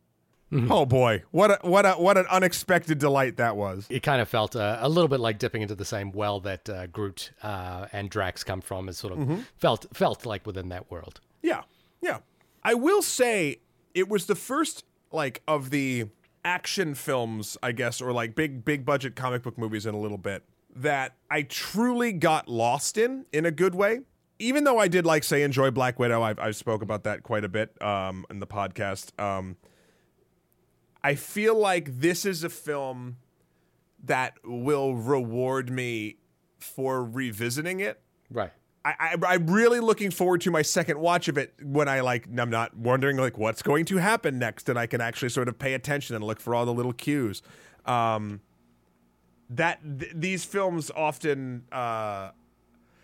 Oh 0.49 0.85
boy, 0.85 1.23
what 1.31 1.51
a, 1.51 1.67
what 1.67 1.85
a, 1.85 1.91
what 1.95 2.17
an 2.17 2.25
unexpected 2.31 2.99
delight 2.99 3.35
that 3.35 3.57
was. 3.57 3.85
It 3.89 4.01
kind 4.01 4.21
of 4.21 4.29
felt 4.29 4.55
uh, 4.55 4.77
a 4.79 4.87
little 4.87 5.09
bit 5.09 5.19
like 5.19 5.39
dipping 5.39 5.61
into 5.61 5.75
the 5.75 5.83
same 5.83 6.13
well 6.13 6.39
that 6.39 6.69
uh, 6.69 6.87
Groot 6.87 7.31
uh, 7.43 7.87
and 7.91 8.09
Drax 8.09 8.45
come 8.45 8.61
from. 8.61 8.87
It 8.87 8.95
sort 8.95 9.11
of 9.11 9.45
felt 9.57 9.87
felt 9.93 10.25
like 10.25 10.45
within 10.45 10.69
that 10.69 10.89
world. 10.89 11.19
Yeah, 11.41 11.63
yeah. 12.01 12.19
I 12.63 12.75
will 12.75 13.01
say 13.01 13.59
it 13.93 14.07
was 14.07 14.27
the 14.27 14.35
first 14.35 14.85
like 15.11 15.41
of 15.49 15.69
the 15.69 16.05
action 16.45 16.95
films, 16.95 17.57
I 17.61 17.73
guess, 17.73 18.01
or 18.01 18.13
like 18.13 18.33
big 18.33 18.63
big 18.63 18.85
budget 18.85 19.17
comic 19.17 19.43
book 19.43 19.57
movies 19.57 19.85
in 19.85 19.93
a 19.93 19.99
little 19.99 20.17
bit 20.17 20.43
that 20.77 21.15
I 21.29 21.41
truly 21.41 22.13
got 22.13 22.47
lost 22.47 22.97
in 22.97 23.25
in 23.33 23.45
a 23.45 23.51
good 23.51 23.75
way. 23.75 23.99
Even 24.39 24.63
though 24.63 24.77
I 24.77 24.87
did 24.87 25.05
like 25.05 25.23
say 25.23 25.43
enjoy 25.43 25.71
Black 25.71 25.97
Widow, 25.99 26.21
I've 26.21 26.39
I've 26.39 26.55
spoke 26.55 26.81
about 26.81 27.03
that 27.05 27.23
quite 27.23 27.43
a 27.43 27.49
bit 27.49 27.81
um, 27.81 28.25
in 28.29 28.39
the 28.39 28.47
podcast. 28.47 29.17
Um, 29.19 29.57
I 31.03 31.15
feel 31.15 31.55
like 31.55 31.99
this 31.99 32.25
is 32.25 32.43
a 32.43 32.49
film 32.49 33.17
that 34.03 34.35
will 34.43 34.95
reward 34.95 35.69
me 35.69 36.17
for 36.59 37.03
revisiting 37.03 37.79
it 37.79 38.01
Right. 38.29 38.51
I, 38.83 38.93
I, 38.99 39.33
I'm 39.33 39.47
really 39.47 39.79
looking 39.79 40.11
forward 40.11 40.41
to 40.41 40.51
my 40.51 40.61
second 40.61 40.99
watch 40.99 41.27
of 41.27 41.37
it 41.37 41.53
when 41.61 41.87
I 41.87 42.01
like 42.01 42.27
I'm 42.37 42.49
not 42.49 42.75
wondering 42.75 43.17
like 43.17 43.37
what's 43.37 43.61
going 43.61 43.85
to 43.85 43.97
happen 43.97 44.39
next 44.39 44.69
and 44.69 44.79
I 44.79 44.87
can 44.87 45.01
actually 45.01 45.29
sort 45.29 45.49
of 45.49 45.59
pay 45.59 45.73
attention 45.73 46.15
and 46.15 46.23
look 46.23 46.39
for 46.39 46.55
all 46.55 46.65
the 46.65 46.73
little 46.73 46.93
cues. 46.93 47.41
Um, 47.85 48.41
that 49.49 49.79
th- 49.99 50.11
these 50.15 50.45
films 50.45 50.91
often 50.95 51.63
uh, 51.71 52.31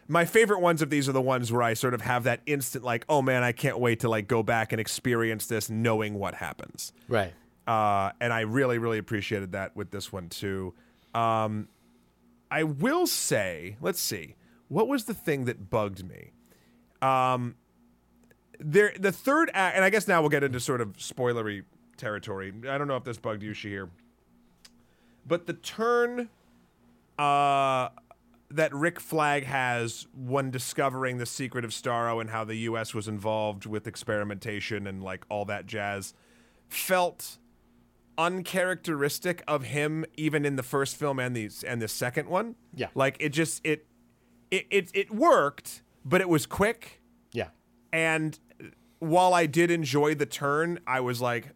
my 0.07 0.25
favorite 0.25 0.59
ones 0.59 0.81
of 0.81 0.89
these 0.89 1.07
are 1.07 1.13
the 1.13 1.21
ones 1.21 1.51
where 1.51 1.61
I 1.63 1.73
sort 1.73 1.93
of 1.93 2.01
have 2.01 2.23
that 2.25 2.41
instant 2.45 2.83
like 2.83 3.05
oh 3.09 3.21
man 3.21 3.43
I 3.43 3.51
can't 3.51 3.79
wait 3.79 3.99
to 4.01 4.09
like 4.09 4.27
go 4.27 4.43
back 4.43 4.71
and 4.73 4.79
experience 4.81 5.45
this 5.45 5.69
knowing 5.69 6.15
what 6.15 6.35
happens 6.35 6.91
Right. 7.07 7.33
uh, 7.67 8.11
and 8.19 8.33
I 8.33 8.41
really, 8.41 8.77
really 8.77 8.97
appreciated 8.97 9.51
that 9.53 9.75
with 9.75 9.91
this 9.91 10.11
one 10.11 10.29
too. 10.29 10.73
Um, 11.15 11.67
I 12.51 12.63
will 12.63 13.07
say, 13.07 13.77
let's 13.81 13.99
see, 14.01 14.35
what 14.67 14.87
was 14.87 15.05
the 15.05 15.13
thing 15.13 15.45
that 15.45 15.69
bugged 15.69 16.07
me? 16.07 16.31
Um, 17.01 17.55
there, 18.59 18.93
the 18.99 19.11
third 19.11 19.49
act, 19.53 19.75
and 19.75 19.83
I 19.85 19.89
guess 19.89 20.07
now 20.07 20.21
we'll 20.21 20.29
get 20.29 20.43
into 20.43 20.59
sort 20.59 20.79
of 20.81 20.93
spoilery 20.93 21.63
territory. 21.97 22.53
I 22.69 22.77
don't 22.77 22.87
know 22.87 22.95
if 22.95 23.03
this 23.03 23.17
bugged 23.17 23.41
you, 23.43 23.51
Shahir, 23.51 23.89
but 25.25 25.45
the 25.47 25.53
turn 25.53 26.29
uh, 27.17 27.89
that 28.53 28.73
Rick 28.73 28.99
Flag 28.99 29.45
has 29.45 30.07
when 30.15 30.51
discovering 30.51 31.17
the 31.17 31.25
secret 31.25 31.65
of 31.65 31.71
Starro 31.71 32.21
and 32.21 32.29
how 32.29 32.43
the 32.43 32.55
U.S. 32.69 32.93
was 32.93 33.07
involved 33.07 33.65
with 33.65 33.87
experimentation 33.87 34.85
and 34.87 35.03
like 35.03 35.25
all 35.29 35.45
that 35.45 35.65
jazz 35.65 36.13
felt 36.69 37.37
uncharacteristic 38.17 39.43
of 39.47 39.63
him 39.65 40.05
even 40.15 40.45
in 40.45 40.55
the 40.55 40.63
first 40.63 40.95
film 40.95 41.19
and 41.19 41.35
the 41.35 41.49
and 41.67 41.81
the 41.81 41.87
second 41.87 42.29
one. 42.29 42.55
Yeah. 42.75 42.87
Like 42.95 43.17
it 43.19 43.29
just 43.29 43.65
it 43.65 43.85
it 44.51 44.65
it, 44.69 44.91
it 44.93 45.11
worked, 45.11 45.81
but 46.05 46.21
it 46.21 46.29
was 46.29 46.45
quick 46.45 47.01
Yeah. 47.31 47.49
and 47.91 48.39
while 48.99 49.33
I 49.33 49.47
did 49.47 49.69
enjoy 49.69 50.15
the 50.15 50.25
turn, 50.25 50.79
I 50.87 51.01
was 51.01 51.19
like 51.21 51.49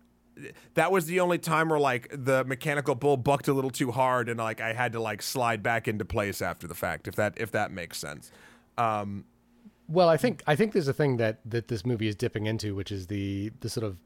that 0.76 0.92
was 0.92 1.06
the 1.06 1.20
only 1.20 1.38
time 1.38 1.70
where 1.70 1.80
like 1.80 2.08
the 2.12 2.44
mechanical 2.46 2.96
bull 2.96 3.18
bucked 3.18 3.48
a 3.48 3.54
little 3.54 3.70
too 3.72 3.92
hard 3.92 4.30
and 4.30 4.38
like 4.40 4.62
I 4.62 4.74
had 4.74 4.92
to 4.94 5.00
like 5.00 5.22
slide 5.22 5.64
back 5.64 5.88
into 5.88 6.06
place 6.06 6.42
after 6.42 6.68
the 6.68 6.76
fact 6.76 7.08
if 7.08 7.16
that 7.16 7.34
if 7.38 7.52
that 7.52 7.72
makes 7.72 7.98
sense. 7.98 8.32
Um 8.78 9.26
Well, 9.88 10.10
I 10.10 10.18
think 10.18 10.44
I 10.48 10.56
think 10.56 10.74
there's 10.74 10.88
a 10.88 10.94
thing 10.94 11.18
that 11.18 11.40
that 11.46 11.68
this 11.68 11.86
movie 11.86 12.08
is 12.08 12.16
dipping 12.16 12.46
into, 12.46 12.76
which 12.76 12.92
is 12.92 13.08
the 13.08 13.52
the 13.62 13.70
sort 13.70 13.86
of 13.86 13.98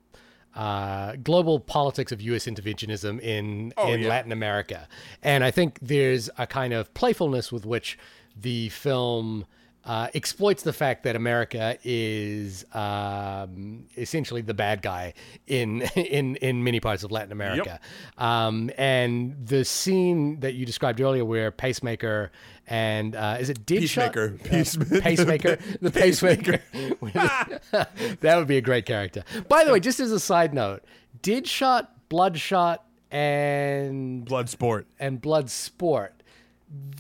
uh, 0.54 1.16
global 1.24 1.62
politics 1.62 2.12
of 2.12 2.20
U.S. 2.22 2.46
interventionism 2.46 3.22
in 3.22 3.72
Oh, 3.78 3.92
in 3.92 4.02
yeah. 4.02 4.10
Latin 4.10 4.34
America, 4.34 4.88
and 5.24 5.46
I 5.46 5.52
think 5.52 5.80
there's 5.82 6.30
a 6.38 6.46
kind 6.46 6.74
of 6.74 6.94
playfulness 6.94 7.54
with 7.54 7.66
which 7.66 7.98
the 8.36 8.68
film 8.68 9.46
uh, 9.84 10.08
exploits 10.14 10.64
the 10.64 10.74
fact 10.74 11.04
that 11.04 11.16
America 11.16 11.78
is 11.84 12.66
um, 12.74 13.86
essentially 13.98 14.42
the 14.42 14.54
bad 14.54 14.82
guy 14.82 15.14
in 15.48 15.82
in 15.96 16.36
in 16.38 16.64
many 16.64 16.80
parts 16.80 17.04
of 17.04 17.12
Latin 17.12 17.32
America. 17.32 17.80
Um, 18.18 18.70
and 18.78 19.36
the 19.46 19.66
scene 19.66 20.40
that 20.42 20.54
you 20.54 20.66
described 20.66 21.02
earlier, 21.02 21.26
where 21.26 21.52
Pacemaker 21.52 22.32
and 22.68 23.16
uh, 23.16 23.38
is 23.40 23.50
it 23.50 23.66
Deadshot? 23.66 23.80
Peacemaker. 23.80 24.38
Uh, 24.40 24.50
Peacemaker. 24.50 25.02
pacemaker, 25.02 25.58
the 25.82 25.92
pacemaker. 26.02 26.62
that 28.22 28.38
would 28.38 28.48
be 28.48 28.58
a 28.58 28.62
great 28.62 28.86
character. 28.86 29.24
By 29.50 29.64
the 29.64 29.72
way, 29.74 29.80
just 29.80 30.00
as 30.00 30.12
a 30.12 30.20
side 30.20 30.54
note, 30.54 30.84
Deadshot, 31.24 31.88
Bloodshot, 32.08 32.86
and 33.10 34.24
Blood 34.26 34.48
sport. 34.50 34.88
and 35.00 35.20
Blood 35.20 35.50
Sport. 35.50 36.21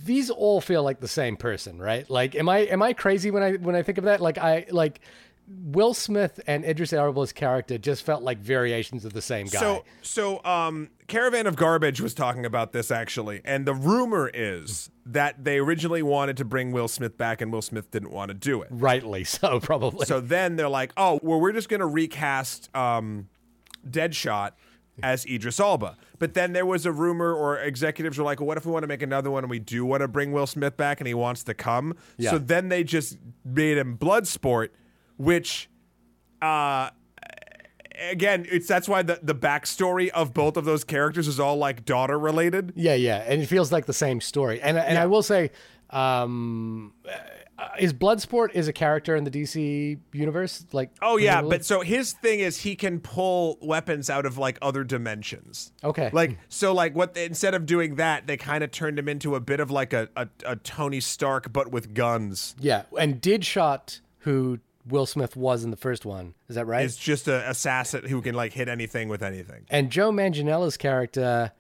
These 0.03 0.30
all 0.30 0.61
feel 0.61 0.84
like 0.84 0.99
the 0.99 1.07
same 1.07 1.38
person, 1.38 1.80
right? 1.80 2.09
Like, 2.09 2.36
am 2.36 2.49
I 2.49 2.59
am 2.59 2.82
I 2.82 2.93
crazy 2.93 3.32
when 3.32 3.43
I 3.43 3.53
when 3.53 3.76
I 3.76 3.84
think 3.84 3.97
of 3.97 4.05
that? 4.05 4.19
Like, 4.19 4.38
I 4.38 4.65
like 4.72 5.01
Will 5.47 5.93
Smith 5.93 6.39
and 6.47 6.63
Idris 6.63 6.93
Elba's 6.93 7.32
character 7.34 7.78
just 7.78 8.03
felt 8.03 8.24
like 8.24 8.38
variations 8.39 9.05
of 9.05 9.13
the 9.13 9.22
same 9.22 9.47
guy. 9.47 9.59
So, 9.59 9.84
so 10.01 10.43
um, 10.45 10.89
Caravan 11.07 11.45
of 11.45 11.55
Garbage 11.55 11.99
was 11.99 12.13
talking 12.13 12.45
about 12.45 12.72
this 12.72 12.89
actually, 12.91 13.41
and 13.43 13.65
the 13.65 13.74
rumor 13.74 14.30
is 14.34 14.89
that 15.05 15.43
they 15.43 15.57
originally 15.57 16.03
wanted 16.03 16.38
to 16.38 16.45
bring 16.45 16.72
Will 16.72 16.88
Smith 16.88 17.17
back, 17.17 17.41
and 17.41 17.51
Will 17.51 17.61
Smith 17.61 17.91
didn't 17.91 18.11
want 18.11 18.30
to 18.30 18.34
do 18.34 18.61
it. 18.61 18.69
Rightly 18.72 19.24
so, 19.24 19.59
probably. 19.59 20.05
So 20.05 20.22
then 20.22 20.55
they're 20.55 20.69
like, 20.69 20.93
"Oh, 20.95 21.19
well, 21.22 21.39
we're 21.39 21.53
just 21.53 21.69
going 21.69 21.82
to 21.82 21.88
recast 21.88 22.74
um, 22.76 23.28
Deadshot 23.88 24.51
as 25.03 25.25
Idris 25.25 25.59
Elba." 25.59 25.97
But 26.19 26.33
then 26.33 26.53
there 26.53 26.65
was 26.65 26.85
a 26.85 26.91
rumor, 26.91 27.33
or 27.33 27.57
executives 27.59 28.17
were 28.17 28.23
like, 28.23 28.39
"Well, 28.39 28.47
what 28.47 28.57
if 28.57 28.65
we 28.65 28.71
want 28.71 28.83
to 28.83 28.87
make 28.87 29.01
another 29.01 29.31
one, 29.31 29.43
and 29.43 29.49
we 29.49 29.59
do 29.59 29.85
want 29.85 30.01
to 30.01 30.07
bring 30.07 30.31
Will 30.31 30.47
Smith 30.47 30.77
back, 30.77 30.99
and 30.99 31.07
he 31.07 31.13
wants 31.13 31.43
to 31.45 31.53
come?" 31.53 31.95
Yeah. 32.17 32.31
So 32.31 32.37
then 32.37 32.69
they 32.69 32.83
just 32.83 33.17
made 33.43 33.77
him 33.77 33.97
Bloodsport, 33.97 34.69
which. 35.17 35.69
Uh, 36.41 36.89
Again, 38.09 38.47
it's 38.49 38.67
that's 38.67 38.89
why 38.89 39.03
the, 39.03 39.19
the 39.21 39.35
backstory 39.35 40.09
of 40.09 40.33
both 40.33 40.57
of 40.57 40.65
those 40.65 40.83
characters 40.83 41.27
is 41.27 41.39
all 41.39 41.57
like 41.57 41.85
daughter 41.85 42.17
related. 42.17 42.73
Yeah, 42.75 42.95
yeah, 42.95 43.17
and 43.27 43.43
it 43.43 43.45
feels 43.45 43.71
like 43.71 43.85
the 43.85 43.93
same 43.93 44.21
story. 44.21 44.59
And 44.59 44.75
and 44.75 44.97
I 44.97 45.05
will 45.05 45.21
say, 45.21 45.51
um, 45.91 46.93
uh, 47.07 47.11
Uh, 47.62 47.68
is 47.78 47.93
Bloodsport 47.93 48.55
is 48.55 48.68
a 48.68 48.74
character 48.74 49.16
in 49.16 49.24
the 49.24 49.30
DC 49.30 49.99
universe? 50.14 50.66
Like, 50.72 50.89
Oh 50.99 51.18
yeah, 51.18 51.43
but 51.43 51.64
so 51.64 51.82
his 51.82 52.14
thing 52.14 52.39
is 52.39 52.57
he 52.57 52.76
can 52.76 52.99
pull 52.99 53.59
weapons 53.62 54.09
out 54.09 54.26
of 54.26 54.39
like 54.39 54.57
other 54.64 54.84
dimensions. 54.84 55.72
Okay. 55.84 56.09
Like 56.12 56.39
so 56.49 56.74
like 56.74 56.95
what 56.95 57.14
they, 57.14 57.26
instead 57.26 57.53
of 57.53 57.68
doing 57.68 57.95
that, 57.95 58.26
they 58.26 58.36
kind 58.36 58.64
of 58.64 58.72
turned 58.72 58.97
him 58.97 59.07
into 59.07 59.36
a 59.36 59.39
bit 59.39 59.59
of 59.59 59.70
like 59.70 59.93
a, 59.93 60.09
a, 60.16 60.28
a 60.43 60.55
Tony 60.55 60.99
Stark 60.99 61.53
but 61.53 61.72
with 61.72 61.93
guns. 61.93 62.55
yeah, 62.59 62.84
and 62.97 63.22
Deadshot, 63.22 63.99
who 64.20 64.57
Will 64.88 65.05
Smith 65.05 65.36
was 65.36 65.64
in 65.64 65.70
the 65.70 65.78
first 65.78 66.03
one, 66.03 66.34
is 66.49 66.55
that 66.55 66.66
right? 66.66 66.84
It's 66.84 66.97
just 66.97 67.28
a 67.28 67.47
assassin 67.47 68.05
who 68.07 68.24
can 68.24 68.34
like 68.34 68.53
hit 68.53 68.68
anything 68.70 69.07
with 69.07 69.22
anything. 69.22 69.66
and 69.70 69.91
Joe 69.91 70.12
Manganiello's 70.12 70.78
character 70.78 71.51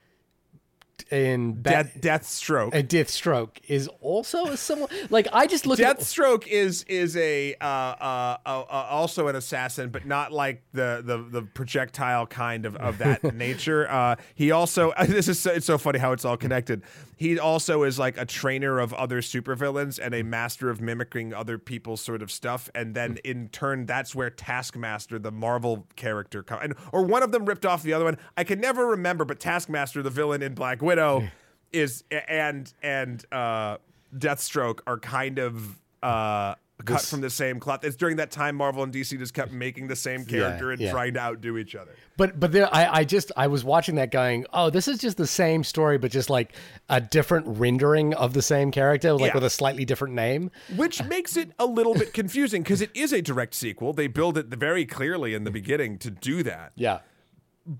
in 1.11 1.53
Bat- 1.53 2.01
Death 2.01 2.21
Deathstroke. 2.21 2.71
and 2.73 2.87
Deathstroke 2.87 3.57
is 3.67 3.87
also 4.01 4.45
a 4.47 4.57
similar. 4.57 4.89
Like, 5.09 5.27
I 5.33 5.47
just 5.47 5.65
look 5.65 5.79
at 5.79 5.97
Deathstroke 5.99 6.47
is 6.47 6.83
is 6.83 7.15
a 7.17 7.55
uh, 7.55 7.65
uh, 7.65 8.37
uh, 8.45 8.59
uh, 8.61 8.87
also 8.89 9.27
an 9.27 9.35
assassin, 9.35 9.89
but 9.89 10.05
not 10.05 10.31
like 10.31 10.63
the 10.73 11.01
the, 11.05 11.17
the 11.17 11.41
projectile 11.41 12.27
kind 12.27 12.65
of, 12.65 12.75
of 12.75 12.97
that 12.99 13.23
nature. 13.35 13.89
Uh, 13.89 14.15
he 14.35 14.51
also 14.51 14.93
this 15.07 15.27
is 15.27 15.39
so, 15.39 15.51
it's 15.51 15.65
so 15.65 15.77
funny 15.77 15.99
how 15.99 16.11
it's 16.11 16.25
all 16.25 16.37
connected. 16.37 16.81
He 17.21 17.37
also 17.37 17.83
is 17.83 17.99
like 17.99 18.17
a 18.17 18.25
trainer 18.25 18.79
of 18.79 18.95
other 18.95 19.21
supervillains 19.21 19.99
and 20.03 20.15
a 20.15 20.23
master 20.23 20.71
of 20.71 20.81
mimicking 20.81 21.35
other 21.35 21.59
people's 21.59 22.01
sort 22.01 22.23
of 22.23 22.31
stuff. 22.31 22.67
And 22.73 22.95
then 22.95 23.19
in 23.23 23.49
turn, 23.49 23.85
that's 23.85 24.15
where 24.15 24.31
Taskmaster, 24.31 25.19
the 25.19 25.31
Marvel 25.31 25.85
character, 25.95 26.43
and 26.59 26.73
or 26.91 27.03
one 27.03 27.21
of 27.21 27.31
them 27.31 27.45
ripped 27.45 27.63
off 27.63 27.83
the 27.83 27.93
other 27.93 28.05
one. 28.05 28.17
I 28.37 28.43
can 28.43 28.59
never 28.59 28.87
remember, 28.87 29.23
but 29.23 29.39
Taskmaster, 29.39 30.01
the 30.01 30.09
villain 30.09 30.41
in 30.41 30.55
Black 30.55 30.81
Widow, 30.81 31.29
is 31.71 32.03
and 32.27 32.73
and 32.81 33.23
uh, 33.31 33.77
Deathstroke 34.17 34.79
are 34.87 34.97
kind 34.97 35.37
of 35.37 35.79
uh, 36.01 36.55
cut 36.81 36.99
This- 36.99 37.09
from 37.09 37.21
the 37.21 37.29
same 37.29 37.59
cloth. 37.59 37.83
It's 37.83 37.95
during 37.95 38.17
that 38.17 38.31
time 38.31 38.55
Marvel 38.55 38.83
and 38.83 38.93
DC 38.93 39.17
just 39.17 39.33
kept 39.33 39.51
making 39.51 39.87
the 39.87 39.95
same 39.95 40.25
character 40.25 40.71
and 40.71 40.81
yeah. 40.81 40.91
trying 40.91 41.13
to 41.15 41.19
outdo 41.19 41.57
each 41.57 41.75
other. 41.75 41.91
But 42.17 42.39
but 42.39 42.51
there, 42.51 42.73
I, 42.73 42.99
I 42.99 43.03
just 43.03 43.31
I 43.35 43.47
was 43.47 43.63
watching 43.63 43.95
that 43.95 44.11
going, 44.11 44.45
oh, 44.53 44.69
this 44.69 44.87
is 44.87 44.99
just 44.99 45.17
the 45.17 45.27
same 45.27 45.63
story, 45.63 45.97
but 45.97 46.11
just 46.11 46.29
like 46.29 46.53
a 46.89 47.01
different 47.01 47.47
rendering 47.47 48.13
of 48.13 48.33
the 48.33 48.41
same 48.41 48.71
character, 48.71 49.13
like 49.13 49.29
Yeah. 49.29 49.35
with 49.35 49.43
a 49.43 49.49
slightly 49.49 49.85
different 49.85 50.13
name. 50.13 50.51
Which 50.75 51.03
makes 51.05 51.37
it 51.37 51.51
a 51.57 51.65
little 51.65 51.93
bit 51.93 52.13
confusing 52.13 52.63
because 52.63 52.81
it 52.81 52.91
is 52.93 53.11
a 53.13 53.21
direct 53.21 53.53
sequel. 53.55 53.93
They 53.93 54.07
build 54.07 54.37
it 54.37 54.47
very 54.47 54.85
clearly 54.85 55.33
in 55.33 55.43
the 55.43 55.51
beginning 55.51 55.97
to 55.99 56.11
do 56.11 56.43
that. 56.43 56.73
Yeah. 56.75 56.99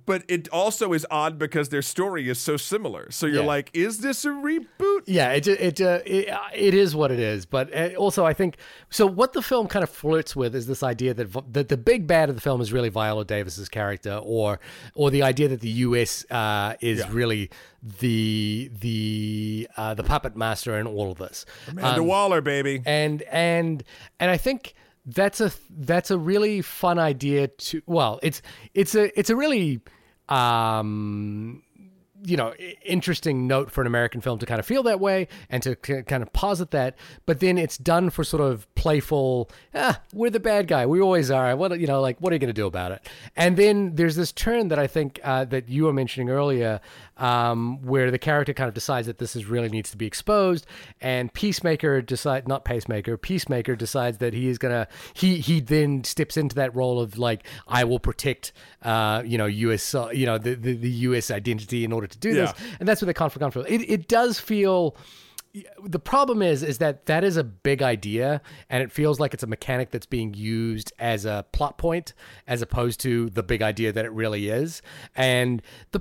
But 0.06 0.24
it 0.28 0.48
also 0.50 0.94
is 0.94 1.08
odd 1.10 1.40
because 1.40 1.70
their 1.70 1.82
story 1.82 2.30
is 2.30 2.38
so 2.40 2.56
similar. 2.56 3.10
So 3.10 3.26
you're 3.26 3.42
Yeah. 3.42 3.48
like, 3.48 3.72
is 3.74 3.98
this 4.02 4.24
a 4.26 4.30
reboot? 4.30 5.02
Yeah, 5.08 5.32
it 5.32 5.48
it 5.48 5.82
uh, 5.82 6.02
it, 6.06 6.30
it 6.54 6.74
is 6.76 6.96
what 6.96 7.10
it 7.12 7.20
is, 7.20 7.48
but 7.48 7.74
uh, 7.76 7.96
also 7.98 8.24
I 8.24 8.34
think 8.34 8.58
so. 8.92 9.08
What 9.08 9.34
the 9.34 9.42
film 9.42 9.68
kind 9.68 9.82
of 9.82 9.90
flirts 9.90 10.36
with 10.36 10.54
is 10.56 10.68
this 10.68 10.84
idea 10.84 11.16
that 11.16 11.54
that 11.54 11.70
the 11.70 11.78
big 11.78 12.06
bad 12.06 12.30
of 12.30 12.36
the 12.36 12.42
film 12.42 12.62
is 12.62 12.72
really 12.72 12.90
Viola 12.90 13.26
Davis's 13.26 13.70
character, 13.70 14.20
or 14.24 14.60
or 14.94 15.10
the 15.10 15.24
idea 15.24 15.48
that 15.48 15.62
the 15.62 15.70
U.S. 15.88 16.26
Uh, 16.30 16.76
is 16.80 17.08
really 17.10 17.50
the 17.82 18.70
the 18.80 19.68
uh, 19.78 19.94
the 19.96 20.04
puppet 20.04 20.36
master 20.36 20.78
in 20.80 20.86
all 20.86 21.12
of 21.12 21.18
this. 21.18 21.46
Amanda 21.68 22.04
Waller, 22.04 22.42
baby. 22.42 22.84
and 22.86 23.24
and 23.24 23.84
and 24.20 24.30
I 24.30 24.38
think 24.38 24.76
that's 25.06 25.42
a 25.42 25.52
that's 25.70 26.12
a 26.12 26.18
really 26.18 26.62
fun 26.62 27.00
idea 27.00 27.48
to 27.48 27.82
well 27.88 28.20
it's 28.22 28.42
it's 28.74 28.94
a 28.94 29.18
it's 29.20 29.32
a 29.32 29.36
really 29.36 29.82
um 30.30 31.64
you 32.24 32.38
know 32.38 32.54
interesting 32.86 33.48
note 33.48 33.72
for 33.72 33.82
an 33.82 33.88
American 33.88 34.22
film 34.22 34.40
to 34.40 34.46
kind 34.46 34.60
of 34.60 34.66
feel 34.66 34.84
that 34.84 35.00
way 35.00 35.28
and 35.50 35.64
to 35.64 35.76
kind 35.76 36.24
of 36.24 36.32
posit 36.34 36.72
that. 36.72 36.98
But 37.26 37.40
then 37.40 37.58
it's 37.58 37.78
done 37.78 38.10
for 38.10 38.24
sort 38.24 38.42
of 38.42 38.71
playful 38.82 39.48
ah 39.76 40.02
we're 40.12 40.32
the 40.32 40.40
bad 40.40 40.68
guy. 40.68 40.86
We 40.88 41.00
always 41.00 41.30
are. 41.30 41.56
What 41.56 41.80
you 41.80 41.88
know 41.88 42.02
like 42.02 42.20
what 42.20 42.32
are 42.32 42.36
you 42.36 42.40
going 42.40 42.48
to 42.48 42.54
do 42.54 42.66
about 42.66 42.92
it? 42.92 43.08
And 43.36 43.56
then 43.56 43.96
there's 43.96 44.16
this 44.16 44.32
turn 44.32 44.70
that 44.70 44.80
I 44.80 44.88
think 44.88 45.20
uh, 45.24 45.46
that 45.46 45.70
you 45.70 45.84
were 45.84 45.94
mentioning 45.94 46.30
earlier 46.30 46.82
um, 47.18 47.82
where 47.84 48.10
the 48.10 48.18
character 48.18 48.54
kind 48.54 48.68
of 48.68 48.74
decides 48.74 49.06
that 49.08 49.20
this 49.20 49.36
is 49.36 49.46
really 49.46 49.70
needs 49.70 49.92
to 49.92 49.98
be 49.98 50.08
exposed 50.08 50.66
and 51.00 51.32
peacemaker 51.34 52.02
decide 52.02 52.48
not 52.48 52.66
pacemaker 52.66 53.18
peacemaker 53.18 53.76
decides 53.76 54.18
that 54.18 54.34
he 54.34 54.48
is 54.50 54.58
gonna 54.58 54.88
he 55.14 55.38
he 55.38 55.60
then 55.60 56.04
steps 56.04 56.36
into 56.36 56.56
that 56.56 56.76
role 56.76 57.00
of 57.00 57.18
like 57.18 57.46
i 57.68 57.84
will 57.84 58.00
protect 58.00 58.52
uh 58.82 59.22
you 59.24 59.38
know 59.38 59.48
us 59.48 59.94
uh, 59.94 60.10
you 60.10 60.26
know 60.26 60.38
the, 60.40 60.56
the 60.56 60.74
the 60.74 60.90
us 60.90 61.30
identity 61.30 61.84
in 61.84 61.92
order 61.92 62.08
to 62.08 62.18
do 62.18 62.34
this. 62.34 62.54
And 62.80 62.88
that's 62.88 63.02
where 63.02 63.08
the 63.08 63.14
conflict 63.14 63.42
comes 63.42 63.54
from. 63.54 63.66
It, 63.68 63.90
it 63.90 64.08
does 64.08 64.40
feel 64.40 64.96
the 65.84 66.00
problem 66.00 66.42
is 66.42 66.64
is 66.64 66.78
that 66.78 67.06
that 67.08 67.24
is 67.24 67.38
a 67.38 67.44
big 67.44 67.82
idea 67.82 68.42
and 68.70 68.82
it 68.84 68.92
feels 68.92 69.20
like 69.20 69.34
it's 69.34 69.44
a 69.44 69.48
mechanic 69.48 69.92
that's 69.92 70.06
being 70.06 70.34
used 70.34 70.94
as 71.00 71.26
a 71.26 71.46
plot 71.52 71.78
point 71.78 72.14
as 72.48 72.62
opposed 72.62 73.00
to 73.02 73.30
the 73.32 73.44
big 73.44 73.62
idea 73.62 73.92
that 73.92 74.06
it 74.06 74.12
really 74.12 74.50
is. 74.50 74.82
And 75.16 75.62
the 75.92 76.00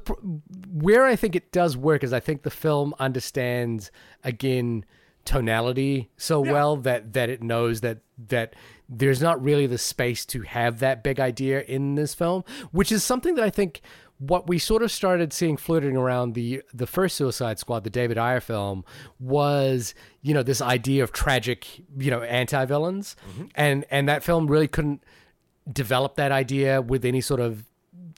where 0.73 1.05
i 1.05 1.17
think 1.17 1.35
it 1.35 1.53
does 1.53 1.77
work 1.77 2.03
is 2.05 2.13
i 2.13 2.21
think 2.21 2.43
the 2.43 2.51
film 2.51 2.95
understands 2.99 3.91
again 4.25 4.85
tonality 5.25 6.09
so 6.17 6.41
well 6.41 6.77
that 6.77 7.13
that 7.13 7.29
it 7.29 7.43
knows 7.43 7.83
that 7.83 7.99
that 8.29 8.55
there's 8.89 9.21
not 9.21 9.43
really 9.43 9.67
the 9.67 9.79
space 9.79 10.25
to 10.25 10.43
have 10.43 10.79
that 10.79 11.03
big 11.03 11.21
idea 11.21 11.61
in 11.63 11.95
this 11.95 12.15
film 12.15 12.43
which 12.73 12.91
is 12.91 13.05
something 13.05 13.35
that 13.35 13.45
i 13.45 13.51
think 13.51 13.83
what 14.21 14.47
we 14.47 14.59
sort 14.59 14.83
of 14.83 14.93
started 14.93 15.33
seeing 15.33 15.57
floating 15.57 15.97
around 15.97 16.35
the 16.35 16.63
the 16.75 16.87
first 16.87 17.17
Suicide 17.17 17.59
Squad, 17.59 17.85
the 17.85 17.91
David 17.91 18.19
Ayer 18.19 18.41
film, 18.41 18.85
was 19.19 19.95
you 20.21 20.35
know 20.35 20.43
this 20.43 20.61
idea 20.61 21.03
of 21.03 21.13
tragic 21.13 21.67
you 21.97 22.11
know 22.11 22.23
anti 22.23 22.65
villains, 22.67 23.17
mm-hmm. 23.31 23.47
and 23.55 23.85
and 23.91 24.09
that 24.09 24.23
film 24.23 24.47
really 24.47 24.69
couldn't 24.69 25.03
develop 25.73 26.17
that 26.17 26.33
idea 26.33 26.83
with 26.83 27.05
any 27.05 27.23
sort 27.23 27.41
of 27.41 27.65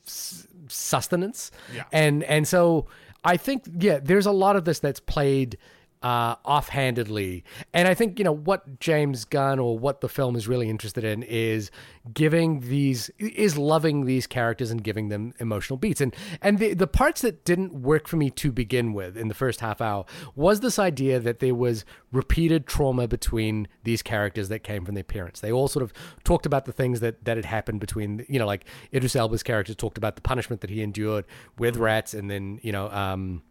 s- 0.04 0.48
sustenance. 0.66 1.52
Yeah. 1.74 1.84
And 1.92 2.24
and 2.24 2.48
so 2.48 2.86
I 3.24 3.36
think 3.36 3.64
yeah, 3.78 4.00
there's 4.02 4.26
a 4.26 4.32
lot 4.32 4.56
of 4.56 4.64
this 4.64 4.80
that's 4.80 5.00
played 5.00 5.56
uh, 6.02 6.36
offhandedly, 6.44 7.44
and 7.72 7.86
I 7.86 7.94
think 7.94 8.18
you 8.18 8.24
know 8.24 8.32
what 8.32 8.80
James 8.80 9.24
Gunn 9.24 9.58
or 9.58 9.78
what 9.78 10.00
the 10.00 10.08
film 10.08 10.36
is 10.36 10.48
really 10.48 10.68
interested 10.68 11.04
in 11.04 11.22
is 11.22 11.70
giving 12.12 12.60
these 12.60 13.10
is 13.18 13.56
loving 13.56 14.04
these 14.04 14.26
characters 14.26 14.70
and 14.70 14.82
giving 14.82 15.08
them 15.08 15.32
emotional 15.38 15.76
beats, 15.76 16.00
and 16.00 16.14
and 16.40 16.58
the 16.58 16.74
the 16.74 16.86
parts 16.86 17.22
that 17.22 17.44
didn't 17.44 17.72
work 17.72 18.08
for 18.08 18.16
me 18.16 18.30
to 18.30 18.50
begin 18.50 18.92
with 18.92 19.16
in 19.16 19.28
the 19.28 19.34
first 19.34 19.60
half 19.60 19.80
hour 19.80 20.04
was 20.34 20.60
this 20.60 20.78
idea 20.78 21.20
that 21.20 21.38
there 21.38 21.54
was 21.54 21.84
repeated 22.10 22.66
trauma 22.66 23.06
between 23.06 23.68
these 23.84 24.02
characters 24.02 24.48
that 24.48 24.60
came 24.60 24.84
from 24.84 24.94
their 24.94 25.04
parents. 25.04 25.40
They 25.40 25.52
all 25.52 25.68
sort 25.68 25.82
of 25.82 25.92
talked 26.24 26.46
about 26.46 26.64
the 26.64 26.72
things 26.72 27.00
that 27.00 27.24
that 27.24 27.36
had 27.36 27.46
happened 27.46 27.80
between 27.80 28.26
you 28.28 28.38
know 28.38 28.46
like 28.46 28.64
Idris 28.92 29.14
Elba's 29.14 29.42
character 29.42 29.74
talked 29.74 29.98
about 29.98 30.16
the 30.16 30.22
punishment 30.22 30.62
that 30.62 30.70
he 30.70 30.82
endured 30.82 31.24
with 31.58 31.76
rats, 31.76 32.12
and 32.14 32.30
then 32.30 32.58
you 32.62 32.72
know. 32.72 32.90
um 32.90 33.42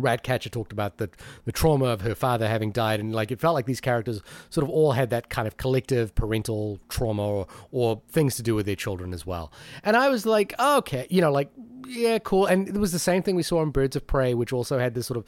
Ratcatcher 0.00 0.50
talked 0.50 0.72
about 0.72 0.98
the 0.98 1.10
the 1.44 1.52
trauma 1.52 1.86
of 1.86 2.00
her 2.02 2.14
father 2.14 2.48
having 2.48 2.72
died, 2.72 3.00
and 3.00 3.14
like 3.14 3.30
it 3.30 3.40
felt 3.40 3.54
like 3.54 3.66
these 3.66 3.80
characters 3.80 4.22
sort 4.50 4.64
of 4.64 4.70
all 4.70 4.92
had 4.92 5.10
that 5.10 5.28
kind 5.28 5.46
of 5.46 5.56
collective 5.56 6.14
parental 6.14 6.78
trauma 6.88 7.26
or 7.26 7.46
or 7.70 8.02
things 8.08 8.36
to 8.36 8.42
do 8.42 8.54
with 8.54 8.66
their 8.66 8.76
children 8.76 9.12
as 9.12 9.26
well. 9.26 9.52
And 9.84 9.96
I 9.96 10.08
was 10.08 10.26
like, 10.26 10.54
oh, 10.58 10.78
okay, 10.78 11.06
you 11.10 11.20
know, 11.20 11.32
like 11.32 11.50
yeah, 11.86 12.18
cool. 12.18 12.46
And 12.46 12.68
it 12.68 12.76
was 12.76 12.92
the 12.92 12.98
same 12.98 13.22
thing 13.22 13.36
we 13.36 13.42
saw 13.42 13.62
in 13.62 13.70
Birds 13.70 13.96
of 13.96 14.06
Prey, 14.06 14.34
which 14.34 14.52
also 14.52 14.78
had 14.78 14.94
this 14.94 15.06
sort 15.06 15.18
of 15.18 15.24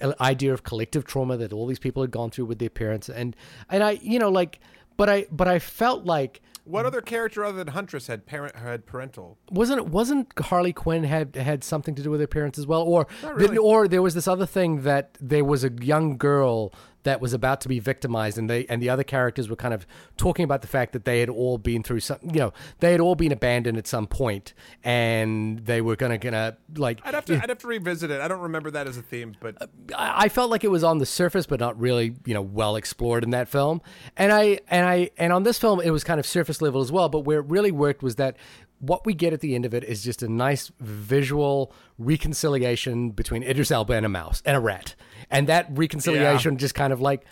uh, 0.00 0.14
idea 0.20 0.52
of 0.52 0.62
collective 0.62 1.04
trauma 1.04 1.36
that 1.36 1.52
all 1.52 1.66
these 1.66 1.78
people 1.78 2.02
had 2.02 2.10
gone 2.10 2.30
through 2.30 2.46
with 2.46 2.58
their 2.58 2.70
parents, 2.70 3.08
and 3.08 3.34
and 3.68 3.82
I, 3.82 3.92
you 4.02 4.18
know, 4.18 4.30
like, 4.30 4.60
but 4.96 5.08
I 5.08 5.26
but 5.30 5.48
I 5.48 5.58
felt 5.58 6.04
like 6.04 6.40
What 6.64 6.86
other 6.86 7.00
character 7.02 7.44
other 7.44 7.58
than 7.58 7.68
Huntress 7.68 8.06
had 8.06 8.26
parent 8.26 8.56
had 8.56 8.86
parental? 8.86 9.38
wasn't 9.50 9.78
it 9.80 9.86
wasn't 9.88 10.38
Harley 10.38 10.72
Quinn 10.72 11.04
had 11.04 11.36
had 11.36 11.62
something 11.62 11.94
to 11.94 12.02
do 12.02 12.10
with 12.10 12.20
her 12.20 12.26
parents 12.26 12.58
as 12.58 12.66
well, 12.66 12.82
or 12.82 13.06
really. 13.22 13.58
or 13.58 13.86
there 13.86 14.02
was 14.02 14.14
this 14.14 14.26
other 14.26 14.46
thing 14.46 14.82
that 14.82 15.18
there 15.20 15.44
was 15.44 15.62
a 15.64 15.70
young 15.80 16.16
girl 16.16 16.72
that 17.04 17.20
was 17.20 17.32
about 17.32 17.60
to 17.62 17.68
be 17.68 17.78
victimized, 17.78 18.36
and 18.36 18.50
they 18.50 18.66
and 18.66 18.82
the 18.82 18.90
other 18.90 19.04
characters 19.04 19.48
were 19.48 19.56
kind 19.56 19.72
of 19.72 19.86
talking 20.16 20.44
about 20.44 20.62
the 20.62 20.68
fact 20.68 20.92
that 20.92 21.04
they 21.04 21.20
had 21.20 21.28
all 21.28 21.56
been 21.58 21.82
through 21.82 22.00
some, 22.00 22.18
you 22.22 22.40
know, 22.40 22.52
they 22.80 22.92
had 22.92 23.00
all 23.00 23.14
been 23.14 23.32
abandoned 23.32 23.78
at 23.78 23.86
some 23.86 24.06
point, 24.06 24.52
and 24.82 25.60
they 25.60 25.80
were 25.80 25.96
gonna 25.96 26.18
gonna 26.18 26.56
like. 26.76 27.00
I'd 27.04 27.14
have 27.14 27.24
to 27.26 27.34
eh 27.34 27.40
I'd 27.42 27.48
have 27.48 27.58
to 27.58 27.66
revisit 27.66 28.10
it. 28.10 28.20
I 28.20 28.28
don't 28.28 28.40
remember 28.40 28.70
that 28.72 28.88
as 28.88 28.96
a 28.96 29.02
theme, 29.02 29.36
but 29.40 29.60
uh, 29.62 29.66
I 29.96 30.24
I 30.24 30.28
felt 30.30 30.50
like 30.50 30.64
it 30.64 30.70
was 30.70 30.82
on 30.82 30.98
the 30.98 31.06
surface, 31.06 31.44
but 31.44 31.60
not 31.60 31.78
really, 31.78 32.14
you 32.24 32.32
know, 32.32 32.40
well 32.40 32.76
explored 32.76 33.24
in 33.24 33.30
that 33.30 33.46
film. 33.46 33.82
And 34.16 34.32
I 34.32 34.60
and 34.68 34.86
I 34.86 35.10
and 35.18 35.32
on 35.34 35.42
this 35.42 35.58
film, 35.58 35.80
it 35.80 35.90
was 35.90 36.02
kind 36.02 36.18
of 36.18 36.26
surface 36.26 36.62
level 36.62 36.80
as 36.80 36.90
well. 36.90 37.10
But 37.10 37.20
where 37.20 37.40
it 37.40 37.46
really 37.46 37.70
worked 37.70 38.02
was 38.02 38.14
that 38.16 38.36
what 38.80 39.04
we 39.06 39.14
get 39.14 39.32
at 39.32 39.40
the 39.40 39.54
end 39.54 39.64
of 39.64 39.74
it 39.74 39.84
is 39.84 40.02
just 40.02 40.22
a 40.22 40.28
nice 40.28 40.72
visual 40.80 41.72
reconciliation 41.98 43.10
between 43.10 43.42
Idris 43.42 43.70
Elba 43.70 43.94
and 43.94 44.06
a 44.06 44.08
mouse 44.08 44.42
and 44.44 44.56
a 44.56 44.60
rat, 44.60 44.94
and 45.30 45.48
that 45.48 45.66
reconciliation 45.70 46.56
just 46.58 46.74
kind 46.74 46.92
of 46.92 47.00
like 47.00 47.24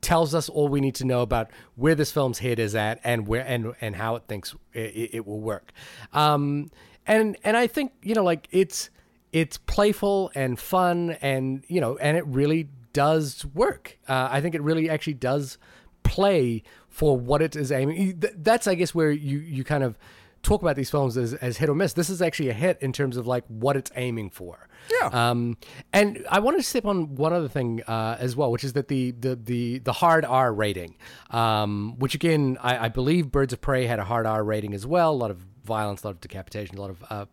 tells 0.00 0.34
us 0.34 0.48
all 0.48 0.68
we 0.68 0.80
need 0.80 0.94
to 0.96 1.04
know 1.04 1.20
about 1.22 1.50
where 1.76 1.94
this 1.94 2.10
film's 2.10 2.38
head 2.38 2.58
is 2.58 2.74
at 2.74 3.00
and 3.04 3.26
where 3.26 3.44
and 3.46 3.74
and 3.80 3.96
how 3.96 4.16
it 4.16 4.22
thinks 4.28 4.54
it, 4.72 5.10
it 5.14 5.26
will 5.26 5.40
work. 5.40 5.72
Um, 6.12 6.70
and 7.06 7.36
and 7.44 7.56
I 7.56 7.66
think 7.66 7.92
you 8.02 8.14
know 8.14 8.24
like 8.24 8.48
it's 8.50 8.90
it's 9.32 9.58
playful 9.58 10.30
and 10.34 10.58
fun 10.58 11.16
and 11.20 11.64
you 11.68 11.80
know 11.80 11.96
and 11.98 12.16
it 12.16 12.26
really 12.26 12.68
does 12.92 13.44
work. 13.54 13.98
Uh, 14.08 14.28
I 14.30 14.40
think 14.40 14.54
it 14.54 14.62
really 14.62 14.90
actually 14.90 15.14
does 15.14 15.58
play 16.02 16.62
for 16.88 17.16
what 17.16 17.42
it 17.42 17.54
is 17.54 17.70
aiming. 17.70 18.22
That's 18.36 18.66
I 18.66 18.74
guess 18.74 18.94
where 18.94 19.10
you 19.10 19.38
you 19.38 19.64
kind 19.64 19.84
of 19.84 19.98
talk 20.42 20.62
about 20.62 20.76
these 20.76 20.90
films 20.90 21.16
as, 21.16 21.34
as 21.34 21.58
hit 21.58 21.68
or 21.68 21.74
miss. 21.74 21.92
This 21.92 22.10
is 22.10 22.22
actually 22.22 22.48
a 22.48 22.54
hit 22.54 22.78
in 22.80 22.92
terms 22.92 23.16
of 23.16 23.26
like 23.26 23.44
what 23.48 23.76
it's 23.76 23.90
aiming 23.96 24.30
for. 24.30 24.68
Yeah. 24.90 25.08
Um, 25.12 25.56
and 25.92 26.24
I 26.30 26.40
wanted 26.40 26.58
to 26.58 26.62
step 26.62 26.86
on 26.86 27.14
one 27.14 27.32
other 27.32 27.48
thing 27.48 27.82
uh, 27.86 28.16
as 28.18 28.34
well, 28.34 28.50
which 28.50 28.64
is 28.64 28.72
that 28.72 28.88
the 28.88 29.10
the 29.12 29.36
the, 29.36 29.78
the 29.80 29.92
hard 29.92 30.24
R 30.24 30.52
rating, 30.52 30.96
um, 31.30 31.96
which 31.98 32.14
again 32.14 32.56
I, 32.60 32.86
I 32.86 32.88
believe 32.88 33.30
Birds 33.30 33.52
of 33.52 33.60
Prey 33.60 33.86
had 33.86 33.98
a 33.98 34.04
hard 34.04 34.26
R 34.26 34.42
rating 34.42 34.74
as 34.74 34.86
well. 34.86 35.12
A 35.12 35.12
lot 35.12 35.30
of 35.30 35.38
violence, 35.64 36.02
a 36.02 36.06
lot 36.08 36.12
of 36.12 36.20
decapitation, 36.20 36.78
a 36.78 36.80
lot 36.80 36.90
of 36.90 37.04
uh, 37.10 37.26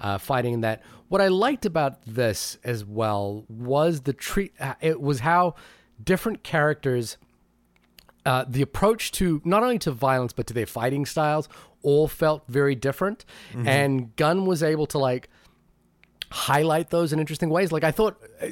uh, 0.00 0.18
fighting. 0.18 0.54
In 0.54 0.60
that, 0.62 0.82
what 1.08 1.20
I 1.20 1.28
liked 1.28 1.66
about 1.66 2.02
this 2.06 2.58
as 2.64 2.84
well 2.84 3.44
was 3.48 4.00
the 4.02 4.14
treat. 4.14 4.52
uh, 4.58 4.74
It 4.80 5.00
was 5.00 5.20
how 5.20 5.54
different 6.02 6.42
characters 6.42 7.18
uh, 8.26 8.44
the 8.48 8.62
approach 8.62 9.12
to 9.12 9.40
not 9.44 9.62
only 9.62 9.78
to 9.78 9.90
violence 9.92 10.32
but 10.32 10.46
to 10.46 10.54
their 10.54 10.66
fighting 10.66 11.04
styles 11.06 11.48
all 11.84 12.08
felt 12.08 12.42
very 12.48 12.74
different. 12.74 13.24
And 13.54 14.16
gunn 14.16 14.44
was 14.46 14.60
able 14.64 14.86
to 14.86 14.98
like 14.98 15.28
highlight 16.30 16.90
those 16.90 17.12
in 17.12 17.20
interesting 17.20 17.48
ways. 17.48 17.70
Like 17.70 17.84
i 17.84 17.92
thought 17.92 18.20
uh, 18.42 18.48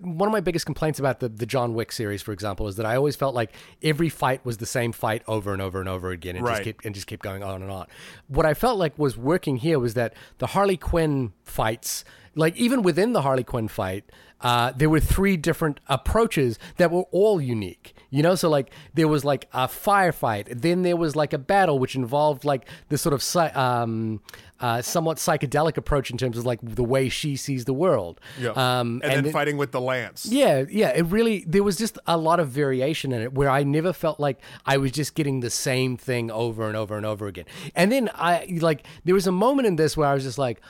one 0.00 0.28
of 0.28 0.32
my 0.32 0.40
biggest 0.40 0.66
complaints 0.66 0.98
about 0.98 1.20
the, 1.20 1.28
the 1.28 1.46
john 1.46 1.74
wick 1.74 1.92
series 1.92 2.22
for 2.22 2.32
example 2.32 2.66
is 2.66 2.74
that 2.76 2.86
i 2.86 2.96
always 2.96 3.14
felt 3.14 3.36
like 3.36 3.52
every 3.84 4.08
fight 4.08 4.44
was 4.44 4.56
the 4.56 4.66
same 4.66 4.90
fight 4.90 5.22
over 5.28 5.52
and 5.52 5.62
over 5.62 5.78
and 5.78 5.88
over 5.88 6.10
again 6.10 6.34
and 6.34 6.44
just 6.44 6.58
Right. 6.58 6.64
kept 6.64 6.84
and 6.84 6.92
just 6.94 7.06
kept 7.06 7.22
going 7.22 7.44
on 7.44 7.62
and 7.62 7.70
on. 7.70 7.86
What 8.26 8.46
i 8.46 8.54
felt 8.54 8.78
like 8.78 8.98
was 8.98 9.16
working 9.16 9.56
here 9.58 9.78
was 9.78 9.94
that 9.94 10.14
the 10.38 10.48
harley 10.48 10.76
quinn 10.76 11.32
fights 11.44 12.04
like 12.34 12.56
even 12.56 12.82
within 12.82 13.12
the 13.12 13.22
harley 13.22 13.44
quinn 13.44 13.68
fight 13.68 14.04
uh, 14.42 14.72
there 14.76 14.88
were 14.88 15.00
three 15.00 15.36
different 15.36 15.80
approaches 15.88 16.58
that 16.76 16.90
were 16.90 17.04
all 17.10 17.40
unique 17.40 17.94
you 18.10 18.22
know 18.22 18.34
so 18.34 18.48
like 18.48 18.70
there 18.94 19.08
was 19.08 19.24
like 19.24 19.46
a 19.52 19.66
firefight 19.66 20.60
then 20.60 20.82
there 20.82 20.96
was 20.96 21.14
like 21.16 21.32
a 21.32 21.38
battle 21.38 21.78
which 21.78 21.94
involved 21.94 22.44
like 22.44 22.68
this 22.88 23.00
sort 23.00 23.14
of 23.14 23.56
um, 23.56 24.20
uh, 24.60 24.82
somewhat 24.82 25.16
psychedelic 25.16 25.76
approach 25.76 26.10
in 26.10 26.18
terms 26.18 26.36
of 26.36 26.44
like 26.44 26.58
the 26.62 26.84
way 26.84 27.08
she 27.08 27.34
sees 27.34 27.64
the 27.64 27.72
world 27.72 28.20
yeah. 28.38 28.50
um, 28.50 29.00
and, 29.02 29.12
then 29.12 29.24
then- 29.24 29.32
fighting 29.32 29.56
with 29.56 29.72
the 29.72 29.80
lance. 29.80 30.26
yeah, 30.26 30.64
yeah. 30.68 30.90
It 30.90 31.06
really 31.06 31.44
there 31.46 31.62
was 31.62 31.76
just 31.76 31.98
a 32.06 32.16
lot 32.16 32.40
of 32.40 32.48
variation 32.48 33.12
in 33.12 33.22
it 33.22 33.32
where 33.32 33.48
I 33.48 33.62
never 33.62 33.92
felt 33.92 34.20
like 34.20 34.40
I 34.66 34.76
was 34.76 34.92
just 34.92 35.14
getting 35.14 35.40
the 35.40 35.50
same 35.50 35.96
thing 35.96 36.30
over 36.30 36.66
and 36.66 36.76
over 36.76 36.96
and 36.96 37.06
over 37.06 37.26
again. 37.26 37.46
And 37.74 37.90
then 37.90 38.10
I 38.14 38.58
like 38.60 38.84
there 39.04 39.14
was 39.14 39.26
a 39.26 39.32
moment 39.32 39.66
in 39.66 39.76
this 39.76 39.96
where 39.96 40.08
I 40.08 40.14
was 40.14 40.24
just 40.24 40.38
like, 40.38 40.60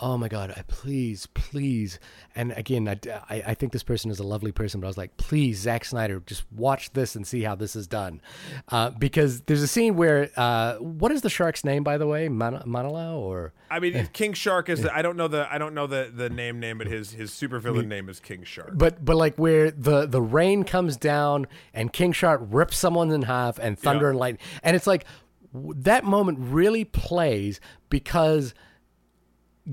oh 0.00 0.16
my 0.16 0.28
god, 0.28 0.52
I 0.56 0.62
please, 0.66 1.26
please. 1.34 1.98
And 2.34 2.52
again, 2.52 2.88
I, 2.88 2.98
I, 3.28 3.42
I 3.48 3.54
think 3.54 3.72
this 3.72 3.82
person 3.82 4.10
is 4.10 4.18
a 4.18 4.22
lovely 4.24 4.50
person, 4.52 4.80
but 4.80 4.86
I 4.86 4.88
was 4.88 4.96
like, 4.98 5.16
please, 5.16 5.58
Zack 5.60 5.84
Snyder, 5.84 6.20
just 6.26 6.44
watch 6.52 6.92
this 6.92 7.14
and 7.14 7.26
see 7.26 7.42
how 7.42 7.54
this 7.54 7.76
is 7.76 7.86
done, 7.86 8.20
uh, 8.68 8.90
because 8.90 9.42
there's 9.42 9.62
a 9.62 9.68
scene 9.68 9.96
where 9.96 10.30
uh, 10.36 10.76
what 10.76 11.12
is 11.12 11.22
the 11.22 11.30
shark's 11.30 11.64
name 11.64 11.84
by 11.84 11.98
the 11.98 12.06
way, 12.06 12.28
Man- 12.28 12.62
Manala 12.66 13.14
or 13.16 13.52
I 13.70 13.78
mean, 13.78 14.08
King 14.12 14.32
Shark 14.32 14.68
is. 14.68 14.82
The, 14.82 14.94
I 14.94 15.02
don't 15.02 15.16
know 15.16 15.28
the. 15.28 15.46
I 15.52 15.58
don't 15.58 15.74
know 15.74 15.86
the 15.86 16.10
the 16.12 16.28
name 16.28 16.58
name, 16.58 16.78
but 16.78 16.86
his 16.88 17.12
his 17.12 17.30
supervillain 17.30 17.86
name 17.86 18.08
is 18.08 18.18
King 18.18 18.42
Shark. 18.42 18.72
But 18.74 19.04
but 19.04 19.16
like 19.16 19.36
where 19.36 19.70
the 19.70 20.06
the 20.06 20.20
rain 20.22 20.64
comes 20.64 20.96
down 20.96 21.46
and 21.72 21.92
King 21.92 22.12
Shark 22.12 22.40
rips 22.44 22.76
someone 22.78 23.10
in 23.12 23.22
half 23.22 23.58
and 23.58 23.78
thunder 23.78 24.06
Yeah. 24.06 24.10
and 24.10 24.18
lightning, 24.18 24.46
and 24.62 24.74
it's 24.74 24.86
like 24.86 25.04
that 25.52 26.04
moment 26.04 26.38
really 26.40 26.84
plays 26.84 27.60
because 27.90 28.54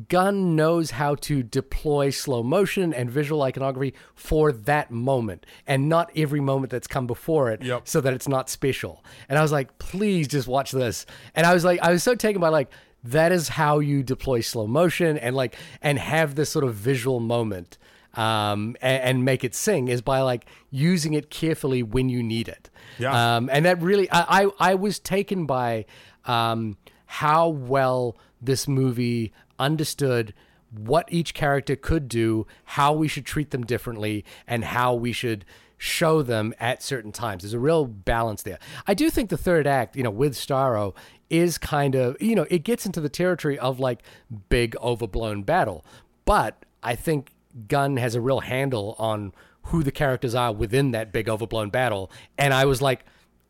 Gunn 0.10 0.56
knows 0.56 0.92
how 0.92 1.16
to 1.16 1.42
deploy 1.42 2.10
slow 2.10 2.44
motion 2.44 2.94
and 2.94 3.10
visual 3.10 3.42
iconography 3.42 3.94
for 4.16 4.52
that 4.52 4.92
moment 4.92 5.46
and 5.66 5.88
not 5.90 6.12
every 6.16 6.40
moment 6.42 6.72
that's 6.72 6.88
come 6.88 7.08
before 7.08 7.52
it 7.52 7.64
Yep. 7.64 7.88
so 7.88 8.02
that 8.02 8.14
it's 8.14 8.28
not 8.28 8.50
special. 8.50 9.04
And 9.30 9.40
I 9.40 9.42
was 9.42 9.52
like, 9.52 9.78
please 9.80 10.28
just 10.28 10.48
watch 10.48 10.72
this. 10.72 11.06
And 11.36 11.48
I 11.48 11.54
was 11.54 11.64
like, 11.64 11.80
I 11.82 11.92
was 11.92 12.04
so 12.04 12.16
taken 12.16 12.42
by 12.42 12.50
like, 12.50 12.70
that 13.06 13.32
is 13.32 13.48
how 13.48 13.80
you 13.80 14.04
deploy 14.04 14.42
slow 14.42 14.68
motion 14.68 15.18
and 15.18 15.36
like, 15.36 15.56
and 15.82 15.98
have 15.98 16.36
this 16.36 16.50
sort 16.50 16.66
of 16.66 16.76
visual 16.76 17.20
moment 17.20 17.78
um, 18.16 18.76
and, 18.82 19.04
and 19.04 19.26
make 19.26 19.44
it 19.44 19.56
sing 19.56 19.88
is 19.88 20.02
by 20.02 20.22
like 20.22 20.46
using 20.70 21.14
it 21.14 21.30
carefully 21.30 21.82
when 21.82 22.10
you 22.10 22.22
need 22.22 22.48
it. 22.50 22.70
Yeah. 23.00 23.38
Um, 23.38 23.50
and 23.52 23.66
that 23.66 23.82
really, 23.82 24.10
I, 24.12 24.44
I, 24.44 24.72
I 24.72 24.76
was 24.76 25.00
taken 25.00 25.46
by 25.46 25.86
um, 26.26 26.78
how 27.06 27.48
well 27.50 28.18
this 28.42 28.68
movie 28.68 29.32
understood 29.60 30.34
what 30.72 31.12
each 31.12 31.34
character 31.34 31.76
could 31.76 32.08
do, 32.10 32.46
how 32.66 32.94
we 32.94 33.08
should 33.08 33.26
treat 33.26 33.52
them 33.52 33.66
differently, 33.66 34.26
and 34.46 34.66
how 34.66 34.94
we 34.94 35.14
should 35.14 35.46
show 35.78 36.22
them 36.22 36.54
at 36.60 36.82
certain 36.82 37.12
times. 37.12 37.44
There's 37.44 37.54
a 37.54 37.60
real 37.60 37.86
balance 37.86 38.42
there. 38.44 38.60
I 38.88 38.94
do 38.94 39.10
think 39.10 39.30
the 39.30 39.38
third 39.38 39.68
act, 39.68 39.96
you 39.96 40.04
know, 40.04 40.10
with 40.10 40.34
Starro 40.34 40.96
is 41.30 41.58
kind 41.58 41.96
of, 41.96 42.20
you 42.22 42.36
know, 42.36 42.48
it 42.50 42.60
gets 42.60 42.86
into 42.86 43.00
the 43.00 43.10
territory 43.10 43.60
of 43.60 43.80
like 43.80 44.02
big 44.50 44.76
overblown 44.78 45.44
battle. 45.44 45.86
But 46.26 46.66
I 46.82 46.96
think 46.96 47.32
Gunn 47.68 47.98
has 47.98 48.16
a 48.16 48.22
real 48.22 48.42
handle 48.42 48.96
on 48.98 49.34
who 49.64 49.84
the 49.84 49.92
characters 49.92 50.34
are 50.34 50.52
within 50.52 50.92
that 50.92 51.12
big 51.12 51.30
overblown 51.30 51.70
battle. 51.70 52.12
And 52.38 52.54
I 52.54 52.66
was 52.66 52.82
like, 52.82 53.06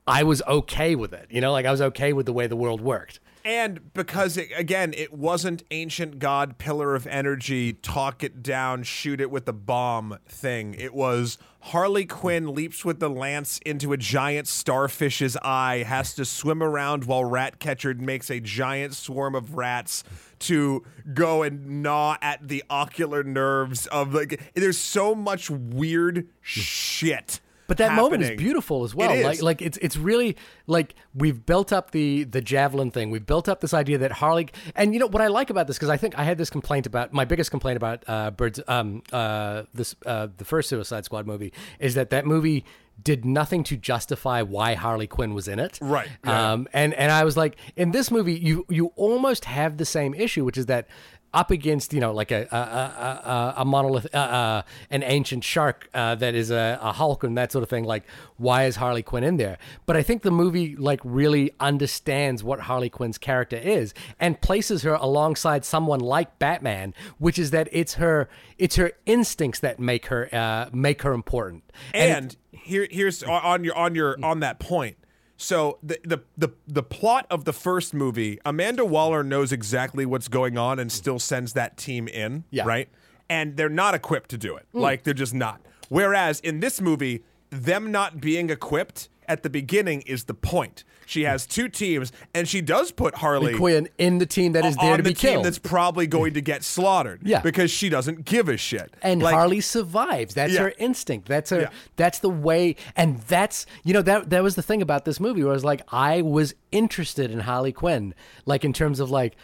I 0.05 0.23
was 0.23 0.41
okay 0.47 0.95
with 0.95 1.13
it. 1.13 1.27
You 1.29 1.41
know, 1.41 1.51
like 1.51 1.65
I 1.65 1.71
was 1.71 1.81
okay 1.81 2.13
with 2.13 2.25
the 2.25 2.33
way 2.33 2.47
the 2.47 2.55
world 2.55 2.81
worked. 2.81 3.19
And 3.47 3.93
because 3.93 4.35
it, 4.35 4.49
again, 4.57 4.93
it 4.93 5.13
wasn't 5.13 5.63
ancient 5.71 6.19
god 6.19 6.57
pillar 6.57 6.95
of 6.95 7.07
energy, 7.07 7.71
talk 7.71 8.21
it 8.21 8.43
down, 8.43 8.83
shoot 8.83 9.21
it 9.21 9.31
with 9.31 9.45
the 9.45 9.53
bomb 9.53 10.17
thing. 10.27 10.73
It 10.73 10.93
was 10.93 11.37
Harley 11.61 12.05
Quinn 12.05 12.53
leaps 12.53 12.83
with 12.83 12.99
the 12.99 13.09
lance 13.09 13.59
into 13.59 13.93
a 13.93 13.97
giant 13.97 14.47
starfish's 14.47 15.37
eye, 15.37 15.85
has 15.87 16.13
to 16.15 16.25
swim 16.25 16.61
around 16.61 17.05
while 17.05 17.23
Ratcatcher 17.23 17.93
makes 17.93 18.29
a 18.29 18.41
giant 18.41 18.95
swarm 18.95 19.33
of 19.33 19.55
rats 19.55 20.03
to 20.39 20.83
go 21.13 21.41
and 21.43 21.81
gnaw 21.81 22.17
at 22.21 22.49
the 22.49 22.65
ocular 22.69 23.23
nerves 23.23 23.87
of 23.87 24.13
like. 24.13 24.51
There's 24.55 24.77
so 24.77 25.15
much 25.15 25.49
weird 25.49 26.27
shit. 26.41 27.39
But 27.67 27.77
that 27.77 27.93
moment 27.93 28.23
is 28.23 28.31
beautiful 28.31 28.83
as 28.83 28.95
well. 28.95 29.09
Like 29.23 29.41
like 29.41 29.61
it's 29.61 29.77
it's 29.79 29.97
really 29.97 30.37
like 30.67 30.95
we've 31.13 31.45
built 31.45 31.73
up 31.73 31.91
the 31.91 32.23
the 32.23 32.41
javelin 32.41 32.91
thing. 32.91 33.11
We've 33.11 33.25
built 33.25 33.49
up 33.49 33.61
this 33.61 33.73
idea 33.73 33.97
that 33.99 34.13
Harley 34.13 34.47
and 34.75 34.93
you 34.93 34.99
know 34.99 35.07
what 35.07 35.21
I 35.21 35.27
like 35.27 35.49
about 35.49 35.67
this 35.67 35.77
because 35.77 35.89
I 35.89 35.97
think 35.97 36.17
I 36.17 36.23
had 36.23 36.37
this 36.37 36.49
complaint 36.49 36.85
about 36.85 37.13
my 37.13 37.25
biggest 37.25 37.51
complaint 37.51 37.77
about 37.77 38.03
uh 38.07 38.31
Birds 38.31 38.59
um 38.67 39.03
uh 39.11 39.63
this 39.73 39.95
uh 40.05 40.27
the 40.37 40.45
first 40.45 40.69
Suicide 40.69 41.05
Squad 41.05 41.27
movie 41.27 41.53
is 41.79 41.95
that 41.95 42.09
that 42.11 42.25
movie 42.25 42.63
did 43.03 43.25
nothing 43.25 43.63
to 43.63 43.77
justify 43.77 44.41
why 44.41 44.73
Harley 44.73 45.05
Quinn 45.05 45.35
was 45.35 45.47
in 45.47 45.59
it. 45.59 45.77
Right, 45.81 46.07
yeah. 46.25 46.53
Um 46.53 46.67
and 46.73 46.93
and 46.93 47.11
I 47.11 47.25
was 47.25 47.37
like 47.37 47.57
in 47.75 47.91
this 47.91 48.09
movie 48.11 48.33
you 48.33 48.65
you 48.69 48.93
almost 48.95 49.45
have 49.45 49.77
the 49.77 49.85
same 49.85 50.13
issue 50.13 50.45
which 50.45 50.57
is 50.57 50.67
that 50.67 50.87
up 51.33 51.51
against 51.51 51.93
you 51.93 51.99
know 51.99 52.13
like 52.13 52.31
a 52.31 52.47
a, 52.51 52.57
a, 52.57 53.53
a, 53.57 53.65
monolith, 53.65 54.07
uh, 54.13 54.17
uh, 54.17 54.61
an 54.89 55.03
ancient 55.03 55.43
shark 55.43 55.89
uh, 55.93 56.15
that 56.15 56.35
is 56.35 56.51
a, 56.51 56.79
a 56.81 56.91
Hulk 56.93 57.23
and 57.23 57.37
that 57.37 57.51
sort 57.51 57.63
of 57.63 57.69
thing. 57.69 57.83
Like, 57.83 58.03
why 58.37 58.65
is 58.65 58.77
Harley 58.77 59.03
Quinn 59.03 59.23
in 59.23 59.37
there? 59.37 59.57
But 59.85 59.97
I 59.97 60.03
think 60.03 60.21
the 60.21 60.31
movie 60.31 60.75
like 60.75 60.99
really 61.03 61.51
understands 61.59 62.43
what 62.43 62.61
Harley 62.61 62.89
Quinn's 62.89 63.17
character 63.17 63.57
is 63.57 63.93
and 64.19 64.39
places 64.41 64.83
her 64.83 64.93
alongside 64.93 65.65
someone 65.65 65.99
like 65.99 66.39
Batman, 66.39 66.93
which 67.17 67.37
is 67.37 67.51
that 67.51 67.67
it's 67.71 67.95
her 67.95 68.29
it's 68.57 68.75
her 68.77 68.91
instincts 69.05 69.59
that 69.59 69.79
make 69.79 70.07
her 70.07 70.33
uh, 70.33 70.69
make 70.71 71.01
her 71.03 71.13
important. 71.13 71.63
And, 71.93 72.35
here, 72.51 72.87
here's 72.89 73.23
on 73.23 73.63
your 73.63 73.75
on 73.75 73.95
your 73.95 74.17
on 74.23 74.41
that 74.41 74.59
point. 74.59 74.97
So 75.37 75.77
the, 75.83 75.99
the 76.03 76.21
the 76.35 76.49
the 76.67 76.83
plot 76.83 77.27
of 77.29 77.45
the 77.45 77.53
first 77.53 77.93
movie, 77.93 78.39
Amanda 78.43 78.83
Waller 78.83 79.23
knows 79.23 79.51
exactly 79.51 80.05
what's 80.05 80.27
going 80.27 80.57
on 80.57 80.79
and 80.79 80.91
still 80.91 81.19
sends 81.19 81.53
that 81.53 81.77
team 81.77 82.07
in, 82.07 82.43
Yeah. 82.49 82.63
right? 82.65 82.89
And 83.29 83.55
they're 83.55 83.69
not 83.69 83.93
equipped 83.93 84.31
to 84.31 84.37
do 84.37 84.55
it. 84.55 84.65
Mm. 84.73 84.81
Like 84.81 85.03
they're 85.03 85.13
just 85.13 85.33
not. 85.35 85.61
Whereas 85.89 86.39
in 86.39 86.59
this 86.59 86.81
movie, 86.81 87.23
them 87.51 87.91
not 87.91 88.19
being 88.19 88.49
equipped 88.49 89.09
at 89.27 89.43
the 89.43 89.49
beginning 89.49 90.01
is 90.01 90.25
the 90.25 90.33
point. 90.33 90.83
She 91.05 91.23
has 91.23 91.45
two 91.45 91.69
teams, 91.69 92.11
and 92.33 92.49
she 92.49 92.59
does 92.59 92.91
put 92.91 93.15
Harley 93.15 93.53
Quinn 93.55 93.87
in 93.97 94.17
the 94.17 94.25
team 94.25 94.51
that 94.51 94.65
is 94.65 94.75
there 94.75 94.91
on 94.91 94.97
to 94.97 95.03
the 95.03 95.11
be 95.11 95.13
team 95.13 95.31
killed. 95.31 95.45
that's 95.45 95.57
probably 95.57 96.05
going 96.05 96.33
to 96.33 96.41
get 96.41 96.63
slaughtered. 96.65 97.21
Yeah. 97.23 97.39
because 97.41 97.71
she 97.71 97.87
doesn't 97.87 98.25
give 98.25 98.49
a 98.49 98.57
shit. 98.57 98.93
and 99.01 99.21
Like, 99.21 99.33
Harley 99.33 99.61
survives. 99.61 100.33
That's 100.33 100.51
Yeah. 100.53 100.63
her 100.63 100.73
instinct. 100.77 101.29
That's 101.29 101.49
her. 101.51 101.61
Yeah. 101.61 101.69
That's 101.95 102.19
the 102.19 102.29
way. 102.29 102.75
And 102.97 103.19
that's 103.21 103.65
you 103.85 103.93
know 103.93 104.01
that 104.01 104.29
that 104.31 104.43
was 104.43 104.55
the 104.55 104.61
thing 104.61 104.81
about 104.81 105.05
this 105.05 105.19
movie 105.21 105.43
where 105.43 105.51
I 105.51 105.55
was 105.55 105.63
like 105.63 105.81
I 105.93 106.21
was 106.23 106.53
interested 106.73 107.31
in 107.31 107.39
Harley 107.39 107.71
Quinn, 107.71 108.13
like 108.45 108.65
in 108.65 108.73
terms 108.73 108.99
of 108.99 109.09
like 109.09 109.37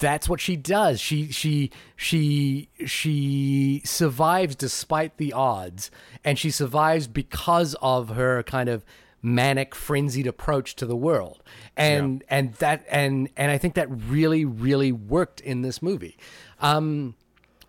that's 0.00 0.28
what 0.28 0.40
she 0.40 0.56
does. 0.56 1.00
She 1.00 1.30
she 1.30 1.70
she 1.94 2.68
she 2.84 3.82
survives 3.84 4.56
despite 4.56 5.16
the 5.18 5.32
odds, 5.32 5.90
and 6.24 6.38
she 6.38 6.50
survives 6.50 7.06
because 7.06 7.76
of 7.80 8.08
her 8.10 8.42
kind 8.42 8.68
of 8.68 8.84
manic 9.24 9.74
frenzied 9.74 10.26
approach 10.26 10.76
to 10.76 10.84
the 10.84 10.94
world 10.94 11.42
and 11.78 12.22
and 12.28 12.52
that 12.54 12.84
and 12.90 13.28
and 13.38 13.50
i 13.50 13.56
think 13.56 13.72
that 13.74 13.88
really 13.90 14.44
really 14.44 14.92
worked 14.92 15.40
in 15.40 15.62
this 15.62 15.80
movie 15.80 16.16
um 16.60 17.14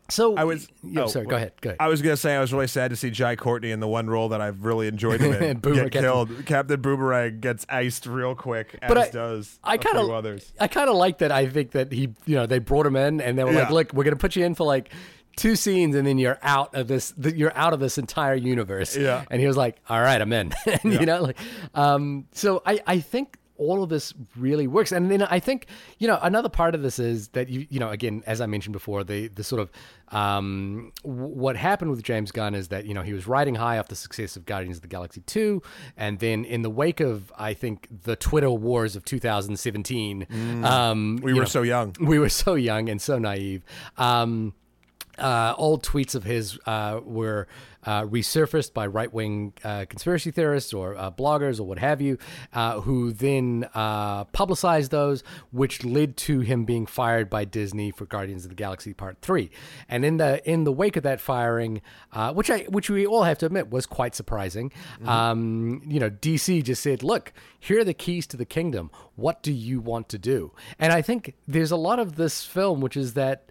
so 0.08 0.36
I 0.36 0.44
was. 0.44 0.68
yeah, 0.84 1.02
oh, 1.02 1.08
sorry. 1.08 1.26
Go 1.26 1.36
ahead. 1.36 1.54
Go 1.62 1.70
ahead. 1.72 1.78
I 1.80 1.88
was 1.88 2.04
gonna 2.04 2.16
say 2.16 2.36
I 2.36 2.40
was 2.40 2.54
really 2.54 2.68
sad 2.68 2.92
to 2.92 2.96
see 2.96 3.10
Jai 3.10 3.36
Courtney 3.36 3.72
in 3.72 3.80
the 3.80 3.88
one 3.88 4.08
role 4.08 4.30
that 4.30 4.40
I've 4.40 4.64
really 4.64 4.88
enjoyed 4.88 5.20
him 5.20 5.34
in 5.34 5.58
get 5.62 5.64
Captain- 5.64 5.90
killed. 5.90 6.46
Captain 6.46 6.80
Boomerang 6.80 7.40
gets 7.40 7.66
iced 7.70 8.06
real 8.06 8.36
quick, 8.36 8.78
as 8.84 8.88
But 8.88 8.98
I- 9.00 9.10
does 9.10 9.58
I 9.64 9.78
kind 9.78 9.98
of, 9.98 10.12
others. 10.12 10.54
I 10.60 10.68
kind 10.68 10.92
of 10.92 10.96
like 10.96 11.18
that. 11.18 11.32
I 11.32 11.48
think 11.50 11.72
that 11.72 11.92
he, 11.92 12.14
you 12.28 12.36
know, 12.36 12.46
they 12.46 12.60
brought 12.60 12.86
him 12.86 12.96
in 12.96 13.20
and 13.20 13.36
they 13.36 13.44
were 13.44 13.52
like, 13.52 13.72
"Look, 13.72 13.94
we're 13.94 14.04
gonna 14.04 14.16
put 14.16 14.36
you 14.36 14.46
in 14.46 14.54
for 14.54 14.64
like 14.68 14.94
two 15.38 15.56
scenes, 15.56 15.96
and 15.96 16.06
then 16.08 16.18
you're 16.18 16.40
out 16.42 16.74
of 16.76 16.88
this. 16.88 17.14
You're 17.18 17.56
out 17.56 17.74
of 17.74 17.80
this 17.80 17.98
entire 17.98 18.36
universe." 18.36 18.96
Yeah. 18.96 19.24
And 19.30 19.40
he 19.42 19.48
was 19.48 19.58
like, 19.58 19.78
"All 19.90 20.02
right, 20.02 20.22
I'm 20.22 20.32
in." 20.34 20.52
and, 20.66 20.94
You 20.94 21.06
know, 21.06 21.22
like, 21.24 21.38
um, 21.74 22.26
so 22.32 22.62
I, 22.66 22.80
I 22.88 23.00
think 23.00 23.38
all 23.58 23.84
of 23.84 23.90
this 23.90 24.14
really 24.36 24.68
works. 24.68 24.92
And 24.92 25.10
then 25.10 25.22
I 25.22 25.40
think, 25.40 25.68
you 25.98 26.10
know, 26.10 26.20
another 26.22 26.50
part 26.50 26.76
of 26.76 26.82
this 26.82 27.00
is 27.00 27.30
that 27.30 27.48
you, 27.48 27.66
you 27.70 27.80
know, 27.80 27.90
again, 27.90 28.22
as 28.28 28.42
I 28.42 28.48
mentioned 28.48 28.74
before, 28.74 29.06
the 29.06 29.30
the 29.30 29.46
sort 29.46 29.62
of 29.62 29.72
um, 30.10 30.92
w- 31.04 31.28
what 31.28 31.56
happened 31.56 31.90
with 31.92 32.04
James 32.04 32.34
Gunn 32.34 32.54
is 32.54 32.68
that 32.68 32.86
you 32.86 32.94
know 32.94 33.02
he 33.02 33.14
was 33.14 33.28
riding 33.28 33.56
high 33.56 33.78
off 33.78 33.88
the 33.88 33.96
success 33.96 34.36
of 34.36 34.46
Guardians 34.46 34.76
of 34.78 34.82
the 34.82 34.90
Galaxy 34.90 35.22
two, 35.22 35.62
and 35.96 36.20
then 36.20 36.44
in 36.44 36.64
the 36.64 36.70
wake 36.70 37.00
of 37.00 37.32
I 37.38 37.54
think 37.54 37.88
the 38.04 38.18
Twitter 38.18 38.52
wars 38.52 38.98
of 38.98 39.06
2017, 39.06 40.28
um, 40.66 41.20
We 41.24 41.34
were 41.34 41.42
know, 41.42 41.46
so 41.46 41.62
young. 41.62 41.96
we 42.00 42.20
were 42.20 42.30
so 42.30 42.56
young 42.56 42.90
and 42.90 43.02
so 43.02 43.18
naive. 43.20 43.64
Um, 43.98 44.54
uh, 45.18 45.54
old 45.58 45.84
tweets 45.84 46.16
of 46.16 46.24
his 46.24 46.58
uh, 46.66 47.00
were 47.04 47.48
uh, 47.86 48.04
resurfaced 48.04 48.74
by 48.74 48.88
right 48.88 49.14
wing 49.14 49.54
uh, 49.64 49.86
conspiracy 49.88 50.32
theorists 50.32 50.74
or 50.74 50.98
uh, 50.98 51.12
bloggers 51.12 51.60
or 51.60 51.64
what 51.64 51.80
have 51.80 52.02
you, 52.02 52.18
uh, 52.54 52.82
who 52.82 53.12
then 53.12 53.68
uh, 53.74 54.24
publicized 54.26 54.92
those, 54.92 55.24
which 55.52 55.84
led 55.86 56.18
to 56.18 56.40
him 56.40 56.66
being 56.66 56.86
fired 56.86 57.30
by 57.30 57.46
Disney 57.46 57.92
for 57.92 58.06
Guardians 58.06 58.46
of 58.46 58.50
the 58.50 58.56
Galaxy 58.56 58.94
Part 58.94 59.22
Three. 59.22 59.52
And 59.88 60.04
in 60.04 60.18
the 60.18 60.48
in 60.50 60.64
the 60.64 60.72
wake 60.72 60.98
of 60.98 61.04
that 61.04 61.22
firing, 61.22 61.82
uh, 62.12 62.34
which 62.34 62.50
I 62.50 62.62
which 62.64 62.90
we 62.90 63.06
all 63.06 63.24
have 63.24 63.38
to 63.40 63.46
admit 63.46 63.70
was 63.70 63.86
quite 63.86 64.16
surprising, 64.16 64.72
um, 65.06 65.82
you 65.86 66.00
know, 66.00 66.10
DC 66.10 66.64
just 66.64 66.82
said, 66.82 67.04
"Look, 67.04 67.34
here 67.60 67.80
are 67.80 67.84
the 67.84 67.94
keys 67.94 68.26
to 68.28 68.38
the 68.38 68.46
kingdom. 68.46 68.90
What 69.16 69.44
do 69.44 69.54
you 69.54 69.80
want 69.80 70.10
to 70.10 70.18
do?" 70.18 70.54
And 70.80 70.92
I 70.92 71.02
think 71.02 71.36
there's 71.48 71.72
a 71.72 71.78
lot 71.78 72.00
of 72.00 72.16
this 72.16 72.44
film, 72.46 72.82
which 72.82 72.98
is 72.98 73.14
that 73.14 73.50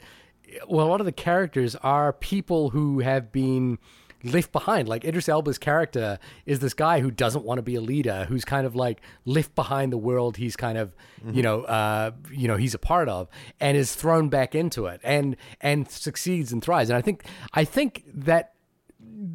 well, 0.68 0.86
a 0.86 0.88
lot 0.88 1.00
of 1.00 1.06
the 1.06 1.12
characters 1.12 1.74
are 1.76 2.12
people 2.12 2.70
who 2.70 3.00
have 3.00 3.32
been 3.32 3.78
left 4.24 4.52
behind. 4.52 4.88
Like 4.88 5.04
Idris 5.04 5.28
Elba's 5.28 5.58
character 5.58 6.18
is 6.46 6.58
this 6.60 6.74
guy 6.74 7.00
who 7.00 7.10
doesn't 7.10 7.44
want 7.44 7.58
to 7.58 7.62
be 7.62 7.74
a 7.74 7.80
leader, 7.80 8.24
who's 8.28 8.44
kind 8.44 8.66
of 8.66 8.74
like 8.74 9.00
left 9.24 9.54
behind 9.54 9.92
the 9.92 9.98
world 9.98 10.36
he's 10.36 10.56
kind 10.56 10.78
of, 10.78 10.94
you 11.30 11.42
know, 11.42 11.62
uh, 11.62 12.12
you 12.30 12.48
know, 12.48 12.56
he's 12.56 12.74
a 12.74 12.78
part 12.78 13.08
of, 13.08 13.28
and 13.60 13.76
is 13.76 13.94
thrown 13.94 14.28
back 14.28 14.54
into 14.54 14.86
it, 14.86 15.00
and 15.04 15.36
and 15.60 15.90
succeeds 15.90 16.52
and 16.52 16.62
thrives. 16.62 16.90
And 16.90 16.96
I 16.96 17.02
think 17.02 17.24
I 17.52 17.64
think 17.64 18.04
that 18.12 18.54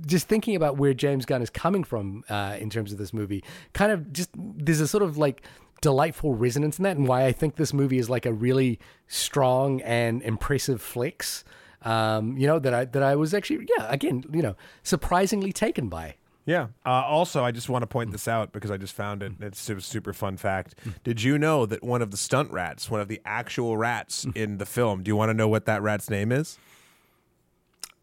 just 0.05 0.27
thinking 0.27 0.55
about 0.55 0.77
where 0.77 0.93
James 0.93 1.25
Gunn 1.25 1.41
is 1.41 1.49
coming 1.49 1.83
from 1.83 2.23
uh, 2.29 2.57
in 2.59 2.69
terms 2.69 2.91
of 2.91 2.97
this 2.97 3.13
movie, 3.13 3.43
kind 3.73 3.91
of 3.91 4.11
just 4.11 4.29
there's 4.35 4.81
a 4.81 4.87
sort 4.87 5.03
of 5.03 5.17
like 5.17 5.43
delightful 5.81 6.35
resonance 6.35 6.77
in 6.77 6.83
that, 6.83 6.97
and 6.97 7.07
why 7.07 7.25
I 7.25 7.31
think 7.31 7.55
this 7.55 7.73
movie 7.73 7.97
is 7.97 8.09
like 8.09 8.25
a 8.25 8.33
really 8.33 8.79
strong 9.07 9.81
and 9.81 10.21
impressive 10.21 10.81
flex. 10.81 11.43
Um, 11.81 12.37
you 12.37 12.45
know 12.45 12.59
that 12.59 12.73
I 12.73 12.85
that 12.85 13.03
I 13.03 13.15
was 13.15 13.33
actually 13.33 13.67
yeah 13.77 13.87
again 13.89 14.23
you 14.33 14.41
know 14.41 14.55
surprisingly 14.83 15.53
taken 15.53 15.87
by. 15.87 16.15
Yeah. 16.45 16.69
Uh, 16.83 17.03
also, 17.05 17.43
I 17.43 17.51
just 17.51 17.69
want 17.69 17.83
to 17.83 17.87
point 17.87 18.11
this 18.11 18.27
out 18.27 18.51
because 18.51 18.71
I 18.71 18.77
just 18.77 18.95
found 18.95 19.21
it. 19.21 19.33
It's 19.39 19.69
a 19.69 19.79
super 19.79 20.13
fun 20.13 20.35
fact. 20.35 20.73
Did 21.03 21.21
you 21.21 21.37
know 21.37 21.67
that 21.67 21.83
one 21.83 22.01
of 22.01 22.09
the 22.09 22.17
stunt 22.17 22.49
rats, 22.51 22.89
one 22.89 22.99
of 22.99 23.07
the 23.07 23.21
actual 23.23 23.77
rats 23.77 24.25
in 24.33 24.57
the 24.57 24.65
film, 24.65 25.03
do 25.03 25.09
you 25.09 25.15
want 25.15 25.29
to 25.29 25.35
know 25.35 25.47
what 25.47 25.65
that 25.65 25.83
rat's 25.83 26.09
name 26.09 26.31
is? 26.31 26.57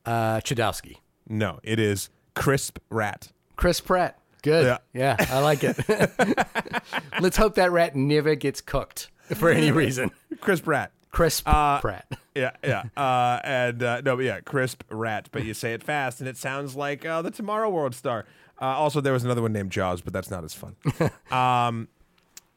Uh, 0.05 0.39
Chudowski, 0.41 0.99
No, 1.29 1.59
it 1.65 1.81
is 1.81 2.09
Crisp 2.35 2.79
Rat. 2.89 3.33
Chris 3.57 3.81
Pratt, 3.81 4.17
good, 4.47 4.79
Yeah. 4.95 5.17
yeah, 5.19 5.27
I 5.31 5.41
like 5.41 5.61
it. 5.63 5.77
Let's 7.21 7.37
hope 7.37 7.55
that 7.57 7.71
rat 7.73 7.95
never 7.97 8.35
gets 8.35 8.61
cooked 8.61 9.11
for 9.35 9.51
any 9.51 9.71
reason. 9.73 10.11
Crisp 10.41 10.67
Rat. 10.67 10.93
Chris 11.11 11.43
Uh, 11.47 11.81
Pratt. 11.81 12.07
Yeah, 12.35 12.51
yeah. 12.63 12.85
Uh, 12.97 13.41
and 13.43 13.83
uh, 13.83 14.01
no, 14.03 14.17
but 14.17 14.25
yeah, 14.25 14.41
crisp 14.41 14.83
rat, 14.91 15.29
but 15.33 15.45
you 15.45 15.55
say 15.55 15.73
it 15.73 15.83
fast, 15.83 16.21
and 16.21 16.29
it 16.29 16.37
sounds 16.37 16.77
like 16.77 17.07
uh, 17.07 17.23
the 17.23 17.31
Tomorrow 17.31 17.71
World 17.71 17.95
star. 17.95 18.27
Uh, 18.61 18.65
also, 18.67 19.01
there 19.01 19.13
was 19.15 19.25
another 19.25 19.41
one 19.43 19.53
named 19.53 19.71
Jaws, 19.73 20.03
but 20.03 20.13
that's 20.13 20.31
not 20.31 20.45
as 20.45 20.53
fun. 20.55 20.77
um, 21.31 21.89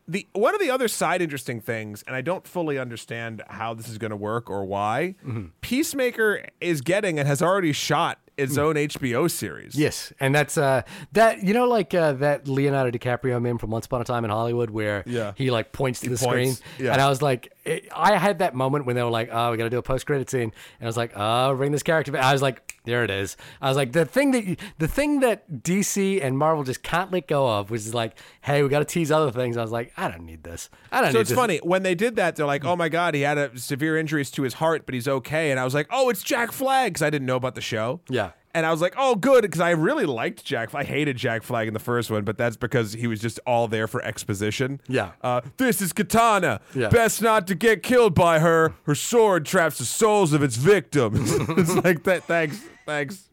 the 0.10 0.28
one 0.34 0.54
of 0.54 0.60
the 0.60 0.70
other 0.72 0.88
side 0.90 1.22
interesting 1.22 1.62
things, 1.62 2.04
and 2.06 2.16
I 2.16 2.22
don't 2.22 2.46
fully 2.46 2.78
understand 2.78 3.44
how 3.48 3.74
this 3.74 3.88
is 3.88 3.98
going 3.98 4.12
to 4.12 4.18
work 4.18 4.50
or 4.50 4.66
why. 4.66 5.16
Peacemaker 5.62 6.46
is 6.60 6.82
getting 6.82 7.18
and 7.20 7.28
has 7.28 7.42
already 7.42 7.72
shot 7.74 8.20
its 8.40 8.58
own 8.58 8.76
HBO 8.76 9.30
series. 9.30 9.76
Yes, 9.76 10.12
and 10.20 10.34
that's 10.34 10.58
uh 10.58 10.82
that 11.14 11.44
you 11.44 11.54
know 11.54 11.68
like 11.68 11.94
uh, 11.94 12.14
that 12.14 12.48
Leonardo 12.48 12.98
DiCaprio 12.98 13.42
meme 13.42 13.58
from 13.58 13.70
Once 13.72 13.86
Upon 13.86 14.02
a 14.02 14.06
Time 14.06 14.24
in 14.26 14.32
Hollywood 14.32 14.70
where 14.70 15.04
Yeah. 15.06 15.34
he 15.36 15.52
like 15.52 15.72
points 15.72 16.00
to 16.02 16.10
the 16.10 16.18
points, 16.18 16.58
screen, 16.60 16.86
yeah. 16.86 16.94
and 16.94 17.02
I 17.02 17.10
was 17.10 17.22
like, 17.22 17.54
I 18.00 18.18
had 18.18 18.40
that 18.40 18.56
moment 18.56 18.86
when 18.86 18.96
they 18.96 19.04
were 19.04 19.10
like, 19.10 19.30
oh, 19.32 19.52
we 19.52 19.58
got 19.58 19.66
to 19.66 19.70
do 19.70 19.78
a 19.78 19.84
post 19.84 20.06
credit 20.06 20.30
scene, 20.30 20.42
and 20.42 20.54
I 20.82 20.86
was 20.86 20.98
like, 20.98 21.12
oh, 21.16 21.56
bring 21.56 21.72
this 21.72 21.84
character. 21.84 22.12
back. 22.12 22.24
I 22.24 22.34
was 22.34 22.42
like, 22.42 22.76
there 22.86 23.04
it 23.04 23.12
is. 23.12 23.38
I 23.62 23.68
was 23.68 23.78
like, 23.78 23.92
the 23.92 24.06
thing 24.06 24.32
that 24.32 24.46
you, 24.46 24.56
the 24.78 24.88
thing 24.88 25.20
that 25.20 25.64
DC 25.64 26.24
and 26.24 26.38
Marvel 26.38 26.64
just 26.64 26.82
can't 26.84 27.12
let 27.12 27.28
go 27.28 27.48
of 27.48 27.70
was 27.70 27.94
like, 27.94 28.18
hey, 28.42 28.64
we 28.64 28.70
got 28.70 28.80
to 28.80 28.86
tease 28.86 29.12
other 29.12 29.32
things. 29.32 29.58
I 29.58 29.62
was 29.62 29.72
like, 29.72 29.92
I 29.98 30.10
don't 30.10 30.26
need 30.26 30.44
this. 30.44 30.70
I 30.92 31.02
don't. 31.02 31.12
So 31.12 31.20
it's 31.20 31.30
this. 31.30 31.38
funny 31.38 31.58
when 31.64 31.84
they 31.84 31.96
did 31.96 32.16
that. 32.16 32.36
They're 32.36 32.46
like, 32.46 32.66
"Oh 32.66 32.76
my 32.76 32.90
god, 32.90 33.14
he 33.14 33.22
had 33.22 33.38
a 33.38 33.58
severe 33.58 33.98
injuries 33.98 34.32
to 34.32 34.44
his 34.44 34.56
heart, 34.56 34.86
but 34.86 34.94
he's 34.96 35.08
okay." 35.08 35.52
And 35.52 35.60
I 35.60 35.64
was 35.64 35.74
like, 35.74 35.88
"Oh, 35.92 36.10
it's 36.10 36.24
Jack 36.24 36.52
Flag," 36.52 36.94
because 36.94 37.02
I 37.04 37.10
didn't 37.10 37.26
know 37.26 37.36
about 37.36 37.56
the 37.56 37.62
show. 37.62 38.02
Yeah. 38.10 38.32
And 38.54 38.66
I 38.66 38.72
was 38.72 38.82
like, 38.82 38.96
"Oh, 38.98 39.16
good," 39.16 39.44
because 39.44 39.62
I 39.62 39.72
really 39.72 40.06
liked 40.06 40.44
Jack. 40.44 40.74
I 40.74 40.84
hated 40.84 41.18
Jack 41.18 41.44
Flag 41.44 41.68
in 41.68 41.74
the 41.74 41.80
first 41.80 42.10
one, 42.10 42.24
but 42.24 42.38
that's 42.38 42.58
because 42.58 42.94
he 42.94 43.06
was 43.06 43.20
just 43.20 43.40
all 43.46 43.68
there 43.68 43.88
for 43.88 44.04
exposition. 44.04 44.82
Yeah. 44.88 45.12
Uh, 45.22 45.42
this 45.58 45.82
is 45.82 45.94
Katana. 45.94 46.62
Yeah. 46.74 46.90
Best 46.90 47.22
not 47.22 47.46
to 47.48 47.56
get 47.56 47.84
killed 47.84 48.16
by 48.16 48.40
her. 48.40 48.74
Her 48.84 48.96
sword 48.96 49.46
traps 49.46 49.78
the 49.78 49.86
souls 49.86 50.34
of 50.34 50.42
its 50.42 50.56
victims. 50.56 51.32
it's 51.34 51.76
like 51.76 52.04
that. 52.04 52.24
Thanks. 52.24 52.64
Thanks. 52.86 53.30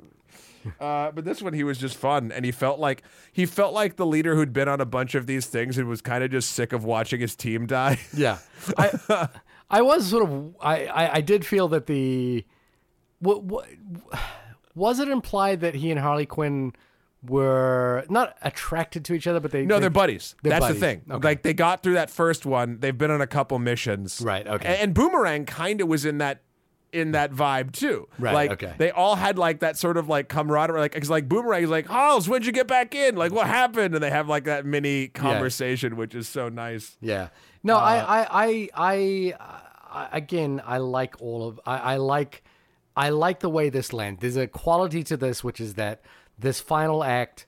Uh, 0.80 1.10
but 1.12 1.24
this 1.24 1.40
one, 1.40 1.52
he 1.52 1.64
was 1.64 1.78
just 1.78 1.96
fun, 1.96 2.32
and 2.32 2.44
he 2.44 2.52
felt 2.52 2.78
like 2.78 3.02
he 3.32 3.46
felt 3.46 3.72
like 3.72 3.96
the 3.96 4.06
leader 4.06 4.34
who'd 4.34 4.52
been 4.52 4.68
on 4.68 4.80
a 4.80 4.86
bunch 4.86 5.14
of 5.14 5.26
these 5.26 5.46
things 5.46 5.78
and 5.78 5.88
was 5.88 6.00
kind 6.00 6.24
of 6.24 6.30
just 6.30 6.50
sick 6.50 6.72
of 6.72 6.84
watching 6.84 7.20
his 7.20 7.34
team 7.36 7.66
die. 7.66 8.00
Yeah, 8.12 8.38
I, 8.78 9.28
I 9.70 9.82
was 9.82 10.06
sort 10.06 10.28
of, 10.28 10.56
I, 10.60 10.86
I, 10.86 11.14
I 11.14 11.20
did 11.20 11.44
feel 11.46 11.68
that 11.68 11.86
the, 11.86 12.44
what, 13.20 13.44
what, 13.44 13.68
was 14.77 15.01
it 15.01 15.09
implied 15.09 15.61
that 15.62 15.74
he 15.74 15.91
and 15.91 15.99
Harley 15.99 16.27
Quinn 16.27 16.72
were 17.29 18.05
not 18.09 18.37
attracted 18.43 19.05
to 19.07 19.14
each 19.14 19.27
other, 19.27 19.41
but 19.41 19.51
they 19.51 19.64
No, 19.64 19.77
they, 19.77 19.81
they're 19.83 19.91
buddies. 19.91 20.37
they're 20.43 20.51
That's 20.51 20.66
buddies. 20.66 20.81
the 20.81 20.87
thing. 20.87 21.03
Okay. 21.11 21.29
Like 21.29 21.43
they 21.43 21.55
got 21.55 21.83
through 21.83 21.95
that 21.95 22.11
first 22.11 22.47
one. 22.47 22.79
They've 22.79 22.97
been 22.97 23.11
on 23.11 23.20
a 23.20 23.27
couple 23.27 23.59
missions. 23.59 24.20
Right, 24.20 24.47
okay. 24.47 24.68
And, 24.68 24.77
and 24.81 24.95
Boomerang 24.95 25.45
kind 25.47 25.81
of 25.81 25.89
was 25.89 26.05
in 26.05 26.18
that 26.18 26.43
in 26.93 27.12
that 27.12 27.33
vibe 27.33 27.72
too. 27.72 28.09
Right, 28.18 28.33
Like 28.33 28.51
okay. 28.53 28.74
they 28.79 28.91
all 28.91 29.16
had 29.16 29.39
like 29.39 29.61
that 29.61 29.77
sort 29.77 29.97
of 29.97 30.09
like 30.09 30.29
camaraderie. 30.29 30.79
Like 30.81 30.93
because 30.93 31.11
like 31.11 31.29
Boomerang 31.29 31.64
is 31.64 31.70
like, 31.70 31.87
Halls, 31.87 32.29
when'd 32.29 32.47
you 32.47 32.53
get 32.53 32.68
back 32.68 32.95
in? 32.95 33.16
Like 33.16 33.33
what 33.33 33.47
happened? 33.47 33.95
And 33.95 34.03
they 34.03 34.11
have 34.11 34.29
like 34.29 34.45
that 34.45 34.64
mini 34.64 35.09
conversation, 35.09 35.97
which 35.97 36.14
is 36.14 36.29
so 36.29 36.49
nice. 36.49 36.97
Yeah. 37.01 37.29
No, 37.62 37.77
I, 37.77 37.99
uh, 37.99 38.07
I, 38.07 38.18
I, 38.31 38.68
I, 38.77 39.35
I, 39.91 40.09
again, 40.12 40.62
I 40.64 40.79
like 40.79 41.16
all 41.20 41.49
of, 41.49 41.61
I, 41.66 41.79
I 41.79 41.97
like, 41.97 42.45
I 42.97 43.11
like 43.11 43.40
the 43.40 43.51
way 43.51 43.68
this 43.68 43.92
lands. 43.92 44.20
There's 44.20 44.36
a 44.36 44.47
quality 44.47 45.03
to 45.05 45.16
this, 45.16 45.44
which 45.44 45.61
is 45.61 45.74
that 45.74 46.03
this 46.38 46.61
final 46.61 47.05
act 47.05 47.47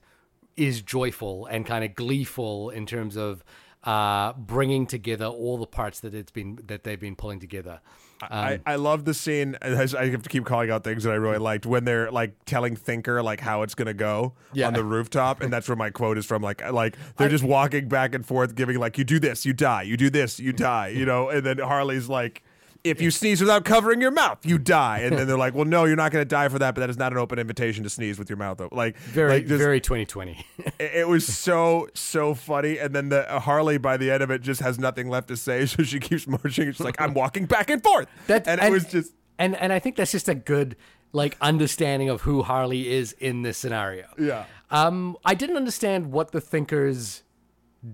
is 0.55 0.81
joyful 0.81 1.45
and 1.47 1.65
kind 1.65 1.83
of 1.83 1.95
gleeful 1.95 2.69
in 2.69 2.85
terms 2.85 3.15
of 3.17 3.43
uh, 3.83 4.33
bringing 4.33 4.85
together 4.85 5.25
all 5.25 5.57
the 5.57 5.65
parts 5.65 6.01
that 6.01 6.13
it's 6.13 6.31
been 6.31 6.59
that 6.65 6.83
they've 6.83 6.99
been 6.99 7.15
pulling 7.15 7.39
together. 7.39 7.79
I, 8.21 8.59
I 8.65 8.75
love 8.75 9.05
the 9.05 9.13
scene. 9.13 9.55
I 9.61 9.69
have 9.69 10.23
to 10.23 10.29
keep 10.29 10.43
calling 10.45 10.69
out 10.69 10.83
things 10.83 11.03
that 11.05 11.11
I 11.11 11.15
really 11.15 11.37
liked 11.37 11.65
when 11.65 11.85
they're 11.85 12.11
like 12.11 12.33
telling 12.43 12.75
Thinker 12.75 13.23
like 13.23 13.39
how 13.39 13.61
it's 13.61 13.75
gonna 13.75 13.93
go 13.93 14.33
Yeah. 14.51 14.67
on 14.67 14.73
the 14.73 14.83
rooftop, 14.83 15.39
and 15.39 15.53
that's 15.53 15.69
where 15.69 15.77
my 15.77 15.89
quote 15.89 16.17
is 16.17 16.25
from. 16.25 16.41
Like, 16.41 16.61
like 16.73 16.97
they're 17.15 17.29
just 17.29 17.45
walking 17.45 17.87
back 17.87 18.13
and 18.13 18.25
forth, 18.25 18.55
giving 18.55 18.77
like, 18.77 18.97
"You 18.97 19.05
do 19.05 19.19
this, 19.19 19.45
you 19.45 19.53
die. 19.53 19.83
You 19.83 19.95
do 19.95 20.09
this, 20.09 20.37
you 20.41 20.51
die." 20.51 20.89
You 20.89 21.05
know, 21.05 21.29
and 21.29 21.45
then 21.45 21.59
Harley's 21.59 22.09
like. 22.09 22.43
If 22.83 23.01
you 23.01 23.11
sneeze 23.11 23.41
without 23.41 23.65
covering 23.65 23.99
your 23.99 24.11
mouth, 24.11 24.45
you 24.45 24.57
die. 24.57 24.99
And 24.99 25.17
then 25.17 25.27
they're 25.27 25.37
like, 25.37 25.53
"Well, 25.53 25.65
no, 25.65 25.83
you're 25.85 25.95
not 25.97 26.11
going 26.11 26.21
to 26.21 26.27
die 26.29 26.47
for 26.47 26.59
that, 26.59 26.75
but 26.75 26.79
that 26.81 26.89
is 26.89 26.97
not 26.97 27.11
an 27.11 27.17
open 27.17 27.37
invitation 27.39 27.83
to 27.83 27.89
sneeze 27.89 28.17
with 28.17 28.29
your 28.29 28.37
mouth 28.37 28.61
open." 28.61 28.77
Like, 28.77 28.97
Very, 28.97 29.33
like, 29.33 29.47
just- 29.47 29.57
very 29.59 29.81
2020. 29.81 30.45
it 30.79 31.07
was 31.07 31.27
so 31.27 31.87
so 31.93 32.33
funny 32.33 32.77
and 32.77 32.95
then 32.95 33.09
the 33.09 33.29
uh, 33.29 33.39
harley 33.39 33.77
by 33.77 33.97
the 33.97 34.09
end 34.11 34.23
of 34.23 34.31
it 34.31 34.41
just 34.41 34.61
has 34.61 34.79
nothing 34.79 35.09
left 35.09 35.27
to 35.27 35.35
say 35.37 35.65
so 35.65 35.83
she 35.83 35.99
keeps 35.99 36.25
marching 36.27 36.71
she's 36.71 36.79
like 36.79 36.99
i'm 37.01 37.13
walking 37.13 37.45
back 37.45 37.69
and 37.69 37.83
forth 37.83 38.07
That- 38.27 38.47
and 38.47 38.61
it 38.61 38.71
was 38.71 38.85
just 38.85 39.13
and 39.37 39.55
and 39.57 39.71
I 39.73 39.79
think 39.79 39.95
that's 39.97 40.11
just 40.11 40.29
a 40.29 40.35
good 40.35 40.75
like 41.11 41.35
understanding 41.41 42.09
of 42.09 42.21
who 42.21 42.43
Harley 42.43 42.89
is 42.91 43.13
in 43.13 43.41
this 43.41 43.57
scenario. 43.57 44.05
yeah 44.17 44.45
Um, 44.69 45.17
I 45.25 45.33
didn't 45.33 45.57
understand 45.57 46.11
what 46.11 46.31
the 46.31 46.39
Thinker's 46.41 47.23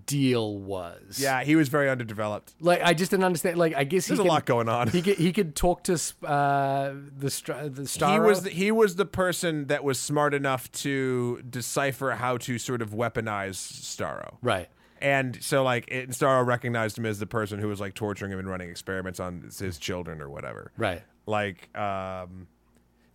deal 0.06 0.58
was. 0.58 1.20
yeah 1.20 1.44
he 1.44 1.56
was 1.56 1.70
very 1.70 1.90
underdeveloped 1.90 2.54
Like 2.60 2.82
I 2.82 2.94
just 2.96 3.12
didn't 3.12 3.24
understand. 3.26 3.58
Like 3.58 3.76
I 3.76 3.84
guess 3.84 4.08
there's 4.08 4.18
he 4.20 4.24
a 4.24 4.26
could, 4.26 4.34
lot 4.34 4.46
going 4.46 4.68
on 4.68 4.90
He 4.90 5.02
could 5.02 5.18
he 5.18 5.32
could 5.32 5.56
talk 5.56 5.84
to 5.84 5.94
uh, 6.26 6.94
the 7.18 7.30
star 7.30 7.70
the 7.70 7.88
star. 7.88 8.14
he 8.14 8.20
was 8.20 8.44
the, 8.44 8.50
he 8.50 8.72
was 8.72 8.96
the 8.96 9.06
person 9.06 9.68
that 9.68 9.84
was 9.84 10.00
smart 10.00 10.34
enough 10.34 10.72
to 10.72 11.42
decipher 11.48 12.12
how 12.12 12.38
to 12.38 12.58
sort 12.58 12.82
of 12.82 12.92
weaponize 12.92 13.56
starro 13.56 14.38
right. 14.42 14.70
and 15.02 15.38
so 15.44 15.64
like 15.64 15.86
it, 15.90 16.10
starro 16.10 16.46
recognized 16.46 16.98
him 16.98 17.06
as 17.06 17.20
the 17.20 17.28
person 17.28 17.60
who 17.60 17.68
was 17.68 17.80
like 17.80 17.94
torturing 17.94 18.32
him 18.32 18.40
and 18.40 18.50
running 18.50 18.70
experiments 18.70 19.20
on 19.20 19.48
his 19.60 19.78
children 19.78 20.20
or 20.22 20.30
whatever 20.30 20.72
Right. 20.78 21.04
like 21.28 21.70
um 21.78 22.48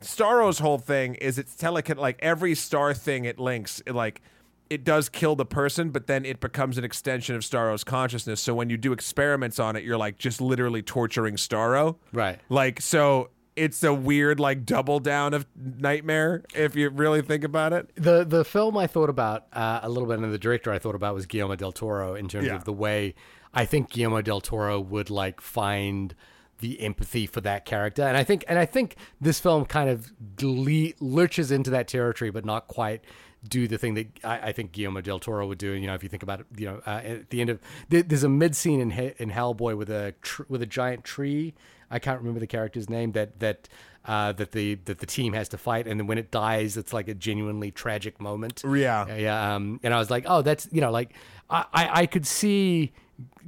Starro's 0.03 0.59
whole 0.61 0.79
thing 0.79 1.15
is 1.17 1.37
it's 1.39 1.55
telekin 1.55 1.97
like 1.99 2.17
every 2.21 2.55
star 2.55 2.95
thing 2.95 3.27
it 3.27 3.39
links 3.39 3.83
it 3.85 3.95
like 3.95 4.23
it 4.71 4.85
does 4.85 5.09
kill 5.09 5.35
the 5.37 5.45
person 5.45 5.91
but 5.91 6.07
then 6.07 6.25
it 6.25 6.41
becomes 6.41 6.79
an 6.79 6.85
extension 6.85 7.35
of 7.35 7.43
Starro's 7.43 7.85
consciousness 7.85 8.41
so 8.41 8.55
when 8.55 8.71
you 8.71 8.77
do 8.77 8.93
experiments 8.93 9.59
on 9.59 9.75
it 9.77 9.83
you're 9.85 9.99
like 9.99 10.17
just 10.17 10.41
literally 10.41 10.81
torturing 10.81 11.35
Starro 11.37 11.97
Right. 12.13 12.39
like 12.49 12.81
so 12.81 13.31
it's 13.57 13.83
a 13.83 13.93
weird 13.93 14.39
like 14.39 14.65
double 14.65 15.01
down 15.01 15.35
of 15.35 15.45
nightmare 15.57 16.45
if 16.55 16.77
you 16.77 16.89
really 16.89 17.21
think 17.21 17.45
about 17.45 17.73
it 17.73 17.91
The 17.97 18.25
the 18.25 18.45
film 18.45 18.77
I 18.77 18.87
thought 18.87 19.11
about 19.11 19.47
uh, 19.53 19.81
a 19.83 19.89
little 19.89 20.09
bit, 20.09 20.19
and 20.21 20.33
the 20.33 20.39
director 20.39 20.73
I 20.73 20.79
thought 20.79 20.95
about 20.95 21.15
was 21.15 21.27
Guillermo 21.27 21.57
del 21.57 21.73
Toro 21.73 22.15
in 22.15 22.29
terms 22.29 22.47
Yeah. 22.47 22.55
of 22.55 22.65
the 22.65 22.73
way 22.73 23.15
I 23.53 23.65
think 23.65 23.91
Guillermo 23.91 24.23
del 24.23 24.41
Toro 24.41 24.79
would 24.81 25.11
like 25.11 25.41
find 25.41 26.15
the 26.61 26.81
empathy 26.81 27.27
for 27.27 27.41
that 27.41 27.65
character, 27.65 28.03
and 28.03 28.17
I 28.17 28.23
think 28.23 28.45
and 28.47 28.59
I 28.59 28.67
think 28.67 28.95
this 29.21 29.41
film 29.41 29.65
kind 29.65 29.91
of 29.91 30.13
gle- 30.37 30.93
lurches 31.01 31.51
into 31.51 31.71
that 31.71 31.89
territory, 31.89 32.31
but 32.31 32.45
not 32.45 32.69
quite 32.69 33.03
do 33.49 33.67
the 33.67 33.79
thing 33.79 33.95
that 33.95 34.07
I, 34.25 34.49
I 34.49 34.53
think 34.53 34.73
Guillermo 34.73 35.01
del 35.01 35.19
Toro 35.19 35.47
would 35.47 35.59
do. 35.59 35.73
You 35.73 35.87
know, 35.87 35.95
if 35.95 36.03
you 36.03 36.09
think 36.09 36.23
about 36.23 36.41
it, 36.41 36.47
you 36.57 36.67
know, 36.67 36.83
uh, 36.87 37.01
at 37.05 37.31
the 37.31 37.41
end 37.41 37.51
of 37.51 37.61
there's 37.89 38.25
a 38.25 38.29
mid 38.29 38.55
scene 38.57 38.81
in 38.81 38.91
in 38.91 39.31
Hellboy 39.31 39.77
with 39.77 39.91
a 39.91 40.15
tr- 40.23 40.45
with 40.49 40.63
a 40.63 40.67
giant 40.67 41.05
tree. 41.05 41.55
I 41.91 41.99
can't 41.99 42.21
remember 42.21 42.39
the 42.39 42.47
character's 42.47 42.89
name 42.89 43.13
that 43.13 43.41
that 43.41 43.69
uh, 44.05 44.33
that 44.33 44.53
the 44.53 44.77
that 44.85 44.99
the 44.99 45.07
team 45.07 45.33
has 45.33 45.49
to 45.51 45.59
fight, 45.59 45.87
and 45.87 45.99
then 45.99 46.07
when 46.07 46.19
it 46.19 46.31
dies, 46.31 46.77
it's 46.77 46.93
like 46.93 47.09
a 47.09 47.15
genuinely 47.15 47.71
tragic 47.71 48.21
moment. 48.21 48.63
Yeah. 48.65 49.15
yeah. 49.15 49.55
Um, 49.55 49.81
and 49.83 49.93
I 49.93 49.99
was 49.99 50.11
like, 50.11 50.25
oh, 50.27 50.43
that's 50.43 50.69
you 50.71 50.81
know, 50.81 50.91
like 50.91 51.15
I 51.49 51.65
I, 51.73 52.01
I 52.03 52.07
could 52.07 52.27
see 52.27 52.93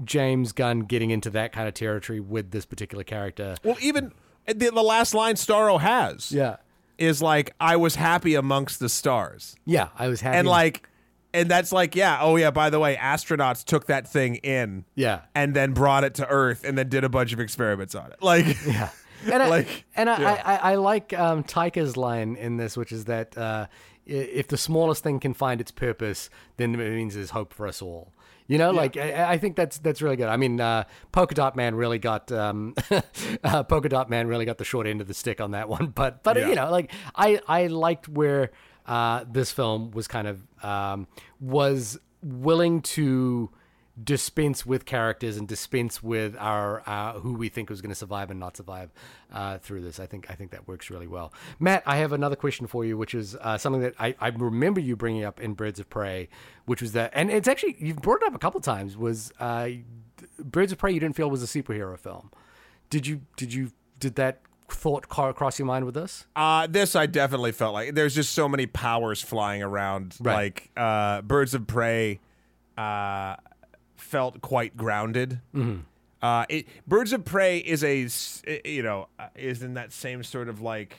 James 0.04 0.52
Gunn 0.52 0.80
getting 0.80 1.10
into 1.10 1.30
that 1.30 1.52
kind 1.52 1.68
of 1.68 1.74
territory 1.74 2.20
with 2.20 2.50
this 2.50 2.64
particular 2.64 3.04
character. 3.04 3.56
well 3.64 3.76
even 3.80 4.12
the, 4.46 4.70
the 4.70 4.82
last 4.82 5.14
line 5.14 5.36
Starro 5.36 5.80
has 5.80 6.32
Yeah, 6.32 6.56
is 7.02 7.20
like 7.20 7.54
I 7.60 7.76
was 7.76 7.96
happy 7.96 8.34
amongst 8.34 8.78
the 8.78 8.88
stars 8.88 9.56
yeah. 9.64 9.88
I 9.98 10.08
was 10.08 10.20
happy. 10.20 10.38
and 10.38 10.48
like 10.48 10.88
and 11.34 11.50
that's 11.50 11.72
like 11.72 11.96
yeah 11.96 12.18
oh 12.20 12.36
yeah 12.36 12.50
by 12.50 12.70
the 12.70 12.78
way 12.78 12.96
astronauts 12.96 13.64
took 13.64 13.86
that 13.86 14.08
thing 14.08 14.36
in 14.36 14.84
yeah, 14.94 15.22
and 15.34 15.54
then 15.54 15.72
brought 15.72 16.04
it 16.04 16.14
to 16.14 16.28
earth 16.28 16.64
and 16.64 16.78
then 16.78 16.88
did 16.88 17.04
a 17.04 17.08
bunch 17.08 17.32
of 17.32 17.40
experiments 17.40 17.94
on 17.94 18.12
it 18.12 18.22
like 18.22 18.46
yeah. 18.66 18.90
And 19.24 19.42
I, 19.42 19.48
Like, 19.56 19.84
and 19.94 20.10
I, 20.10 20.20
yeah. 20.20 20.42
I, 20.44 20.54
I, 20.54 20.72
I 20.72 20.74
like 20.74 21.12
um, 21.12 21.44
Taika's 21.44 21.96
line 21.96 22.34
in 22.34 22.56
this, 22.56 22.76
which 22.76 22.90
is 22.90 23.04
that 23.04 23.38
uh, 23.38 23.66
if 24.04 24.48
the 24.48 24.56
smallest 24.56 25.04
thing 25.04 25.20
can 25.20 25.32
find 25.32 25.60
its 25.60 25.70
purpose, 25.70 26.28
then 26.56 26.74
it 26.74 26.78
means 26.78 27.14
there's 27.14 27.30
hope 27.30 27.54
for 27.54 27.66
us 27.68 27.80
all. 27.80 28.12
You 28.48 28.58
know, 28.58 28.70
like 28.72 28.96
I, 28.96 29.32
I 29.32 29.38
think 29.38 29.56
that's 29.56 29.78
that's 29.78 30.02
really 30.02 30.16
good. 30.16 30.28
I 30.28 30.36
mean, 30.36 30.60
uh, 30.60 30.84
Polka 31.12 31.34
Dot 31.34 31.56
Man 31.56 31.74
really 31.74 31.98
got 31.98 32.30
um, 32.32 32.74
uh, 33.44 33.62
Polka 33.62 33.88
Dot 33.88 34.10
Man 34.10 34.26
really 34.26 34.44
got 34.44 34.58
the 34.58 34.64
short 34.64 34.86
end 34.86 35.00
of 35.00 35.06
the 35.08 35.14
stick 35.14 35.40
on 35.40 35.52
that 35.52 35.68
one. 35.68 35.86
But 35.94 36.22
but 36.22 36.36
Yeah. 36.36 36.48
you 36.48 36.54
know, 36.54 36.70
like 36.70 36.90
I 37.14 37.40
I 37.46 37.68
liked 37.68 38.08
where 38.08 38.50
uh, 38.86 39.24
this 39.30 39.52
film 39.52 39.90
was 39.92 40.08
kind 40.08 40.26
of 40.28 40.42
um, 40.64 41.06
was 41.40 41.98
willing 42.22 42.82
to 42.82 43.50
dispense 44.02 44.64
with 44.64 44.84
characters 44.86 45.36
and 45.36 45.46
dispense 45.46 46.02
with 46.02 46.34
our 46.38 46.82
uh, 46.86 47.12
who 47.20 47.34
we 47.34 47.48
think 47.48 47.68
was 47.68 47.82
going 47.82 47.90
to 47.90 47.94
survive 47.94 48.30
and 48.30 48.40
not 48.40 48.56
survive 48.56 48.90
uh, 49.32 49.58
through 49.58 49.82
this. 49.82 50.00
I 50.00 50.06
think 50.06 50.30
I 50.30 50.34
think 50.34 50.50
that 50.52 50.66
works 50.66 50.88
really 50.90 51.06
well. 51.06 51.32
Matt, 51.60 51.82
I 51.84 51.96
have 51.98 52.12
another 52.12 52.36
question 52.36 52.66
for 52.66 52.84
you, 52.84 52.96
which 52.96 53.14
is 53.14 53.36
uh, 53.36 53.58
something 53.58 53.82
that 53.82 53.94
I, 53.98 54.14
I 54.20 54.28
remember 54.28 54.80
you 54.80 54.96
bringing 54.96 55.24
up 55.24 55.40
in 55.40 55.52
Birds 55.54 55.78
of 55.78 55.90
Prey, 55.90 56.28
which 56.64 56.80
was 56.80 56.92
that, 56.92 57.10
and 57.14 57.30
it's 57.30 57.46
actually 57.48 57.76
you've 57.78 58.00
brought 58.00 58.22
it 58.22 58.26
up 58.26 58.34
a 58.34 58.38
couple 58.38 58.60
times. 58.60 58.96
Was 58.96 59.30
uh, 59.38 59.68
Birds 60.38 60.72
of 60.72 60.78
Prey 60.78 60.92
you 60.92 61.00
didn't 61.00 61.16
feel 61.16 61.28
was 61.28 61.42
a 61.42 61.46
superhero 61.62 61.98
film? 61.98 62.30
Did 62.88 63.06
you 63.06 63.20
did 63.36 63.52
you 63.52 63.72
did 63.98 64.14
that 64.14 64.40
thought 64.68 65.06
car 65.10 65.34
cross 65.34 65.58
your 65.58 65.66
mind 65.66 65.84
with 65.84 65.94
this? 65.94 66.24
uh 66.34 66.66
this 66.66 66.96
i 66.96 67.04
definitely 67.04 67.52
felt 67.52 67.74
like 67.74 67.94
there's 67.94 68.14
just 68.14 68.32
so 68.32 68.48
many 68.48 68.64
powers 68.64 69.20
flying 69.20 69.62
around 69.62 70.16
Right. 70.18 70.34
like 70.34 70.70
uh 70.78 71.20
birds 71.20 71.52
of 71.52 71.66
prey 71.66 72.20
uh 72.78 73.36
felt 74.02 74.40
quite 74.40 74.76
grounded 74.76 75.40
uh 76.22 76.44
it 76.48 76.66
birds 76.86 77.12
of 77.12 77.24
prey 77.24 77.58
is 77.58 77.82
a 77.84 78.08
you 78.64 78.82
know 78.82 79.08
uh, 79.18 79.28
is 79.34 79.62
in 79.62 79.74
that 79.74 79.92
same 79.92 80.22
sort 80.22 80.48
of 80.48 80.60
like 80.60 80.96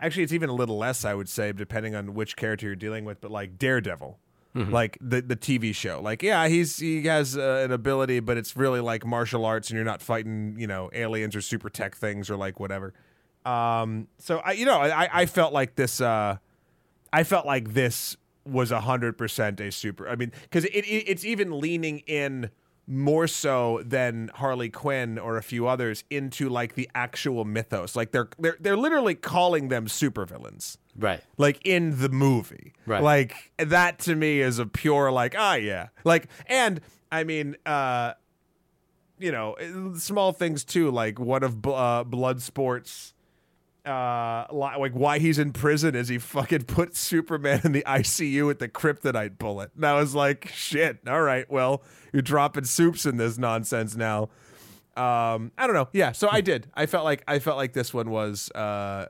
actually 0.00 0.22
it's 0.22 0.32
even 0.32 0.48
a 0.48 0.54
little 0.54 0.76
less 0.78 1.04
i 1.04 1.14
would 1.14 1.28
say 1.28 1.52
depending 1.52 1.94
on 1.94 2.14
which 2.14 2.36
character 2.36 2.66
you're 2.66 2.76
dealing 2.76 3.04
with 3.04 3.20
but 3.20 3.30
like 3.30 3.58
daredevil 3.58 4.18
like 4.72 4.98
the 5.00 5.20
the 5.22 5.36
TV 5.36 5.72
show. 5.72 6.00
Like, 6.02 6.24
yeah, 6.24 6.48
he's 6.48 6.78
he 6.78 7.04
has 7.04 7.36
uh, 7.38 7.62
an 7.64 7.70
ability, 7.70 8.18
but 8.18 8.36
it's 8.36 8.56
really 8.56 8.80
like 8.80 9.06
martial 9.06 9.44
arts, 9.44 9.70
and 9.70 9.76
you're 9.76 9.84
not 9.84 10.02
fighting, 10.02 10.56
you 10.58 10.66
know, 10.66 10.90
aliens 10.92 11.36
or 11.36 11.40
super 11.40 11.70
tech 11.70 11.94
things 11.94 12.28
or 12.28 12.36
like 12.36 12.58
whatever. 12.58 12.92
Um, 13.44 14.08
so 14.18 14.38
I, 14.38 14.52
you 14.52 14.66
know, 14.66 14.80
I 14.80 15.08
I 15.20 15.26
felt 15.26 15.52
like 15.52 15.76
this. 15.76 16.00
Uh, 16.00 16.38
I 17.12 17.22
felt 17.22 17.46
like 17.46 17.74
this 17.74 18.16
was 18.50 18.70
hundred 18.70 19.16
percent 19.18 19.60
a 19.60 19.70
super. 19.70 20.08
I 20.08 20.16
mean, 20.16 20.32
because 20.42 20.64
it, 20.66 20.84
it 20.84 21.04
it's 21.10 21.24
even 21.24 21.58
leaning 21.60 22.00
in 22.00 22.50
more 22.86 23.28
so 23.28 23.80
than 23.84 24.30
Harley 24.34 24.68
Quinn 24.68 25.16
or 25.16 25.36
a 25.36 25.42
few 25.44 25.68
others 25.68 26.02
into 26.10 26.48
like 26.48 26.74
the 26.74 26.90
actual 26.94 27.44
mythos. 27.44 27.94
Like 27.94 28.10
they're 28.10 28.28
they're 28.38 28.56
they're 28.58 28.76
literally 28.76 29.14
calling 29.14 29.68
them 29.68 29.86
supervillains 29.86 30.76
Right. 30.98 31.22
like 31.38 31.60
in 31.64 32.00
the 32.00 32.08
movie. 32.08 32.72
Right. 32.86 33.02
Like 33.02 33.52
that 33.58 34.00
to 34.00 34.16
me 34.16 34.40
is 34.40 34.58
a 34.58 34.66
pure 34.66 35.12
like 35.12 35.34
ah 35.38 35.54
yeah. 35.54 35.88
Like 36.04 36.26
and 36.46 36.80
I 37.12 37.22
mean 37.24 37.56
uh 37.64 38.14
you 39.20 39.30
know, 39.30 39.54
small 39.96 40.32
things 40.32 40.64
too 40.64 40.90
like 40.90 41.20
one 41.20 41.42
of 41.44 41.64
uh, 41.66 42.04
Bloodsport's 42.04 43.12
uh 43.86 44.46
like 44.52 44.92
why 44.92 45.18
he's 45.18 45.38
in 45.38 45.52
prison 45.52 45.94
is 45.94 46.08
he 46.08 46.18
fucking 46.18 46.64
put 46.64 46.96
Superman 46.96 47.60
in 47.64 47.72
the 47.72 47.82
ICU 47.86 48.46
with 48.46 48.58
the 48.58 48.68
kryptonite 48.68 49.38
bullet. 49.38 49.70
And 49.74 49.84
I 49.86 49.94
was 49.94 50.14
like, 50.14 50.48
shit, 50.48 50.98
all 51.06 51.22
right, 51.22 51.50
well, 51.50 51.82
you're 52.12 52.22
dropping 52.22 52.64
soups 52.64 53.06
in 53.06 53.16
this 53.16 53.38
nonsense 53.38 53.96
now. 53.96 54.28
Um, 54.96 55.52
I 55.56 55.66
don't 55.66 55.74
know. 55.74 55.88
Yeah, 55.92 56.12
so 56.12 56.28
I 56.30 56.40
did. 56.40 56.66
I 56.74 56.86
felt 56.86 57.04
like 57.04 57.22
I 57.26 57.38
felt 57.38 57.56
like 57.56 57.72
this 57.72 57.94
one 57.94 58.10
was 58.10 58.50
uh 58.52 59.06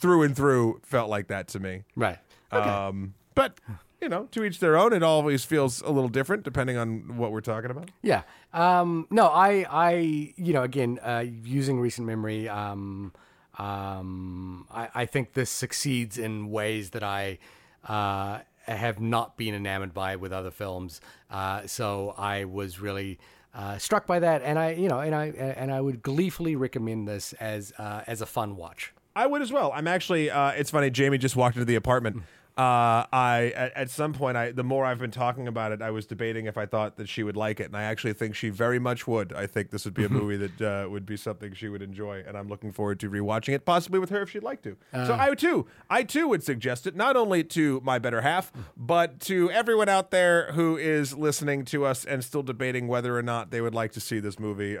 through 0.00 0.22
and 0.22 0.34
through 0.34 0.80
felt 0.84 1.10
like 1.10 1.28
that 1.28 1.48
to 1.48 1.60
me. 1.60 1.82
Right. 1.94 2.18
Okay. 2.52 2.68
Um, 2.68 3.14
but 3.34 3.58
you 4.00 4.08
know, 4.08 4.24
to 4.32 4.44
each 4.44 4.60
their 4.60 4.76
own. 4.76 4.92
It 4.92 5.02
always 5.02 5.44
feels 5.44 5.82
a 5.82 5.90
little 5.90 6.08
different 6.08 6.42
depending 6.42 6.76
on 6.76 7.16
what 7.16 7.32
we're 7.32 7.40
talking 7.40 7.70
about. 7.70 7.90
Yeah. 8.02 8.22
Um, 8.52 9.06
no, 9.10 9.26
I, 9.26 9.66
I, 9.70 10.32
you 10.36 10.52
know, 10.52 10.62
again, 10.62 10.98
uh, 11.02 11.24
using 11.44 11.80
recent 11.80 12.06
memory, 12.06 12.48
um, 12.48 13.12
um, 13.60 14.66
I, 14.70 14.88
I 14.94 15.06
think 15.06 15.34
this 15.34 15.50
succeeds 15.50 16.16
in 16.16 16.50
ways 16.50 16.90
that 16.90 17.02
I 17.02 17.38
uh, 17.86 18.38
have 18.64 19.00
not 19.00 19.36
been 19.36 19.54
enamored 19.54 19.92
by 19.92 20.16
with 20.16 20.32
other 20.32 20.50
films. 20.50 21.00
Uh, 21.30 21.66
so 21.66 22.14
I 22.16 22.44
was 22.44 22.80
really 22.80 23.18
uh, 23.54 23.76
struck 23.76 24.06
by 24.06 24.18
that, 24.20 24.42
and 24.42 24.58
I, 24.58 24.72
you 24.72 24.88
know, 24.88 25.00
and 25.00 25.14
I 25.14 25.26
and 25.26 25.70
I 25.70 25.80
would 25.80 26.02
gleefully 26.02 26.56
recommend 26.56 27.06
this 27.06 27.34
as 27.34 27.72
uh, 27.78 28.02
as 28.06 28.22
a 28.22 28.26
fun 28.26 28.56
watch. 28.56 28.94
I 29.14 29.26
would 29.26 29.42
as 29.42 29.52
well. 29.52 29.72
I'm 29.74 29.86
actually. 29.86 30.30
Uh, 30.30 30.52
it's 30.52 30.70
funny. 30.70 30.88
Jamie 30.88 31.18
just 31.18 31.36
walked 31.36 31.56
into 31.56 31.66
the 31.66 31.74
apartment. 31.74 32.22
Uh, 32.60 33.06
I 33.10 33.54
at, 33.56 33.74
at 33.74 33.90
some 33.90 34.12
point, 34.12 34.36
I 34.36 34.52
the 34.52 34.62
more 34.62 34.84
I've 34.84 34.98
been 34.98 35.10
talking 35.10 35.48
about 35.48 35.72
it, 35.72 35.80
I 35.80 35.90
was 35.90 36.04
debating 36.04 36.44
if 36.44 36.58
I 36.58 36.66
thought 36.66 36.96
that 36.98 37.08
she 37.08 37.22
would 37.22 37.34
like 37.34 37.58
it, 37.58 37.64
and 37.64 37.74
I 37.74 37.84
actually 37.84 38.12
think 38.12 38.34
she 38.34 38.50
very 38.50 38.78
much 38.78 39.06
would. 39.06 39.32
I 39.32 39.46
think 39.46 39.70
this 39.70 39.86
would 39.86 39.94
be 39.94 40.04
a 40.04 40.10
movie 40.10 40.36
that 40.36 40.60
uh, 40.60 40.90
would 40.90 41.06
be 41.06 41.16
something 41.16 41.54
she 41.54 41.70
would 41.70 41.80
enjoy, 41.80 42.22
and 42.26 42.36
I'm 42.36 42.48
looking 42.48 42.70
forward 42.70 43.00
to 43.00 43.08
rewatching 43.08 43.54
it, 43.54 43.64
possibly 43.64 43.98
with 43.98 44.10
her 44.10 44.20
if 44.20 44.30
she'd 44.30 44.42
like 44.42 44.60
to. 44.64 44.76
so 44.92 45.16
I 45.18 45.34
too, 45.34 45.68
I 45.88 46.02
too 46.02 46.28
would 46.28 46.42
suggest 46.42 46.86
it 46.86 46.94
not 46.94 47.16
only 47.16 47.44
to 47.44 47.80
my 47.82 47.98
better 47.98 48.20
half, 48.20 48.52
but 48.76 49.20
to 49.20 49.50
everyone 49.52 49.88
out 49.88 50.10
there 50.10 50.52
who 50.52 50.76
is 50.76 51.16
listening 51.16 51.64
to 51.66 51.86
us 51.86 52.04
and 52.04 52.22
still 52.22 52.42
debating 52.42 52.88
whether 52.88 53.16
or 53.16 53.22
not 53.22 53.50
they 53.52 53.62
would 53.62 53.74
like 53.74 53.92
to 53.92 54.00
see 54.00 54.20
this 54.20 54.38
movie. 54.38 54.76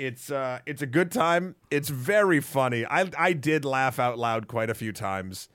It's 0.00 0.30
uh, 0.30 0.60
it's 0.64 0.80
a 0.80 0.86
good 0.86 1.12
time. 1.12 1.56
It's 1.70 1.90
very 1.90 2.40
funny. 2.40 2.86
I 2.86 3.10
I 3.18 3.34
did 3.34 3.66
laugh 3.66 3.98
out 3.98 4.18
loud 4.18 4.48
quite 4.48 4.70
a 4.70 4.74
few 4.74 4.92
times. 4.94 5.50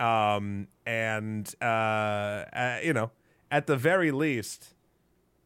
Um, 0.00 0.68
and 0.86 1.54
uh, 1.60 1.64
uh, 1.64 2.78
you 2.82 2.94
know, 2.94 3.10
at 3.50 3.66
the 3.66 3.76
very 3.76 4.10
least, 4.10 4.74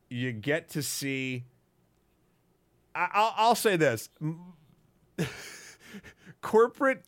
you 0.08 0.30
get 0.30 0.68
to 0.70 0.84
see. 0.84 1.46
I, 2.94 3.08
I'll 3.12 3.34
I'll 3.36 3.54
say 3.56 3.76
this: 3.76 4.08
corporate 6.40 7.06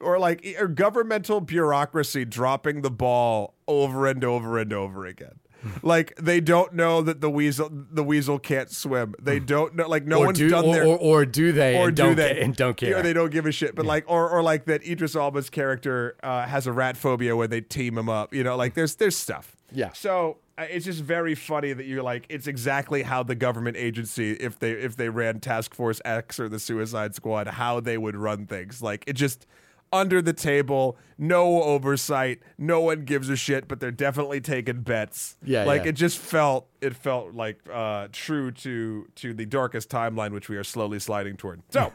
or 0.00 0.20
like 0.20 0.46
or 0.60 0.68
governmental 0.68 1.40
bureaucracy 1.40 2.24
dropping 2.24 2.82
the 2.82 2.90
ball 2.90 3.54
over 3.66 4.06
and 4.06 4.22
over 4.22 4.58
and 4.58 4.72
over 4.72 5.06
again. 5.06 5.40
Like 5.82 6.14
they 6.16 6.40
don't 6.40 6.74
know 6.74 7.02
that 7.02 7.20
the 7.20 7.30
weasel 7.30 7.68
the 7.70 8.04
weasel 8.04 8.38
can't 8.38 8.70
swim. 8.70 9.14
They 9.20 9.38
don't 9.38 9.74
know 9.74 9.88
like 9.88 10.04
no 10.04 10.20
or 10.20 10.26
one's 10.26 10.38
do, 10.38 10.48
done 10.48 10.66
or, 10.66 10.74
their 10.74 10.86
or, 10.86 10.98
or 10.98 11.26
do 11.26 11.52
they? 11.52 11.76
or 11.78 11.90
do 11.90 12.02
don't 12.02 12.16
they 12.16 12.40
and 12.40 12.54
don't 12.54 12.76
care? 12.76 12.98
Or 12.98 13.02
they 13.02 13.12
don't 13.12 13.30
give 13.30 13.46
a 13.46 13.52
shit. 13.52 13.74
But 13.74 13.86
like, 13.86 14.04
or 14.06 14.28
or 14.28 14.42
like 14.42 14.66
that 14.66 14.84
Idris 14.86 15.14
Elba's 15.14 15.50
character 15.50 16.16
uh, 16.22 16.46
has 16.46 16.66
a 16.66 16.72
rat 16.72 16.96
phobia 16.96 17.36
when 17.36 17.50
they 17.50 17.60
team 17.60 17.98
him 17.98 18.08
up. 18.08 18.34
You 18.34 18.44
know, 18.44 18.56
like 18.56 18.74
there's 18.74 18.96
there's 18.96 19.16
stuff. 19.16 19.56
Yeah. 19.72 19.92
So 19.92 20.38
uh, 20.56 20.66
it's 20.70 20.84
just 20.84 21.02
very 21.02 21.34
funny 21.34 21.72
that 21.72 21.86
you're 21.86 22.02
like, 22.02 22.26
it's 22.28 22.46
exactly 22.46 23.02
how 23.02 23.22
the 23.22 23.34
government 23.34 23.76
agency, 23.76 24.32
if 24.32 24.58
they 24.58 24.72
if 24.72 24.96
they 24.96 25.08
ran 25.08 25.40
Task 25.40 25.74
Force 25.74 26.00
X 26.04 26.38
or 26.38 26.48
the 26.48 26.58
Suicide 26.58 27.14
Squad, 27.14 27.48
how 27.48 27.80
they 27.80 27.98
would 27.98 28.16
run 28.16 28.46
things. 28.46 28.80
Like 28.80 29.04
it 29.06 29.14
just 29.14 29.46
under 29.94 30.20
the 30.20 30.32
table, 30.32 30.98
no 31.16 31.62
oversight, 31.62 32.40
no 32.58 32.80
one 32.80 33.04
gives 33.04 33.30
a 33.30 33.36
shit, 33.36 33.68
but 33.68 33.78
they're 33.78 33.92
definitely 33.92 34.40
taking 34.40 34.82
bets. 34.82 35.36
Yeah, 35.42 35.64
like 35.64 35.84
yeah. 35.84 35.90
it 35.90 35.92
just 35.92 36.18
felt 36.18 36.66
it 36.80 36.96
felt 36.96 37.32
like 37.32 37.60
uh, 37.72 38.08
true 38.12 38.50
to 38.50 39.06
to 39.14 39.32
the 39.32 39.46
darkest 39.46 39.88
timeline 39.88 40.32
which 40.32 40.48
we 40.48 40.56
are 40.56 40.64
slowly 40.64 40.98
sliding 40.98 41.36
toward. 41.36 41.62
So, 41.70 41.92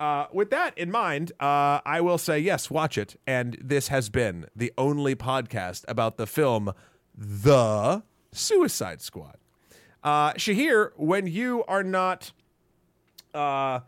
uh, 0.00 0.26
with 0.32 0.50
that 0.50 0.76
in 0.78 0.90
mind, 0.90 1.32
uh, 1.38 1.80
I 1.84 2.00
will 2.00 2.18
say 2.18 2.38
yes, 2.38 2.70
watch 2.70 2.96
it. 2.96 3.20
And 3.26 3.58
this 3.62 3.88
has 3.88 4.08
been 4.08 4.46
the 4.56 4.72
only 4.78 5.14
podcast 5.14 5.84
about 5.86 6.16
the 6.16 6.26
film 6.26 6.72
The 7.14 8.02
Suicide 8.32 9.02
Squad. 9.02 9.36
Uh, 10.02 10.32
Shahir, 10.32 10.90
when 10.96 11.26
you 11.26 11.62
are 11.68 11.84
not 11.84 12.32
uh, 13.34 13.80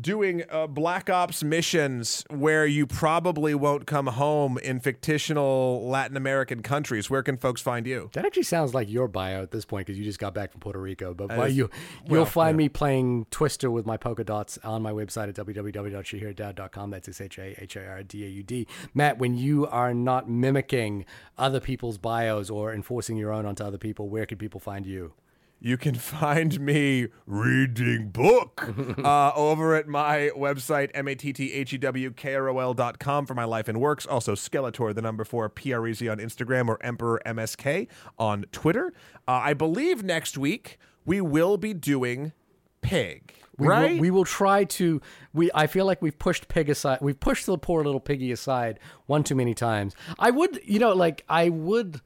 doing 0.00 0.44
uh, 0.50 0.66
Black 0.66 1.10
Ops 1.10 1.42
missions 1.42 2.24
where 2.30 2.66
you 2.66 2.86
probably 2.86 3.54
won't 3.54 3.86
come 3.86 4.06
home 4.06 4.58
in 4.58 4.80
fictional 4.80 5.86
Latin 5.88 6.16
American 6.16 6.62
countries, 6.62 7.10
where 7.10 7.22
can 7.22 7.36
folks 7.36 7.60
find 7.60 7.86
you? 7.86 8.10
That 8.12 8.24
actually 8.24 8.42
sounds 8.44 8.74
like 8.74 8.90
your 8.90 9.08
bio 9.08 9.42
at 9.42 9.50
this 9.50 9.64
point 9.64 9.86
because 9.86 9.98
you 9.98 10.04
just 10.04 10.18
got 10.18 10.34
back 10.34 10.52
from 10.52 10.60
Puerto 10.60 10.80
Rico. 10.80 11.14
But 11.14 11.30
is- 11.48 11.56
you 11.56 11.70
you'll 12.08 12.24
find 12.24 12.56
me 12.56 12.68
playing 12.68 13.26
Twister 13.30 13.70
with 13.70 13.86
my 13.86 13.96
polka 13.96 14.24
dots 14.24 14.58
on 14.64 14.82
my 14.82 14.92
website 14.92 15.28
at 15.28 15.34
www.shahirdaud.com. 15.34 16.90
That's 16.90 17.08
S 17.08 17.20
H 17.20 17.38
A 17.38 17.62
H 17.62 17.76
A 17.76 17.86
R 17.86 18.02
D 18.02 18.24
A 18.24 18.28
U 18.28 18.42
D. 18.42 18.66
Matt, 18.94 19.18
when 19.18 19.36
you 19.36 19.66
are 19.66 19.94
not 19.94 20.28
mimicking 20.28 21.04
other 21.36 21.60
people's 21.60 21.98
bios 21.98 22.50
or 22.50 22.72
enforcing 22.72 23.16
your 23.16 23.32
own 23.32 23.46
onto 23.46 23.64
other 23.64 23.78
people, 23.78 24.08
where 24.08 24.26
can 24.26 24.38
people 24.38 24.60
find 24.60 24.86
you? 24.86 25.12
You 25.60 25.76
can 25.76 25.96
find 25.96 26.60
me 26.60 27.08
reading 27.26 28.10
book 28.10 28.72
uh, 29.04 29.32
over 29.34 29.74
at 29.74 29.88
my 29.88 30.30
website, 30.36 30.90
M-A-T-T-H-E-W-K-R-O-L 30.94 32.74
dot 32.74 32.98
com 33.00 33.26
for 33.26 33.34
my 33.34 33.44
life 33.44 33.66
and 33.66 33.80
works. 33.80 34.06
Also, 34.06 34.34
Skeletor, 34.36 34.94
the 34.94 35.02
number 35.02 35.24
four, 35.24 35.48
P-R-E-Z 35.48 36.08
on 36.08 36.18
Instagram 36.18 36.68
or 36.68 36.78
Emperor 36.84 37.20
MSK 37.26 37.88
on 38.18 38.44
Twitter. 38.52 38.92
Uh, 39.26 39.32
I 39.32 39.54
believe 39.54 40.04
next 40.04 40.38
week 40.38 40.78
we 41.04 41.20
will 41.20 41.56
be 41.56 41.74
doing 41.74 42.32
Pig, 42.80 43.34
We 43.58 43.66
right? 43.66 43.94
Will, 43.94 44.00
we 44.00 44.10
will 44.12 44.24
try 44.24 44.62
to. 44.62 45.02
We. 45.34 45.50
I 45.52 45.66
feel 45.66 45.84
like 45.84 46.00
we've 46.00 46.18
pushed 46.18 46.46
pig 46.46 46.70
aside. 46.70 46.98
We've 47.00 47.18
pushed 47.18 47.46
the 47.46 47.58
poor 47.58 47.82
little 47.82 47.98
piggy 48.00 48.30
aside 48.30 48.78
one 49.06 49.24
too 49.24 49.34
many 49.34 49.52
times. 49.54 49.96
I 50.18 50.30
would, 50.30 50.60
you 50.64 50.78
know, 50.78 50.92
like 50.92 51.24
I 51.28 51.48
would. 51.48 52.00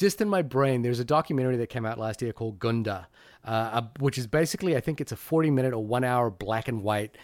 Just 0.00 0.22
in 0.22 0.28
my 0.30 0.40
brain, 0.40 0.80
there's 0.80 0.98
a 0.98 1.04
documentary 1.04 1.58
that 1.58 1.66
came 1.68 1.84
out 1.84 1.98
last 1.98 2.22
year 2.22 2.32
called 2.32 2.58
Gunda, 2.58 3.06
uh, 3.44 3.82
which 3.98 4.16
is 4.16 4.26
basically, 4.26 4.74
I 4.74 4.80
think 4.80 4.98
it's 4.98 5.12
a 5.12 5.16
40 5.16 5.50
minute 5.50 5.74
or 5.74 5.84
one 5.84 6.04
hour 6.04 6.30
black 6.30 6.68
and 6.68 6.82
white 6.82 7.16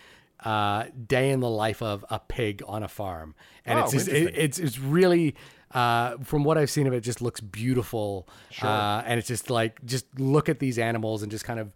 uh, 0.44 0.84
day 1.06 1.30
in 1.30 1.40
the 1.40 1.48
life 1.48 1.80
of 1.80 2.04
a 2.10 2.18
pig 2.18 2.62
on 2.68 2.82
a 2.82 2.88
farm, 2.88 3.34
and 3.64 3.78
Oh, 3.78 3.84
it's 3.84 3.92
just, 3.92 4.08
it, 4.08 4.34
it's 4.36 4.58
it's 4.58 4.78
really. 4.78 5.34
Uh, 5.72 6.16
from 6.22 6.44
what 6.44 6.56
I've 6.56 6.70
seen 6.70 6.86
of 6.86 6.92
it, 6.92 7.00
just 7.00 7.20
looks 7.20 7.40
beautiful, 7.40 8.28
uh, 8.68 9.02
and 9.06 9.18
it's 9.18 9.26
just 9.28 9.48
like 9.50 9.84
just 9.84 10.06
look 10.20 10.48
at 10.48 10.58
these 10.58 10.78
animals 10.78 11.22
and 11.22 11.30
just 11.32 11.44
kind 11.44 11.58
of 11.58 11.72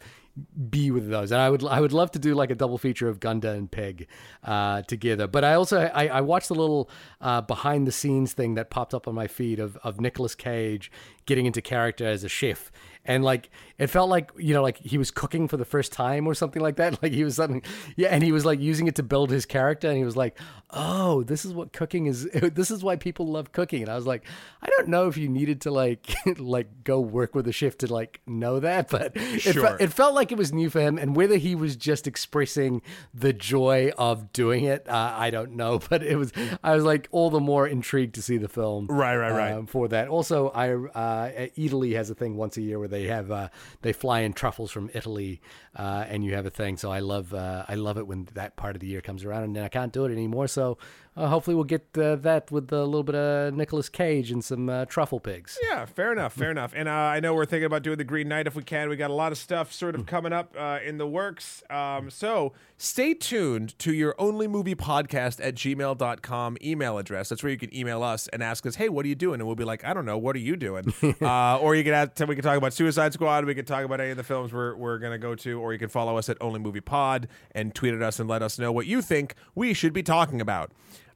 be 0.70 0.91
with 0.91 1.11
those. 1.11 1.33
And 1.33 1.41
I 1.41 1.51
would 1.51 1.64
I 1.64 1.81
would 1.81 1.93
love 1.93 2.11
to 2.12 2.18
do 2.18 2.35
like 2.35 2.51
a 2.51 2.55
double 2.55 2.78
feature 2.78 3.09
of 3.09 3.20
Gunda 3.20 3.51
and 3.51 3.70
Pig 3.70 4.07
uh, 4.45 4.83
together. 4.83 5.26
But 5.26 5.45
I 5.45 5.55
also 5.55 5.81
I, 5.81 6.09
I 6.09 6.20
watched 6.20 6.49
the 6.49 6.55
little 6.55 6.91
uh, 7.20 7.41
behind 7.41 7.87
the 7.87 7.93
scenes 7.93 8.33
thing 8.33 8.55
that 8.55 8.70
popped 8.70 8.95
up 8.95 9.09
on 9.09 9.14
my 9.14 9.26
feed 9.26 9.59
of 9.59 9.76
of 9.78 10.01
Nicolas 10.01 10.35
Cage 10.35 10.91
getting 11.26 11.47
into 11.47 11.61
character 11.61 12.07
as 12.07 12.24
a 12.24 12.28
chef. 12.28 12.70
And 13.05 13.24
like 13.24 13.51
it 13.78 13.86
felt 13.86 14.11
like 14.11 14.30
you 14.36 14.53
know 14.53 14.62
like 14.62 14.76
he 14.78 14.98
was 14.98 15.11
cooking 15.11 15.48
for 15.48 15.57
the 15.57 15.64
first 15.64 15.90
time 15.90 16.26
or 16.26 16.34
something 16.34 16.62
like 16.62 16.76
that. 16.76 16.90
Like 17.03 17.12
he 17.12 17.24
was 17.24 17.36
something, 17.36 17.62
yeah. 17.96 18.09
And 18.09 18.22
he 18.22 18.30
was 18.30 18.44
like 18.44 18.61
using 18.61 18.86
it 18.86 18.96
to 18.96 19.03
build 19.03 19.30
his 19.30 19.46
character. 19.46 19.88
And 19.88 19.96
he 19.96 20.05
was 20.05 20.16
like, 20.16 20.38
"Oh, 20.70 21.22
this 21.22 21.46
is 21.46 21.55
what 21.55 21.72
cooking 21.72 22.07
is. 22.07 22.28
This 22.55 22.70
is 22.70 22.82
why 22.82 22.96
people 22.96 23.26
love 23.26 23.53
cooking." 23.53 23.82
And 23.82 23.90
I 23.90 23.94
was 23.94 24.07
like, 24.07 24.24
"I 24.61 24.68
don't 24.68 24.88
know 24.88 25.09
if 25.09 25.16
you 25.16 25.28
needed 25.28 25.62
to 25.62 25.70
like 25.70 26.14
like 26.38 26.84
go 26.84 27.01
work 27.01 27.34
with 27.34 27.48
a 27.48 27.53
chef 27.53 27.78
to 27.78 27.92
like 27.92 28.20
know 28.26 28.61
that, 28.61 28.90
but 28.90 29.12
it, 29.14 29.55
fe- 29.55 29.76
it 29.80 29.92
felt 29.92 30.14
like 30.14 30.30
it 30.30 30.36
was 30.38 30.53
new 30.53 30.68
for 30.68 30.80
him, 30.80 30.98
and 30.98 31.16
whether 31.16 31.36
he 31.36 31.55
was 31.55 31.76
just 31.76 32.07
expressing 32.07 32.82
the 33.14 33.32
joy 33.32 33.92
of 33.96 34.32
doing 34.32 34.64
it, 34.64 34.86
uh, 34.88 35.14
I 35.16 35.30
don't 35.30 35.53
know. 35.53 35.80
But 35.90 36.03
it 36.03 36.16
was, 36.16 36.32
I 36.62 36.74
was 36.74 36.84
like 36.84 37.09
all 37.11 37.30
the 37.30 37.40
more 37.40 37.66
intrigued 37.66 38.14
to 38.16 38.22
see 38.22 38.36
the 38.36 38.48
film. 38.48 38.86
Right, 38.86 39.16
right, 39.16 39.32
right. 39.32 39.53
um, 39.53 39.66
for 39.66 39.88
that. 39.88 40.09
Also, 40.09 40.51
I 40.51 40.74
uh, 40.74 41.48
Italy 41.57 41.94
has 41.94 42.11
a 42.11 42.14
thing 42.14 42.36
once 42.36 42.57
a 42.57 42.62
year 42.62 42.78
where 42.78 42.88
they 42.91 43.05
have 43.05 43.30
uh, 43.30 43.49
they 43.82 43.93
fly 43.93 44.20
in 44.20 44.32
truffles 44.32 44.70
from 44.70 44.91
Italy, 44.93 45.41
uh, 45.76 46.05
and 46.09 46.24
you 46.24 46.34
have 46.34 46.47
a 46.47 46.51
thing. 46.51 46.76
So 46.76 46.91
I 46.91 47.01
love 47.01 47.32
uh, 47.32 47.64
I 47.68 47.74
love 47.76 47.99
it 47.99 48.07
when 48.07 48.28
that 48.34 48.57
part 48.57 48.76
of 48.76 48.80
the 48.80 48.86
year 48.86 49.01
comes 49.01 49.24
around, 49.24 49.45
and 49.45 49.57
then 49.57 49.64
I 49.64 49.68
can't 49.68 49.93
do 49.93 50.05
it 50.05 50.12
anymore. 50.12 50.49
So 50.49 50.78
uh, 51.16 51.28
hopefully 51.28 51.55
we'll 51.55 51.64
get 51.64 51.86
uh, 51.99 52.16
that 52.16 52.51
with 52.51 52.72
a 52.72 52.84
little 52.84 53.03
bit 53.03 53.14
of 53.14 53.55
Nicolas 53.55 53.88
Cage 53.88 54.30
and 54.30 54.45
some 54.45 54.68
uh, 54.68 54.84
truffle 54.86 55.20
pigs. 55.20 55.59
Yeah, 55.62 55.84
fair 55.84 56.12
enough, 56.12 56.32
fair 56.32 56.51
enough. 56.51 56.72
And 56.74 56.88
uh, 56.88 56.93
I 56.93 57.20
know 57.20 57.34
we're 57.34 57.47
thinking 57.47 57.66
about 57.66 57.82
doing 57.82 57.99
the 57.99 58.05
Green 58.05 58.28
Knight 58.28 58.47
if 58.47 58.55
we 58.55 58.62
can. 58.62 58.88
We 58.88 58.97
got 58.97 59.11
a 59.11 59.14
lot 59.14 59.32
of 59.32 59.38
stuff 59.38 59.72
sort 59.72 59.95
of 59.95 60.07
coming 60.07 60.32
up 60.32 60.55
uh, 60.59 60.78
in 60.84 60.99
the 60.99 61.07
works. 61.07 61.62
Um, 61.68 62.11
so 62.11 62.53
stay 62.83 63.12
tuned 63.12 63.78
to 63.78 63.93
your 63.93 64.14
only 64.18 64.49
movie 64.49 64.74
podcast 64.74 65.39
at 65.45 65.55
gmail.com 65.55 66.57
email 66.64 66.97
address. 66.97 67.28
That's 67.28 67.43
where 67.43 67.53
you 67.53 67.59
can 67.59 67.74
email 67.76 68.03
us 68.03 68.26
and 68.28 68.43
ask 68.43 68.64
us, 68.64 68.76
hey, 68.76 68.89
what 68.89 69.05
are 69.05 69.09
you 69.09 69.14
doing? 69.14 69.39
And 69.39 69.47
we'll 69.47 69.55
be 69.55 69.64
like, 69.64 69.85
I 69.85 69.93
don't 69.93 70.07
know, 70.07 70.16
what 70.16 70.35
are 70.35 70.41
you 70.41 70.57
doing? 70.57 70.95
uh, 71.20 71.59
or 71.59 71.74
you 71.74 71.85
can 71.85 71.93
ask, 71.93 72.18
we 72.26 72.35
can 72.35 72.43
talk 72.43 72.57
about 72.57 72.72
Suicide 72.72 73.12
Squad. 73.12 73.45
We 73.45 73.55
can 73.55 73.66
talk 73.66 73.85
about 73.85 74.01
any 74.01 74.12
of 74.12 74.16
the 74.16 74.24
films 74.24 74.51
we're, 74.51 74.74
we're 74.76 74.99
going 74.99 75.12
to 75.12 75.18
go 75.18 75.35
to. 75.35 75.61
Or 75.61 75.74
you 75.74 75.78
can 75.78 75.91
follow 75.91 76.16
us 76.16 76.31
at 76.31 76.39
Only 76.41 76.59
Movie 76.59 76.81
Pod 76.81 77.28
and 77.53 77.74
tweet 77.74 77.93
at 77.93 78.01
us 78.01 78.18
and 78.18 78.31
let 78.31 78.43
us 78.43 78.59
know 78.59 78.72
what 78.72 78.87
you 78.87 79.03
think 79.03 79.35
we 79.55 79.74
should 79.74 79.93
be 79.93 80.03
talking 80.03 80.41
about. 80.41 80.72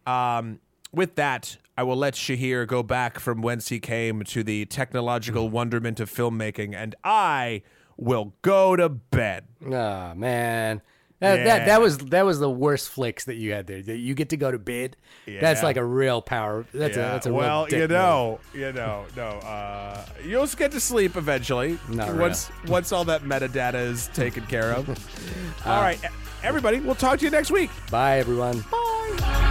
Um, 0.07 0.61
with 0.93 1.15
that, 1.15 1.57
I 1.79 1.83
will 1.83 1.97
let 1.97 2.13
Shahir 2.13 2.67
go 2.67 2.83
back 2.83 3.19
from 3.19 3.41
whence 3.41 3.71
he 3.71 3.81
came 3.81 4.23
to 4.25 4.45
the 4.45 4.67
technological 4.67 5.49
wonderment 5.49 5.99
of 5.99 6.11
filmmaking, 6.13 6.75
and 6.75 6.95
I 7.03 7.63
will 7.97 8.35
go 8.43 8.77
to 8.77 8.91
bed. 8.91 9.47
Ah 9.73 10.13
man, 10.15 10.83
That, 11.25 11.37
that 11.45 11.59
Yeah. 11.61 11.65
that 11.67 11.81
was 11.81 11.99
that 11.99 12.25
was 12.25 12.39
the 12.39 12.51
worst 12.51 12.89
flicks 12.91 13.25
that 13.25 13.35
you 13.37 13.53
had 13.53 13.67
there. 13.67 13.83
That 13.83 13.97
you 13.97 14.15
get 14.15 14.29
to 14.31 14.37
go 14.37 14.51
to 14.51 14.59
bed. 14.59 14.97
That's 15.27 15.63
like 15.63 15.77
a 15.77 15.85
real 15.85 16.21
power. 16.23 16.67
That's 16.73 16.97
a 16.97 17.01
that's 17.01 17.27
a 17.27 17.33
well, 17.33 17.69
you 17.69 17.89
know, 17.89 18.41
you 18.53 18.73
know, 18.73 19.07
no. 19.17 19.23
Uh, 19.23 20.05
you'll 20.25 20.47
get 20.49 20.73
to 20.73 20.81
sleep 20.81 21.17
eventually 21.17 21.79
Not 21.89 22.15
once 22.15 22.51
once 22.69 22.93
all 22.93 23.05
that 23.07 23.23
metadata 23.23 23.75
is 23.75 24.09
taken 24.09 24.45
care 24.47 24.73
of. 24.73 24.89
all 25.67 25.81
right, 25.81 25.99
everybody, 26.43 26.81
we'll 26.81 26.95
talk 26.95 27.19
to 27.21 27.25
you 27.25 27.31
next 27.31 27.51
week. 27.51 27.71
Bye 27.91 28.19
everyone. 28.19 28.65
Bye. 28.71 29.51